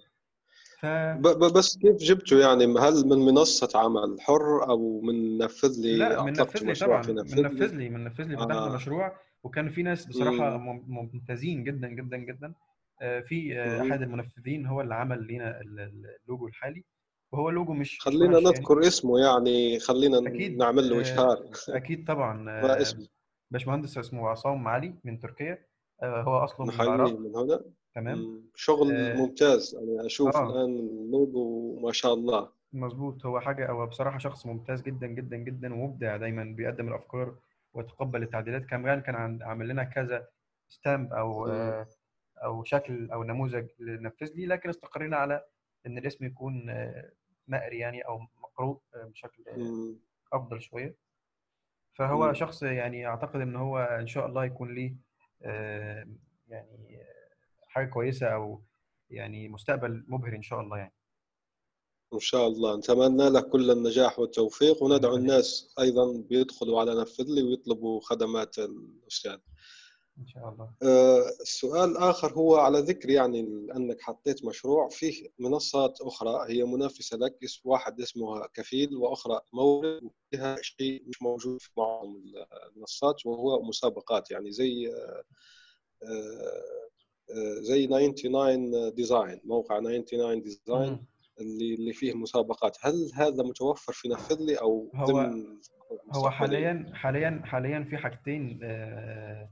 ف 0.81 0.87
ب- 0.87 1.53
بس 1.57 1.79
كيف 1.79 1.97
جبته 1.97 2.41
يعني 2.41 2.65
هل 2.65 3.09
من 3.09 3.19
منصة 3.19 3.79
عمل 3.81 4.21
حر 4.21 4.69
أو 4.69 5.01
من 5.01 5.39
نفذ 5.39 5.81
لي 5.83 5.97
لأ 5.97 6.23
من 6.23 6.33
نفذ 6.33 6.65
لي 6.65 6.75
طبعا 6.75 7.03
من 7.07 7.15
نفذ 7.45 7.75
لي 7.77 7.89
من 7.89 8.05
نفذ 8.05 8.25
لي 8.25 8.37
فتحنا 8.37 8.67
آه. 8.67 8.75
مشروع 8.75 9.17
وكان 9.43 9.69
في 9.69 9.83
ناس 9.83 10.07
بصراحة 10.07 10.57
مم. 10.57 10.67
مم- 10.67 10.85
ممتازين 11.13 11.65
جدا 11.65 11.89
جدا 11.89 12.17
جدا. 12.17 12.55
آه، 13.03 13.21
في 13.21 13.59
آه،. 13.61 13.81
أحد 13.83 14.03
المنفذين 14.03 14.67
هو 14.67 14.81
اللي 14.81 14.95
عمل 14.95 15.27
لنا 15.27 15.61
ال- 15.61 15.81
ال- 15.81 16.17
اللوجو 16.25 16.47
الحالي. 16.47 16.85
وهو 17.33 17.51
لوجو 17.51 17.73
مش 17.73 17.95
مش 17.95 18.01
خلينا 18.01 18.25
يعني 18.39 18.45
نذكر 18.45 18.79
اسمه 18.81 19.21
يعني 19.21 19.79
خلينا 19.79 20.19
أكيد 20.29 20.57
نعمل 20.57 20.91
له 20.91 20.99
آه، 20.99 21.01
إشهار. 21.01 21.51
أكيد 21.69 22.07
طبعا 22.07 22.35
ما 22.43 22.51
آه، 22.79 22.83
اسمه. 22.83 23.07
باشمهندس 23.51 23.99
اسمه 23.99 24.29
عصام 24.29 24.69
علي 24.69 24.95
من 25.05 25.19
تركيا. 25.21 25.59
آه، 26.03 26.23
هو 26.23 26.37
اصله 26.37 26.67
من 26.67 26.73
العراق. 26.75 27.19
من 27.19 27.37
هنا. 27.37 27.61
تمام. 27.95 28.43
شغل 28.55 28.93
آه 28.93 29.17
ممتاز. 29.17 29.75
أنا 29.75 30.07
أشوف 30.07 30.37
آه، 30.37 30.51
الآن 30.51 30.77
اللوجو 30.79 31.79
ما 31.83 31.93
شاء 31.93 32.15
الله. 32.15 32.49
مظبوط. 32.73 33.27
هو 33.27 33.41
حاجة 33.41 33.71
هو 33.71 33.87
بصراحة 33.87 34.19
شخص 34.19 34.47
ممتاز 34.47 34.83
جدا 34.83 35.07
جدا 35.07 35.37
جدا 35.37 35.75
ومبدع 35.75 36.17
دايما 36.17 36.45
بيقدم 36.45 36.89
الأفكار 36.89 37.35
ويتقبل 37.79 38.23
التعديلات 38.23 38.67
كمان 38.67 39.01
كان 39.01 39.43
عامل 39.43 39.69
لنا 39.69 39.85
كذا 39.85 40.29
stamp 40.69 41.13
أو. 41.13 41.47
آه، 41.47 41.87
أو 42.45 42.65
شكل 42.65 43.11
أو 43.11 43.25
نموذج 43.25 43.69
لنفذ 43.81 44.33
لي 44.35 44.47
لكن 44.47 44.69
استقرينا 44.69 45.17
على 45.17 45.45
إن 45.87 45.99
الاسم 45.99 46.25
يكون 46.25 46.71
آه، 46.71 47.13
مقري 47.49 47.79
يعني 47.79 48.01
أو 48.01 48.19
مقروء 48.19 48.81
آه، 48.95 49.05
بشكل. 49.05 49.45
أفضل 50.33 50.63
شوية 50.63 50.97
فهو 51.95 52.27
مم. 52.27 52.35
شخص 52.35 52.63
يعني 52.63 53.07
أعتقد 53.07 53.41
إن 53.41 53.57
هو 53.57 53.79
إن 53.79 54.07
شاء 54.07 54.27
الله 54.27 54.45
يكون 54.45 54.75
ليه 54.75 54.95
يعني 56.49 57.03
حاجة 57.69 57.87
كويسة 57.87 58.27
أو 58.27 58.63
يعني 59.11 59.49
مستقبل 59.49 60.05
مبهر 60.09 60.37
إن 60.37 60.43
شاء 60.43 60.61
الله 60.61 60.79
يعني 60.79 60.93
إن 62.13 62.21
شاء 62.21 62.47
الله. 62.47 62.77
نتمنى 62.77 63.31
له 63.31 63.41
كل 63.41 63.71
النجاح 63.71 64.19
والتوفيق 64.19 64.83
وندعو 64.83 65.17
الناس 65.17 65.75
أيضا 65.81 66.13
بيدخلوا 66.13 66.81
على 66.81 67.01
نفذ 67.01 67.25
لي 67.29 67.43
ويطلبوا 67.43 68.01
خدمات 68.01 68.59
الأستاذ. 68.59 69.39
إن 70.19 70.27
شاء 70.27 70.49
الله. 70.49 70.71
آه، 70.83 71.29
السؤال 71.41 71.91
الآخر 71.91 72.33
هو 72.33 72.57
على 72.57 72.79
ذكر 72.81 73.11
يعني 73.11 73.41
أنك 73.77 74.01
حطيت 74.01 74.45
مشروع. 74.45 74.89
فيه 74.89 75.29
منصات 75.39 76.01
أخرى 76.01 76.53
هي 76.55 76.65
منافسة 76.65 77.17
لك 77.17 77.45
اسم 77.45 77.69
واحد 77.69 78.01
اسمها 78.01 78.47
كفيل 78.55 78.97
وأخرى 78.97 79.41
مورد 79.53 80.01
وفيها 80.03 80.57
شيء 80.63 81.03
مش 81.07 81.23
موجود 81.23 81.61
في 81.61 81.71
معظم 81.77 82.23
المنصات 82.77 83.27
وهو 83.27 83.63
مسابقات. 83.63 84.31
يعني 84.31 84.53
زي 84.53 84.89
آه، 84.89 85.23
آه، 86.03 87.61
زي 87.61 87.87
99 87.87 88.95
design 88.95 89.41
موقع 89.45 89.81
99 89.81 90.43
design. 90.43 91.07
اللي 91.41 91.75
اللي 91.75 91.93
فيه 91.93 92.15
مسابقات 92.15 92.77
هل 92.81 92.95
هذا 93.15 93.43
متوفر 93.43 93.93
في 93.93 94.09
نفذ 94.09 94.37
لي 94.47 94.55
أو 94.61 94.91
هو 94.95 95.05
ضمن 95.07 95.45
هو؟ 96.15 96.31
حاليا 96.31 96.91
حاليا 96.95 97.43
حاليا 97.45 97.87
في 97.91 97.97
حاجتين 97.97 98.61
آه، 98.63 99.49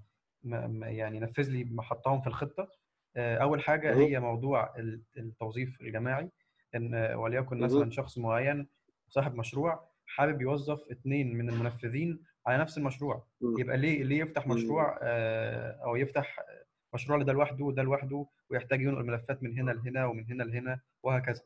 يعني 0.82 1.20
نفذ 1.20 1.50
لي 1.50 1.64
محطهم 1.64 2.20
في 2.20 2.26
الخطة 2.26 2.68
آه، 3.16 3.36
أول 3.38 3.62
حاجة. 3.62 3.96
هي 3.96 4.20
موضوع 4.20 4.76
ال- 4.78 5.02
التوظيف 5.16 5.80
الجماعي 5.80 6.30
إن 6.74 6.94
وليكن 7.14 7.58
مثلا. 7.60 7.90
شخص 7.90 8.18
معين 8.18 8.68
صاحب 9.08 9.34
مشروع 9.34 9.88
حابب 10.06 10.40
يوظف 10.42 10.80
اثنين 10.90 11.34
من 11.38 11.50
المنفذين 11.50 12.22
على 12.46 12.58
نفس 12.58 12.78
المشروع. 12.78 13.26
يبقى 13.58 13.76
ليه 13.76 14.02
ليه 14.04 14.20
يفتح. 14.20 14.46
مشروع 14.46 14.98
آه، 15.02 15.70
أو 15.84 15.96
يفتح 15.96 16.40
مشروع 16.94 17.18
لده 17.18 17.32
لوحده 17.32 17.64
وده 17.64 17.82
لوحده 17.82 18.26
ويحتاج 18.50 18.80
ينقل 18.82 19.04
ملفات 19.06 19.42
من 19.42 19.58
هنا 19.58 19.70
لهنا 19.70 20.06
ومن 20.06 20.24
هنا 20.30 20.42
لهنا 20.42 20.80
وهكذا 21.02 21.42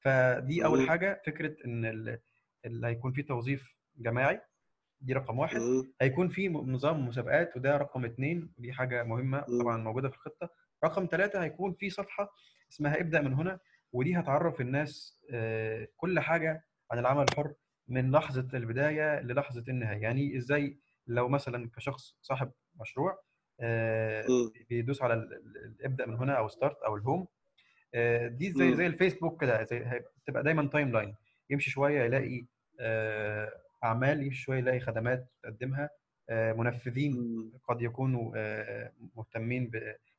فدي 0.00 0.64
أول. 0.64 0.88
حاجة 0.88 1.22
فكرة 1.26 1.56
إن 1.64 1.84
ال- 1.84 2.20
اللي 2.64 2.86
هيكون 2.86 3.12
فيه 3.12 3.22
توظيف 3.26 3.76
جماعي 3.96 4.40
دي 5.00 5.12
رقم 5.12 5.38
واحد. 5.38 5.56
هيكون 6.00 6.28
في 6.28 6.48
نظام 6.48 7.08
مسابقات 7.08 7.56
وده 7.56 7.76
رقم 7.76 8.04
اتنين 8.04 8.52
ودي 8.58 8.72
حاجة 8.72 9.02
مهمة 9.04 9.40
طبعا 9.60 9.76
مه. 9.76 9.82
موجودة 9.84 10.08
في 10.08 10.14
الخطة 10.14 10.50
رقم 10.84 11.08
ثلاثة 11.10 11.42
هيكون 11.42 11.74
في 11.74 11.90
صفحة 11.90 12.30
اسمها 12.72 13.00
ابدأ 13.00 13.20
من 13.20 13.32
هنا 13.34 13.58
ودي 13.92 14.14
هتعرف 14.18 14.60
الناس 14.60 15.20
آه، 15.30 15.88
كل 15.96 16.20
حاجة 16.20 16.64
عن 16.90 16.98
العمل 16.98 17.24
الحر 17.30 17.54
من 17.88 18.10
لحظة 18.10 18.48
البداية 18.54 19.20
للحظة 19.20 19.64
النهاية 19.68 20.02
يعني 20.02 20.36
إزاي 20.36 20.78
لو 21.06 21.28
مثلا 21.28 21.70
كشخص 21.76 22.16
صاحب 22.22 22.52
مشروع 22.80 23.22
آه،. 23.60 24.24
بيدوس 24.70 25.02
على 25.02 25.28
ابدأ 25.84 26.06
من 26.06 26.14
هنا 26.16 26.32
أو 26.38 26.48
start 26.48 26.76
أو 26.82 26.96
ال 26.96 27.02
home 27.02 27.26
دي 28.28 28.52
زي 28.52 28.74
زي. 28.74 28.86
الفيسبوك 28.86 29.40
كده 29.40 29.62
بتبقى 30.24 30.42
دايما 30.42 30.68
timeline 30.68 31.14
يمشي 31.50 31.70
شوية 31.70 32.02
يلاقي 32.02 32.44
آه، 32.80 33.52
أعمال 33.84 34.22
يمشي 34.22 34.42
شوية 34.42 34.58
يلاقي 34.58 34.80
خدمات 34.80 35.26
تقدمها 35.42 35.90
آه، 36.30 36.52
منفذين. 36.52 37.50
قد 37.68 37.82
يكونوا 37.82 38.32
آه، 38.36 38.92
مهتمين 39.16 39.66
ب 39.66 39.76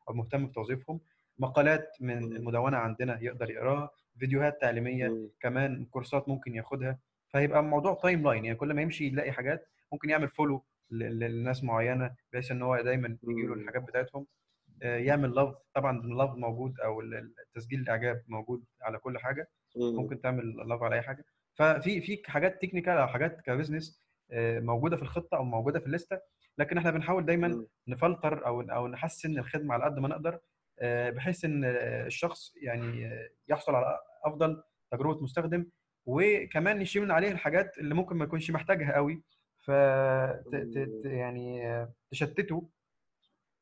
أو 0.10 0.14
مهتم 0.14 0.46
بتوظيفهم 0.48 1.00
مقالات 1.40 1.98
من. 2.02 2.18
المدونة 2.36 2.78
عندنا 2.78 3.20
يقدر 3.24 3.50
يقراها 3.52 3.90
فيديوهات 4.20 4.62
تعليمية. 4.62 5.30
كمان 5.40 5.86
كورسات 5.86 6.30
ممكن 6.30 6.56
ياخدها 6.56 7.00
فهيبقى 7.30 7.60
الموضوع 7.60 7.94
timeline 7.94 8.46
يعني 8.46 8.58
كل 8.58 8.74
ما 8.74 8.82
يمشي 8.82 9.06
يلاقي 9.08 9.32
حاجات 9.32 9.68
ممكن 9.92 10.10
يعمل 10.10 10.30
follow 10.30 10.64
للناس 10.92 11.64
معينة 11.64 12.12
بحيث 12.34 12.52
إن 12.52 12.62
هو 12.62 12.82
دايما 12.82 13.18
يجي 13.24 13.42
له. 13.48 13.54
الحاجات 13.54 13.84
بتاعتهم 13.84 14.22
آه، 14.22 14.26
يعمل 14.82 15.36
love 15.36 15.56
طبعا 15.74 16.00
ال 16.00 16.06
love 16.06 16.30
موجود 16.36 16.80
أو 16.80 17.02
ال- 17.02 17.14
ال- 17.16 17.34
تسجيل 17.54 17.80
الإعجاب 17.80 18.24
موجود 18.28 18.64
على 18.82 18.98
كل 18.98 19.18
حاجة. 19.20 19.50
مم. 19.76 19.96
ممكن 19.96 20.22
تعمل 20.22 20.58
love 20.70 20.84
على 20.84 20.96
أي 20.96 21.02
حاجة. 21.02 21.26
ففي 21.54 22.02
في 22.02 22.22
حاجات 22.32 22.62
technical 22.62 22.98
أو 22.98 23.08
حاجات 23.08 23.42
ك 23.42 23.48
business 23.48 24.00
آه، 24.32 24.60
موجودة 24.60 24.96
في 24.98 25.02
الخطة 25.04 25.38
أو 25.38 25.44
موجودة 25.44 25.80
في 25.80 25.86
الليستة. 25.86 26.20
لكن 26.58 26.78
إحنا 26.78 26.92
بنحاول 26.92 27.26
دايما. 27.26 27.48
نفلتر 27.88 28.46
أو 28.46 28.62
أو 28.62 28.88
نحسن 28.88 29.38
الخدمة 29.40 29.74
على 29.74 29.84
قد 29.84 30.00
ما 30.00 30.08
نقدر 30.08 30.40
آه، 30.82 31.10
بحيث 31.10 31.46
إن 31.46 31.64
آه، 31.66 32.06
الشخص 32.06 32.54
يعني 32.62 33.06
آه، 33.08 33.30
يحصل 33.50 33.76
على 33.76 34.00
أفضل 34.26 34.64
تجربة 34.92 35.24
مستخدم. 35.24 35.66
وكمان 36.06 36.80
نشيل 36.80 37.02
من 37.04 37.12
عليه 37.12 37.32
الحاجات 37.32 37.78
اللي 37.78 37.96
ممكن 37.96 38.16
ما 38.16 38.26
يكونش 38.26 38.52
محتاجها 38.52 38.94
قوي. 38.96 39.24
ف 39.58 39.70
يعني 41.06 41.68
آه، 41.68 41.94
تشتته. 42.12 42.70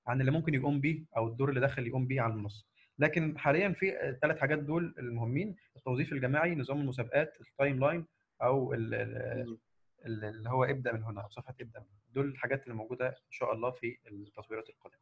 عن 0.07 0.21
اللي 0.21 0.31
ممكن 0.31 0.53
يقوم 0.53 0.81
بيه 0.81 1.03
أو 1.17 1.27
الدور 1.27 1.49
اللي 1.49 1.59
داخل 1.59 1.87
يقوم 1.87 2.07
بيه 2.07 2.21
على 2.21 2.33
المنصه 2.33 2.65
لكن 2.99 3.37
حاليا 3.37 3.69
في 3.69 4.09
الثلاث 4.09 4.37
حاجات 4.37 4.59
دول 4.59 4.95
المهمين 4.99 5.55
التوظيف 5.75 6.13
الجماعي 6.13 6.55
نظام 6.55 6.81
المسابقات 6.81 7.33
ال 7.41 7.79
timeline 7.79 8.05
أو 8.41 8.73
اللي 8.73 10.49
هو 10.49 10.63
ابدأ 10.63 10.91
من 10.93 11.03
هنا 11.03 11.21
أو 11.21 11.29
صفحة 11.29 11.55
ابدأ 11.61 11.79
من 11.79 11.85
هنا. 11.85 11.97
دول 12.13 12.25
الحاجات 12.27 12.63
اللي 12.63 12.75
موجودة 12.75 13.07
إن 13.07 13.31
شاء 13.31 13.53
الله 13.53 13.71
في 13.71 13.97
التطويرات 14.11 14.69
القادمة. 14.69 14.97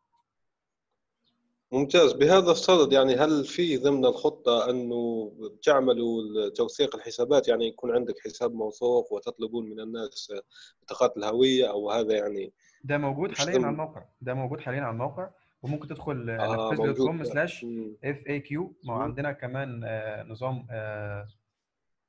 ممتاز. 1.71 2.13
بهذا 2.13 2.51
الصدد 2.51 2.93
يعني 2.93 3.15
هل 3.15 3.45
في 3.45 3.77
ضمن 3.77 4.05
الخطة 4.05 4.69
أنه 4.69 5.31
تعملوا 5.63 6.49
توثيق 6.49 6.95
الحسابات؟ 6.95 7.47
يعني 7.47 7.67
يكون 7.67 7.95
عندك 7.95 8.19
حساب 8.19 8.53
موثوق 8.53 9.13
وتطلبون 9.13 9.69
من 9.69 9.79
الناس 9.79 10.33
بطاقات 10.81 11.17
الهوية 11.17 11.71
أو 11.71 11.91
هذا 11.91 12.13
يعني 12.13 12.53
ده 12.85 12.97
موجود 12.97 13.37
حاليا 13.37 13.57
على 13.57 13.69
الموقع 13.69 14.03
ده 14.21 14.33
موجود 14.33 14.59
حاليا 14.59 14.81
على 14.81 14.91
الموقع 14.91 15.29
وممكن 15.61 15.87
تدخل 15.87 16.29
آه 16.29 16.71
نفذ 16.71 16.83
dot 16.83 16.97
com 16.97 17.23
slash. 17.23 17.65
FAQ 18.03 18.75
ما. 18.83 18.93
عندنا 18.93 19.31
كمان 19.31 19.81
آه، 19.83 20.23
نظام 20.23 20.67
آه، 20.71 21.27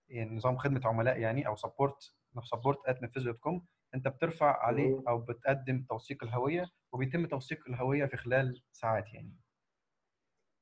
يعني 0.09 0.37
نظام 0.37 0.57
خدمة 0.57 0.81
عملاء 0.85 1.19
يعني 1.19 1.47
أو 1.47 1.57
support 1.57 2.13
support 2.45 2.79
at 2.87 3.03
نفذ 3.03 3.25
dot 3.25 3.39
com 3.39 3.65
أنت 3.95 4.09
بترفع 4.09 4.57
عليه. 4.67 5.03
أو 5.09 5.19
بتقدم 5.19 5.85
توثيق 5.89 6.25
الهوية 6.25 6.71
وبيتم 6.93 7.27
توثيق 7.27 7.59
الهوية 7.69 8.07
في 8.07 8.17
خلال 8.17 8.63
ساعات 8.73 9.15
يعني. 9.15 9.33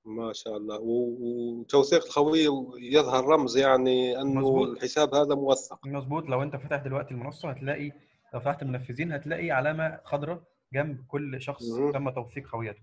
ما 0.07 0.33
شاء 0.33 0.57
الله. 0.57 0.79
وتوثيق 0.81 2.05
الهوية 2.19 2.49
يظهر 2.79 3.25
رمز 3.25 3.57
يعني 3.57 4.21
أنه 4.21 4.41
مظبوط. 4.41 4.69
الحساب 4.69 5.15
هذا 5.15 5.35
موثق. 5.35 5.87
مظبوط. 5.87 6.25
لو 6.25 6.43
أنت 6.43 6.57
فاتح 6.57 6.77
دلوقتي 6.77 7.15
المنصة 7.15 7.51
هتلاقي 7.51 7.93
لو 8.35 8.41
فتحت 8.41 8.63
المنفذين 8.63 9.13
هتلاقي 9.13 9.51
علامة 9.51 10.01
خضراء 10.05 10.43
جنب 10.73 11.05
كل 11.09 11.43
شخص. 11.43 11.65
تم 11.93 12.11
توثيق 12.11 12.55
هويته 12.55 12.83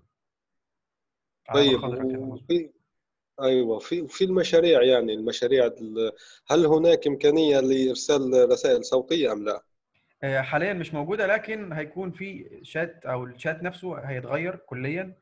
طيب 1.53 1.83
وفي 2.19 2.69
أيوه 3.41 3.79
في 3.79 4.07
في 4.07 4.23
المشاريع 4.23 4.83
يعني 4.83 5.13
المشاريع 5.13 5.65
ال- 5.65 6.11
هل 6.47 6.65
هناك 6.65 7.07
إمكانية 7.07 7.59
لإرسال 7.59 8.49
رسائل 8.51 8.85
صوتية 8.85 9.31
أم 9.31 9.43
لا؟ 9.43 9.63
آه، 10.23 10.41
حاليا 10.41 10.73
مش 10.73 10.93
موجودة 10.93 11.27
لكن 11.27 11.73
هيكون 11.73 12.11
في 12.11 12.59
شات 12.63 13.05
أو 13.05 13.23
الشات 13.23 13.63
نفسه 13.63 13.97
هيتغير 13.99 14.55
كليا 14.55 15.15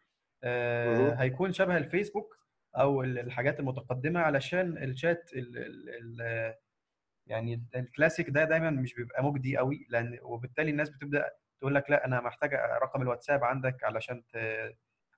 آه،. 0.44 1.14
هيكون 1.14 1.54
شبه 1.54 1.78
الفيسبوك 1.78 2.38
أو 2.76 3.04
ال- 3.04 3.20
الحاجات 3.20 3.60
المتقدمة 3.60 4.20
علشان 4.20 4.78
الشات 4.84 5.30
ال 5.34 5.58
ال 5.58 5.90
ال 5.90 6.54
يعني 7.30 7.64
الكلاسيك 7.76 8.30
ده 8.30 8.44
دايما 8.44 8.70
مش 8.70 8.94
بيبقى 8.96 9.24
مجدي 9.24 9.58
قوي 9.58 9.88
لأن 9.90 10.20
وبالتالي 10.22 10.72
الناس 10.72 10.90
بتبدأ 10.90 11.30
تقول 11.60 11.76
لك 11.76 11.90
لا 11.92 12.06
أنا 12.06 12.22
محتاجه 12.22 12.78
رقم 12.84 13.02
الواتساب 13.02 13.44
عندك 13.44 13.84
علشان 13.84 14.24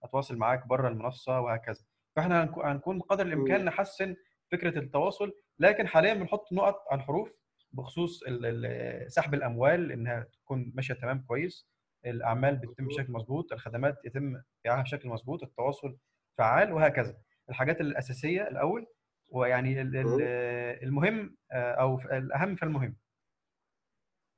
أتواصل 0.04 0.38
معاك 0.38 0.68
بره 0.68 0.88
المنصة 0.88 1.40
وهكذا 1.40 1.84
فإحنا 2.16 2.46
هنكو- 2.46 2.66
هنكون 2.66 3.00
بقدر 3.00 3.26
الإمكان. 3.26 3.66
نحسن 3.66 4.16
فكرة 4.52 4.80
التواصل 4.80 5.34
لكن 5.60 5.88
حاليا 5.88 6.14
بنحط 6.14 6.54
نقط 6.54 6.84
على 6.92 7.02
الحروف 7.02 7.38
بخصوص 7.72 8.24
سحب 9.08 9.34
الأموال 9.34 9.92
إنها 9.92 10.24
تكون 10.44 10.72
ماشية 10.76 10.94
تمام 10.94 11.20
كويس 11.28 11.70
الأعمال 12.06 12.56
بتتم. 12.56 12.88
بشكل 12.88 13.12
مظبوط 13.14 13.54
الخدمات 13.54 14.06
يتم 14.06 14.42
بيعها 14.64 14.82
بشكل 14.82 15.10
مظبوط 15.10 15.44
التواصل 15.44 15.98
فعال 16.38 16.74
وهكذا 16.74 17.18
الحاجات 17.50 17.82
الأساسية 17.82 18.48
الأول 18.48 18.88
ويعني. 19.32 19.82
المهم 20.84 21.36
آه، 21.52 21.72
أو 21.72 22.00
الأهم 22.00 22.56
فالمهم 22.56 22.96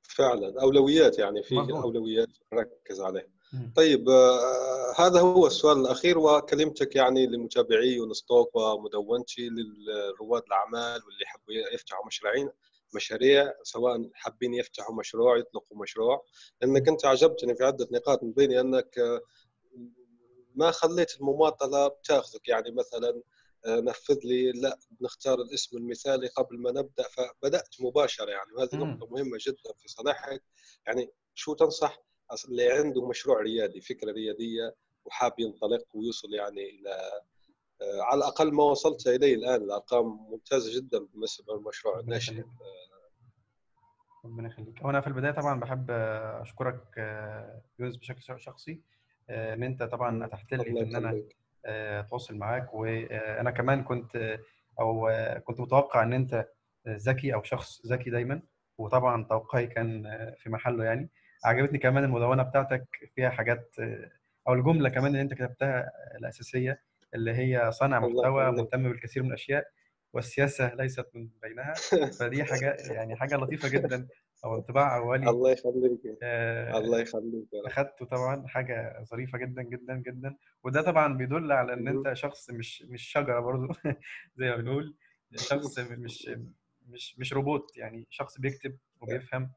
فعلا 0.04 0.62
أولويات 0.62 1.20
يعني 1.20 1.44
في. 1.44 1.58
أولويات 1.58 2.30
نركز 2.54 3.02
عليها. 3.02 3.34
طيب 3.76 4.10
آه، 4.10 4.94
هذا 4.98 5.20
هو 5.20 5.48
السؤال 5.48 5.78
الأخير 5.78 6.18
وكلمتك 6.18 6.96
يعني 6.96 7.28
لمتابعي 7.28 7.94
يونستوك 7.94 8.56
ومدونتي 8.56 9.50
لرواد 9.50 10.44
الأعمال 10.48 11.04
واللي 11.06 11.24
يحبوا 11.24 11.54
يفتحوا 11.74 12.08
مشروعين 12.08 12.50
مشاريع 12.96 13.54
سواء 13.64 14.10
حابين 14.14 14.54
يفتحوا 14.54 14.96
مشروع 14.96 15.38
يطلقوا 15.38 15.78
مشروع 15.78 16.26
لأنك 16.62 16.88
أنت 16.88 17.06
عجبتني 17.06 17.56
في 17.56 17.64
عدة 17.64 17.88
نقاط 17.91 18.24
من 18.24 18.32
بينها 18.32 18.62
أنك 18.62 18.98
آه، 19.00 19.22
ما 20.56 20.72
خليت 20.72 21.22
المماطلة 21.22 21.88
بتاخذك 21.88 22.48
يعني 22.48 22.72
مثلا 22.72 23.22
نفذ 23.68 24.20
لي 24.24 24.51
لا 24.51 24.80
بنختار 24.91 25.41
الاسم 25.41 25.78
المثالي 25.78 26.28
قبل 26.28 26.57
ما 26.59 26.72
نبدأ. 26.72 27.03
فبدأت 27.03 27.76
مباشرة 27.82 28.30
يعني 28.30 28.51
وهذه. 28.57 28.76
نقطة 28.76 29.07
مهمة 29.11 29.38
جدا 29.47 29.74
في 29.78 29.88
صلاحك 29.88 30.43
يعني 30.88 31.09
شو 31.34 31.53
تنصح 31.53 31.99
اللي 32.49 32.72
عنده 32.72 33.07
مشروع 33.07 33.41
ريادي 33.41 33.82
فكرة 33.82 34.11
ريادية 34.11 34.76
وحاب 35.05 35.39
ينطلق 35.39 35.86
ويوصل 35.93 36.34
يعني 36.34 36.70
إلى 36.70 36.89
آه، 37.82 38.01
على 38.01 38.18
الأقل 38.18 38.51
ما 38.53 38.64
وصلت 38.64 39.07
إليه 39.07 39.36
الآن. 39.36 39.61
الأرقام 39.61 40.05
ممتازة 40.05 40.76
جدا 40.82 40.99
بالنسبة 40.99 41.53
للمشروع 41.55 41.99
الناشئ. 41.99 42.43
ربنا 44.26 44.47
يخليك. 44.47 44.86
وأنا 44.86 45.01
في 45.01 45.07
البداية 45.07 45.32
طبعا 45.32 45.59
بحب 45.59 45.91
آه، 45.91 46.41
أشكرك 46.41 46.84
آه، 46.97 47.61
يونس 47.80 47.97
بشكل 47.97 48.41
شخصي 48.41 48.82
آه، 49.30 49.53
إن 49.53 49.64
أنت 49.64 49.84
طبعا. 49.84 50.26
اتحت 50.26 50.53
لي 50.53 50.82
إن 50.82 50.95
أنا 50.95 51.09
آه، 51.09 51.24
أتواصل 51.66 52.36
معاك. 52.38 52.74
وأنا 52.74 53.51
كمان 53.51 53.84
كنت 53.84 54.16
آه، 54.16 54.39
أو 54.80 55.07
آه، 55.07 55.39
كنت 55.39 55.59
متوقع 55.59 56.03
إن 56.03 56.14
أنت 56.14 56.34
آه، 56.88 56.97
ذكي 56.97 57.34
أو 57.34 57.43
شخص 57.43 57.86
ذكي 57.88 58.09
دايما. 58.09 58.41
وطبعا 58.78 59.24
توقعي 59.24 59.68
كان 59.68 60.05
آه، 60.05 60.36
في 60.39 60.49
محله 60.49 60.84
يعني. 60.86 61.09
عجبتني 61.45 61.78
كمان 61.78 62.03
المدونة 62.03 62.43
بتاعتك 62.43 62.86
فيها 63.16 63.30
حاجات 63.30 63.76
آه، 63.80 64.11
أو 64.47 64.53
الجملة 64.53 64.89
كمان 64.89 65.07
اللي 65.07 65.22
أنت 65.22 65.34
كتبتها 65.34 65.80
آه، 65.80 66.18
الأساسية 66.18 66.82
اللي 67.16 67.34
هي 67.34 67.72
صانع 67.72 67.99
محتوى 67.99 68.51
مهتم 68.51 68.84
بالكثير 68.84 69.24
من 69.24 69.30
الأشياء 69.30 69.66
والسياسة 70.14 70.74
ليست 70.76 71.05
من 71.14 71.30
بينها. 71.41 71.74
فدي 72.20 72.43
حاجة 72.43 72.78
يعني 72.91 73.16
حاجة 73.16 73.36
لطيفة 73.36 73.70
جدا. 73.70 74.07
أو 74.44 74.56
انطباع 74.56 74.98
اولي 74.98 75.30
الله 75.30 75.52
يخليك 75.52 76.18
آه، 76.24 76.78
الله 76.78 77.00
يخليك 77.00 77.54
يا 77.54 77.60
رب. 77.62 77.66
أخدته 77.66 78.06
طبعا 78.06 78.48
حاجة 78.48 79.04
ظريفة 79.04 79.38
جدا 79.38 79.62
جدا 79.62 79.96
جدا. 79.96 80.36
وده 80.64 80.82
طبعا 80.82 81.18
بيدل 81.18 81.52
على 81.52 81.74
إن. 81.74 81.88
أنت 81.88 82.14
شخص 82.14 82.50
مش 82.50 82.82
مش 82.82 83.04
شجرة 83.04 83.39
برضو 83.39 83.74
زي 84.38 84.50
ما 84.50 84.56
بنقول. 84.56 84.96
شخص 85.36 85.80
مش 86.04 86.30
مش 86.89 87.20
مش 87.20 87.34
روبوت 87.34 87.78
يعني 87.78 88.08
شخص 88.10 88.39
بيكتب 88.39 88.78
وبيفهم. 89.02 89.52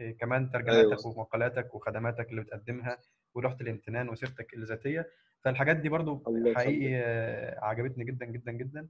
إيه، 0.00 0.16
كمان 0.16 0.50
ترجماتك 0.50 0.98
أيوه. 0.98 1.06
ومقالاتك 1.06 1.74
وخدماتك 1.74 2.30
اللي 2.30 2.40
بتقدمها 2.40 2.98
ولوحه 3.34 3.56
الامتنان 3.60 4.08
وسيرتك 4.08 4.54
الذاتية. 4.54 5.10
فالحاجات 5.44 5.76
دي 5.76 5.88
برضو 5.88 6.22
حقيقي 6.56 6.96
آه، 6.96 7.64
عجبتني 7.64 8.04
جدا 8.04 8.26
جدا 8.26 8.52
جدا. 8.52 8.88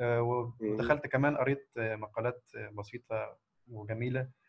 آه،. 0.00 0.22
ودخلت 0.60 1.06
كمان 1.06 1.36
قريت 1.36 1.68
آه، 1.78 1.96
مقالات 1.96 2.42
آه، 2.56 2.68
بسيطة 2.68 3.38
وجميلة. 3.68 4.20
آه، 4.20 4.45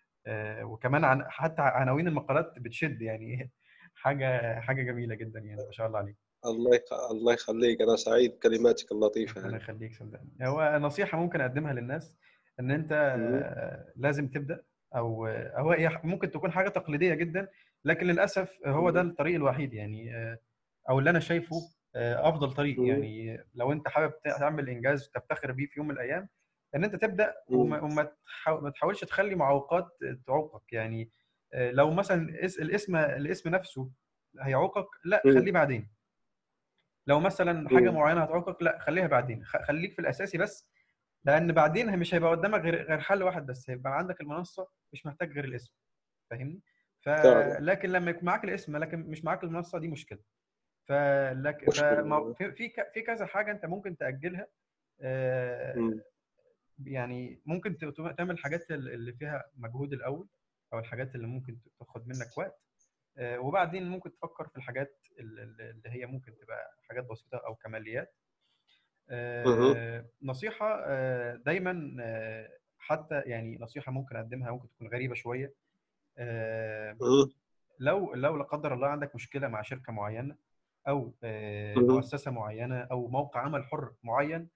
وكمان 0.64 1.04
عن 1.04 1.24
حتى 1.30 1.62
عناوين 1.62 2.08
المقالات 2.08 2.54
بتشد 2.58 3.02
يعني 3.02 3.52
حاجة 3.96 4.60
حاجة 4.60 4.84
جميلة 4.84 5.16
جدا 5.16 5.40
يعني 5.40 5.66
ما 5.66 5.72
شاء 5.72 5.88
الله 5.88 6.00
عليك 6.00 6.16
الله. 6.46 6.80
الله 7.12 7.34
يخليك 7.34 7.82
أنا 7.82 7.96
سعيد 7.96 8.32
بكلماتك 8.32 8.92
اللطيفة 8.92 9.42
ربنا 9.42 9.54
هذه 9.54 9.62
يخليك 9.62 9.94
صدقني 9.96 10.30
هو 10.42 10.80
نصيحة 10.82 11.18
ممكن 11.20 11.42
أقدمها 11.42 11.74
للناس 11.74 12.14
إن 12.60 12.72
أنت. 12.72 12.92
آه، 12.92 13.94
لازم 13.96 14.28
تبدأ 14.28 14.64
أو 14.96 15.28
هو 15.56 15.76
ممكن 16.04 16.32
تكون 16.32 16.52
حاجة 16.52 16.70
تقليدية 16.70 17.14
جدا 17.14 17.48
لكن 17.86 18.08
للأسف 18.08 18.60
هو 18.66 18.90
ده. 18.90 19.02
الطريق 19.02 19.36
الوحيد 19.36 19.74
يعني 19.74 20.16
آه، 20.16 20.40
أو 20.90 21.00
اللي 21.00 21.10
أنا 21.10 21.20
شايفه 21.20 21.56
آه، 21.96 22.30
أفضل 22.30 22.54
طريق. 22.54 22.80
يعني 22.80 23.44
لو 23.56 23.72
أنت 23.72 23.88
حابب 23.88 24.14
تعمل 24.40 24.70
إنجاز 24.70 25.10
تفتخر 25.10 25.52
بيه 25.52 25.66
في 25.68 25.80
يوم 25.80 25.88
من 25.88 25.94
الأيام 25.94 26.30
إن 26.78 26.84
أنت 26.84 26.96
تبدأ 26.96 27.34
وما. 27.48 27.82
وما 27.82 28.12
تحاول 28.26 28.64
ما 28.64 28.70
تحاولش 28.70 29.04
تخلي 29.04 29.36
معوقات 29.36 29.88
تعوقك 30.28 30.74
يعني 30.74 31.10
آه، 31.54 31.72
لو 31.72 31.92
مثلا 31.92 32.46
اس- 32.46 32.60
الاسم 32.60 32.96
الاسم 32.96 33.50
نفسه 33.50 33.90
هيعوقك 34.40 34.88
لأ. 35.06 35.22
خليه 35.24 35.52
بعدين 35.52 35.90
لو 37.08 37.20
مثلا 37.20 37.70
حاجة. 37.70 37.90
معينة 37.90 38.22
هتعوقك 38.24 38.62
لأ 38.64 38.80
خليها 38.80 39.08
بعدين 39.08 39.46
خليك 39.46 39.94
في 39.94 40.00
الأساسي 40.00 40.38
بس 40.38 40.70
لأن 41.24 41.52
بعدين 41.52 42.00
مش 42.00 42.14
هيبقى 42.16 42.32
قدامك 42.32 42.62
غير 42.62 42.84
غير 42.88 43.00
حل 43.00 43.24
واحد 43.24 43.46
بس 43.46 43.70
هيبقى 43.70 43.98
عندك 43.98 44.22
المنصة 44.22 44.68
مش 44.94 45.06
محتاج 45.06 45.32
غير 45.32 45.46
الاسم 45.46 45.74
فاهمني 46.30 46.62
فعلا 47.02 47.58
فلكن 47.60 47.90
لما 47.90 48.12
يكون 48.12 48.26
معاك 48.26 48.44
الاسم 48.44 48.78
لكن 48.78 49.00
مش 49.00 49.24
معاك 49.24 49.44
المنصة 49.44 49.80
دي 49.80 49.88
مشكلة 49.88 50.20
فلك 50.86 51.70
فما- 52.02 52.34
في 52.34 52.52
في 52.94 53.02
كذا 53.02 53.26
حاجة 53.26 53.52
أنت 53.52 53.66
ممكن 53.66 53.98
تأجلها 53.98 54.48
آه،. 55.02 55.74
يعني 56.86 57.42
ممكن 57.46 57.78
تعمل 58.18 58.32
الحاجات 58.32 58.72
ال- 58.72 58.94
اللي 58.94 59.14
فيها 59.14 59.44
مجهود 59.58 59.94
الأول 59.94 60.28
أو 60.74 60.80
الحاجات 60.80 61.16
اللي 61.16 61.28
ممكن 61.28 61.58
تاخد 61.80 62.08
منك 62.08 62.38
وقت 62.38 62.60
آه، 63.18 63.40
وبعدين 63.40 63.90
ممكن 63.90 64.12
تفكر 64.12 64.48
في 64.48 64.58
الحاجات 64.58 64.98
ال- 65.20 65.40
ال- 65.40 65.62
اللي 65.62 65.90
هي 65.90 66.06
ممكن 66.06 66.38
تبقى 66.38 66.78
حاجات 66.90 67.06
بسيطة 67.06 67.38
أو 67.38 67.56
كماليات. 67.56 68.14
آه، 69.10 70.06
نصيحة 70.22 70.84
آه، 70.86 71.36
دايما 71.36 71.94
حتى 72.80 73.22
يعني 73.26 73.58
نصيحة 73.62 73.92
ممكن 73.92 74.16
أقدمها 74.16 74.52
ممكن 74.52 74.70
تكون 74.70 74.88
غريبة 74.88 75.16
شوية. 75.16 75.54
لو 77.80 78.14
لو 78.14 78.38
لا 78.38 78.44
قدر 78.44 78.74
الله 78.74 78.88
عندك 78.88 79.16
مشكلة 79.16 79.48
مع 79.48 79.62
شركة 79.62 79.94
معينة 79.94 80.36
أو. 80.88 81.14
مؤسسة 81.78 82.32
معينة 82.32 82.80
أو 82.82 83.08
موقع 83.08 83.42
عمل 83.42 83.64
حر 83.66 83.94
معين 84.04 84.50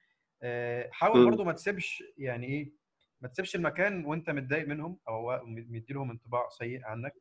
حاول 0.91 1.19
مم. 1.19 1.29
برضو 1.29 1.43
ما 1.43 1.51
تسيبش 1.51 2.03
يعني 2.17 2.47
إيه 2.47 2.73
ما 3.21 3.27
تسيبش 3.27 3.55
المكان 3.55 4.05
وأنت 4.05 4.29
متضايق 4.29 4.67
منهم 4.67 4.99
أو 5.07 5.39
مدي 5.45 5.93
لهم 5.93 6.11
انطباع 6.11 6.49
سيء 6.49 6.85
عنك 6.85 7.13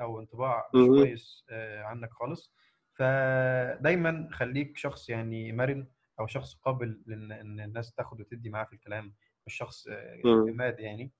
أو 0.00 0.20
انطباع 0.20 0.70
مش. 0.74 0.86
كويس 0.86 1.44
آه، 1.50 1.82
عنك 1.82 2.10
خالص 2.12 2.52
فدايما 2.92 4.28
خليك 4.32 4.76
شخص 4.76 5.08
يعني 5.08 5.52
مرن 5.52 5.86
أو 6.20 6.26
شخص 6.26 6.54
قابل 6.54 7.02
إن 7.08 7.60
الناس 7.60 7.92
تاخد 7.92 8.20
وتدي 8.20 8.50
معاه 8.50 8.64
في 8.64 8.72
الكلام 8.72 9.14
مش 9.46 9.54
شخص 9.54 9.86
آه،. 9.88 10.20
جماد 10.24 10.80
يعني 10.80 11.04
آه، 11.04 11.10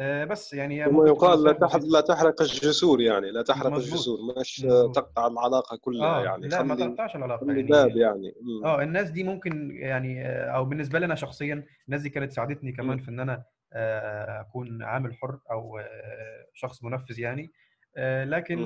بس 0.00 0.54
يعني 0.54 0.76
يقال 0.78 1.42
لا 1.44 1.52
تحرق 1.52 1.84
لا 1.84 2.00
تحرق 2.00 2.42
الجسور 2.42 3.00
يعني 3.00 3.30
لا 3.30 3.42
تحرق 3.42 3.66
مظبوط 3.70 3.92
الجسور. 3.92 4.18
مش 4.40 4.64
مظبوط. 4.64 4.94
تقطع 4.96 5.26
العلاقة 5.26 5.76
كلها 5.76 6.06
آه 6.20 6.24
يعني. 6.24 6.48
لا 6.48 6.62
ما 6.62 6.74
تقطعش 6.74 7.16
العلاقة 7.16 7.46
خلي 7.46 7.62
باب 7.62 7.88
يعني. 7.96 8.00
يعني. 8.00 8.34
آه 8.64 8.82
الناس 8.82 9.10
دي 9.10 9.24
ممكن 9.24 9.70
يعني 9.76 10.26
آه، 10.26 10.50
أو 10.50 10.64
بالنسبة 10.64 10.98
لي 10.98 11.06
أنا 11.06 11.14
شخصيا 11.14 11.64
الناس 11.86 12.00
دي 12.02 12.08
كانت 12.10 12.32
ساعدتني 12.32 12.72
كمان 12.72 12.96
مم. 12.96 13.02
في 13.02 13.08
إن 13.08 13.20
أنا 13.20 13.44
آه، 13.72 14.40
أكون 14.40 14.82
عامل 14.82 15.14
حر 15.14 15.38
أو 15.50 15.78
آه، 15.78 16.46
شخص 16.54 16.84
منفذ 16.84 17.18
يعني. 17.20 17.52
آه، 17.96 18.24
لكن 18.24 18.58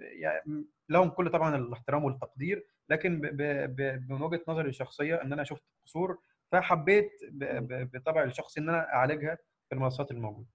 يعني 0.00 0.64
لهم 0.88 1.08
كل 1.08 1.30
طبعا 1.30 1.56
الاحترام 1.56 2.04
والتقدير 2.04 2.66
لكن 2.88 3.20
ب- 3.20 3.26
ب- 3.26 3.76
ب- 3.76 4.10
من 4.12 4.22
وجهه 4.22 4.40
نظري 4.48 4.68
الشخصية 4.68 5.14
إن 5.22 5.32
أنا 5.32 5.44
شفت 5.44 5.62
قصور 5.86 6.18
فحبيت 6.52 7.10
ب- 7.30 7.44
مم. 7.44 7.66
ب- 7.66 7.90
بطبعي 7.96 8.24
الشخصي 8.24 8.60
إن 8.60 8.68
أنا 8.68 8.94
أعالجها 8.94 9.38
في 9.68 9.74
المنصات 9.74 10.10
الموجودة. 10.10 10.48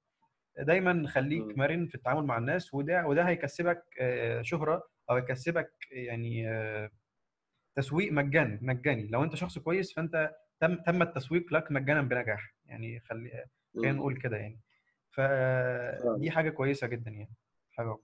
دايما 0.60 1.08
خليك. 1.08 1.58
مرن 1.58 1.88
في 1.88 1.95
التعامل 1.95 2.24
مع 2.26 2.38
الناس 2.38 2.74
وده 2.74 3.05
وده 3.08 3.24
هيكسبك 3.24 3.84
آه، 3.99 4.41
شهرة 4.41 4.84
أو 5.10 5.16
هيكسبك 5.16 5.72
يعني 5.91 6.49
آه، 6.51 6.91
تسويق 7.76 8.12
مجاني 8.12 8.60
مجاني. 8.62 9.08
لو 9.08 9.24
أنت 9.24 9.36
شخص 9.36 9.60
كويس 9.60 9.93
فأنت 9.93 10.36
تم 10.60 10.76
تم 10.76 11.01
التسويق 11.01 11.53
لك 11.53 11.72
مجانا 11.72 12.01
بنجاح. 12.01 12.55
يعني 12.66 12.99
خلي 12.99 13.45
خلينا. 13.76 13.91
نقول 13.91 14.18
كده 14.22 14.38
يعني. 14.38 14.60
فدي 15.12 16.32
حاجة 16.32 16.49
كويسة 16.49 16.88
جدا 16.88 17.12
يعني. 17.12 17.34
حاجة 17.72 17.97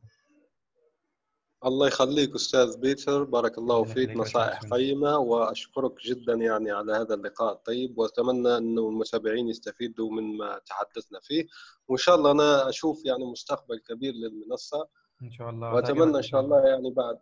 الله 1.66 1.88
يخليك 1.88 2.36
أستاذ 2.36 2.78
بيتر 2.78 3.24
بارك 3.24 3.58
الله 3.58 3.84
فيك 3.84 4.10
نصائح 4.10 4.60
قيمة 4.72 5.18
وأشكرك 5.18 6.02
جدا 6.06 6.34
يعني 6.34 6.72
على 6.72 6.94
هذا 6.94 7.14
اللقاء 7.14 7.54
الطيب 7.54 7.98
وأتمنى 7.98 8.58
انه 8.58 8.90
المتابعين 8.90 9.50
يستفيدوا 9.50 10.12
مما 10.12 10.60
تحدثنا 10.66 11.20
فيه. 11.20 11.48
وإن 11.88 11.98
شاء 11.98 12.16
الله 12.16 12.32
أنا 12.32 12.70
أشوف 12.70 13.06
يعني 13.06 13.26
مستقبل 13.26 13.80
كبير 13.80 14.14
للمنصة. 14.14 14.88
إن 15.24 15.32
شاء 15.32 15.50
الله 15.50 15.74
وأتمنى 15.74 16.18
إن 16.18 16.22
شاء 16.22 16.42
الله 16.42 16.68
يعني 16.68 16.92
بعد 16.92 17.20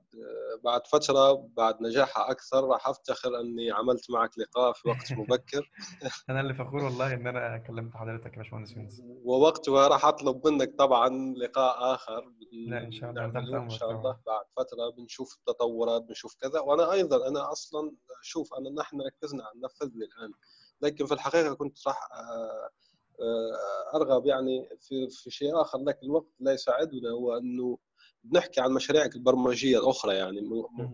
بعد 0.63 0.87
فترة 0.87 1.33
بعد 1.57 1.81
نجاحها 1.81 2.31
أكثر 2.31 2.67
راح 2.67 2.87
أفتخر 2.87 3.39
إني 3.39 3.71
عملت 3.71 4.11
معك 4.11 4.39
لقاء 4.39 4.73
في 4.73 4.89
وقت 4.89 5.13
مبكر. 5.13 5.71
أنا 6.29 6.41
اللي 6.41 6.53
فخور 6.53 6.83
والله 6.83 7.13
إن 7.13 7.27
أنا 7.27 7.57
كلمت 7.57 7.95
حضرتك 7.95 8.33
يا 8.33 8.37
باشمهندس 8.37 8.77
يونس. 8.77 9.01
ووقتها 9.23 9.87
راح 9.87 10.05
أطلب 10.05 10.47
منك 10.47 10.75
طبعا 10.77 11.33
لقاء 11.37 11.93
آخر. 11.93 12.33
لا 12.51 12.83
إن 12.83 12.91
شاء 12.91 13.09
الله 13.09 13.57
إن 13.57 13.69
شاء 13.69 13.91
الله. 13.91 14.17
بعد 14.25 14.45
فترة 14.57 14.89
بنشوف 14.97 15.35
التطورات 15.35 16.01
بنشوف 16.01 16.35
كذا. 16.41 16.59
وأنا 16.59 16.91
أيضا 16.91 17.27
أنا 17.27 17.51
أصلا 17.51 17.91
شوف 18.21 18.53
أنا 18.53 18.69
نحن 18.69 19.01
ركزنا 19.01 19.43
على 19.43 19.59
ننفذ 19.59 19.95
الان 19.95 20.33
لكن 20.81 21.05
في 21.05 21.13
الحقيقة 21.13 21.53
كنت 21.53 21.87
راح 21.87 22.09
آه، 22.13 22.69
آه، 23.23 23.95
أرغب 23.95 24.25
يعني 24.25 24.69
في 24.79 25.09
في 25.09 25.31
شيء 25.31 25.61
آخر. 25.61 25.79
لكن 25.79 26.05
الوقت 26.05 26.33
لا 26.39 26.53
يساعدنا 26.53 27.09
هو 27.09 27.37
أنه 27.37 27.77
بنحكي 28.23 28.61
عن 28.61 28.71
مشاريعك 28.71 29.15
البرمجية 29.15 29.79
الأخرى 29.79 30.15
يعني 30.15 30.41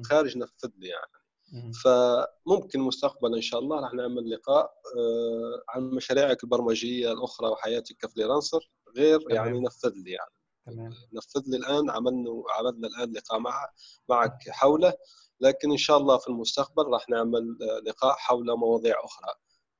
خارج 0.10 0.38
نفذ 0.38 0.70
لي 0.78 0.88
يعني. 0.88 1.12
فممكن 1.84 2.80
مستقبلا 2.80 3.36
إن 3.36 3.42
شاء 3.42 3.60
الله 3.60 3.80
راح 3.80 3.94
نعمل 3.94 4.30
لقاء 4.30 4.74
آه، 4.98 5.64
عن 5.70 5.84
مشاريعك 5.84 6.44
البرمجية 6.44 7.12
الأخرى 7.12 7.50
وحياتك 7.50 7.96
كفريلانسر 7.98 8.70
غير 8.98 9.20
يعني 9.30 9.60
نفذ 9.60 9.92
لي 9.96 10.12
يعني. 10.12 10.32
تمام. 10.66 10.94
نفذ 11.14 11.44
لي 11.48 11.58
الآن 11.58 11.90
عملنا 11.90 12.44
عملنا 12.60 12.88
الآن 12.88 13.12
لقاء 13.12 13.40
مع 13.40 13.70
معك 14.10 14.50
حوله 14.50 14.94
لكن 15.42 15.72
إن 15.72 15.78
شاء 15.78 15.98
الله 15.98 16.18
في 16.18 16.28
المستقبل 16.28 16.84
راح 16.84 17.10
نعمل 17.10 17.58
لقاء 17.86 18.16
حول 18.16 18.58
مواضيع 18.58 18.96
أخرى 19.04 19.34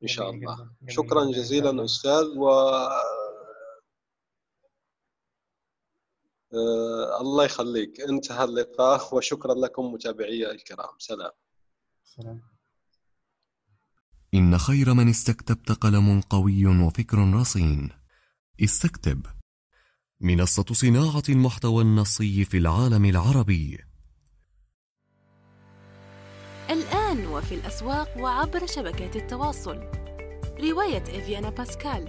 إن 0.04 0.08
شاء 0.08 0.30
الله. 0.30 0.56
جميل 0.56 0.94
شكرا 0.94 1.26
جزيلا 1.26 1.86
أستاذ 1.86 2.38
و 2.38 2.50
آه 6.54 7.22
الله 7.22 7.46
يخليك. 7.46 8.02
انتهى 8.02 8.44
اللقاء 8.44 9.16
وشكرا 9.16 9.54
لكم 9.54 9.86
متابعي 9.86 10.52
الكرام. 10.52 11.00
سلام. 11.00 11.32
سلام. 12.04 12.42
إن 14.34 14.58
خير 14.58 14.94
من 14.94 15.10
استكتبت 15.10 15.72
قلم 15.72 16.22
قوي 16.22 16.66
وفكر 16.66 17.34
رصين. 17.34 17.90
استكتب. 18.64 19.26
منصة 20.22 20.66
صناعة 20.72 21.24
المحتوى 21.30 21.84
النصي 21.84 22.46
في 22.46 22.58
العالم 22.58 23.06
العربي. 23.06 23.80
الآن 26.70 27.28
وفي 27.28 27.56
الأسواق 27.56 28.18
وعبر 28.18 28.66
شبكات 28.66 29.16
التواصل. 29.16 29.78
رواية 30.60 31.04
إفيانا 31.04 31.50
باسكال. 31.50 32.06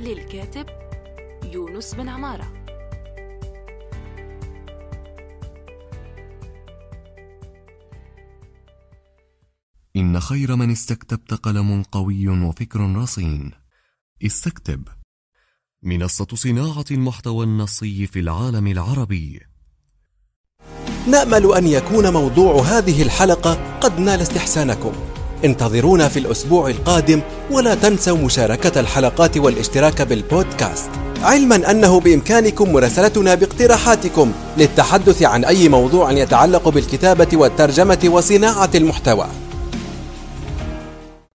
للكاتب 0.00 0.66
يونس 1.44 1.94
بن 1.94 2.08
عمارة. 2.08 2.55
إن 9.96 10.20
خير 10.20 10.56
من 10.56 10.70
استكتبت 10.70 11.34
قلم 11.34 11.82
قوي 11.92 12.28
وفكر 12.28 12.80
رصين. 12.96 13.50
استكتب. 14.26 14.82
منصة 15.82 16.26
صناعة 16.34 16.84
المحتوى 16.90 17.44
النصي 17.44 18.06
في 18.06 18.20
العالم 18.20 18.66
العربي. 18.66 19.40
نأمل 21.06 21.52
أن 21.56 21.66
يكون 21.66 22.12
موضوع 22.12 22.62
هذه 22.62 23.02
الحلقة 23.02 23.78
قد 23.80 23.98
نال 23.98 24.20
استحسانكم. 24.20 24.92
انتظرونا 25.44 26.08
في 26.08 26.18
الأسبوع 26.18 26.70
القادم 26.70 27.22
ولا 27.50 27.74
تنسوا 27.74 28.18
مشاركة 28.18 28.80
الحلقات 28.80 29.38
والاشتراك 29.38 30.02
بالبودكاست. 30.02 30.90
علما 31.22 31.70
أنه 31.70 32.00
بإمكانكم 32.00 32.72
مراسلتنا 32.72 33.34
باقتراحاتكم 33.34 34.32
للتحدث 34.58 35.22
عن 35.22 35.44
أي 35.44 35.68
موضوع 35.68 36.12
يتعلق 36.12 36.68
بالكتابة 36.68 37.36
والترجمة 37.36 38.00
وصناعة 38.04 38.70
المحتوى. 38.74 39.45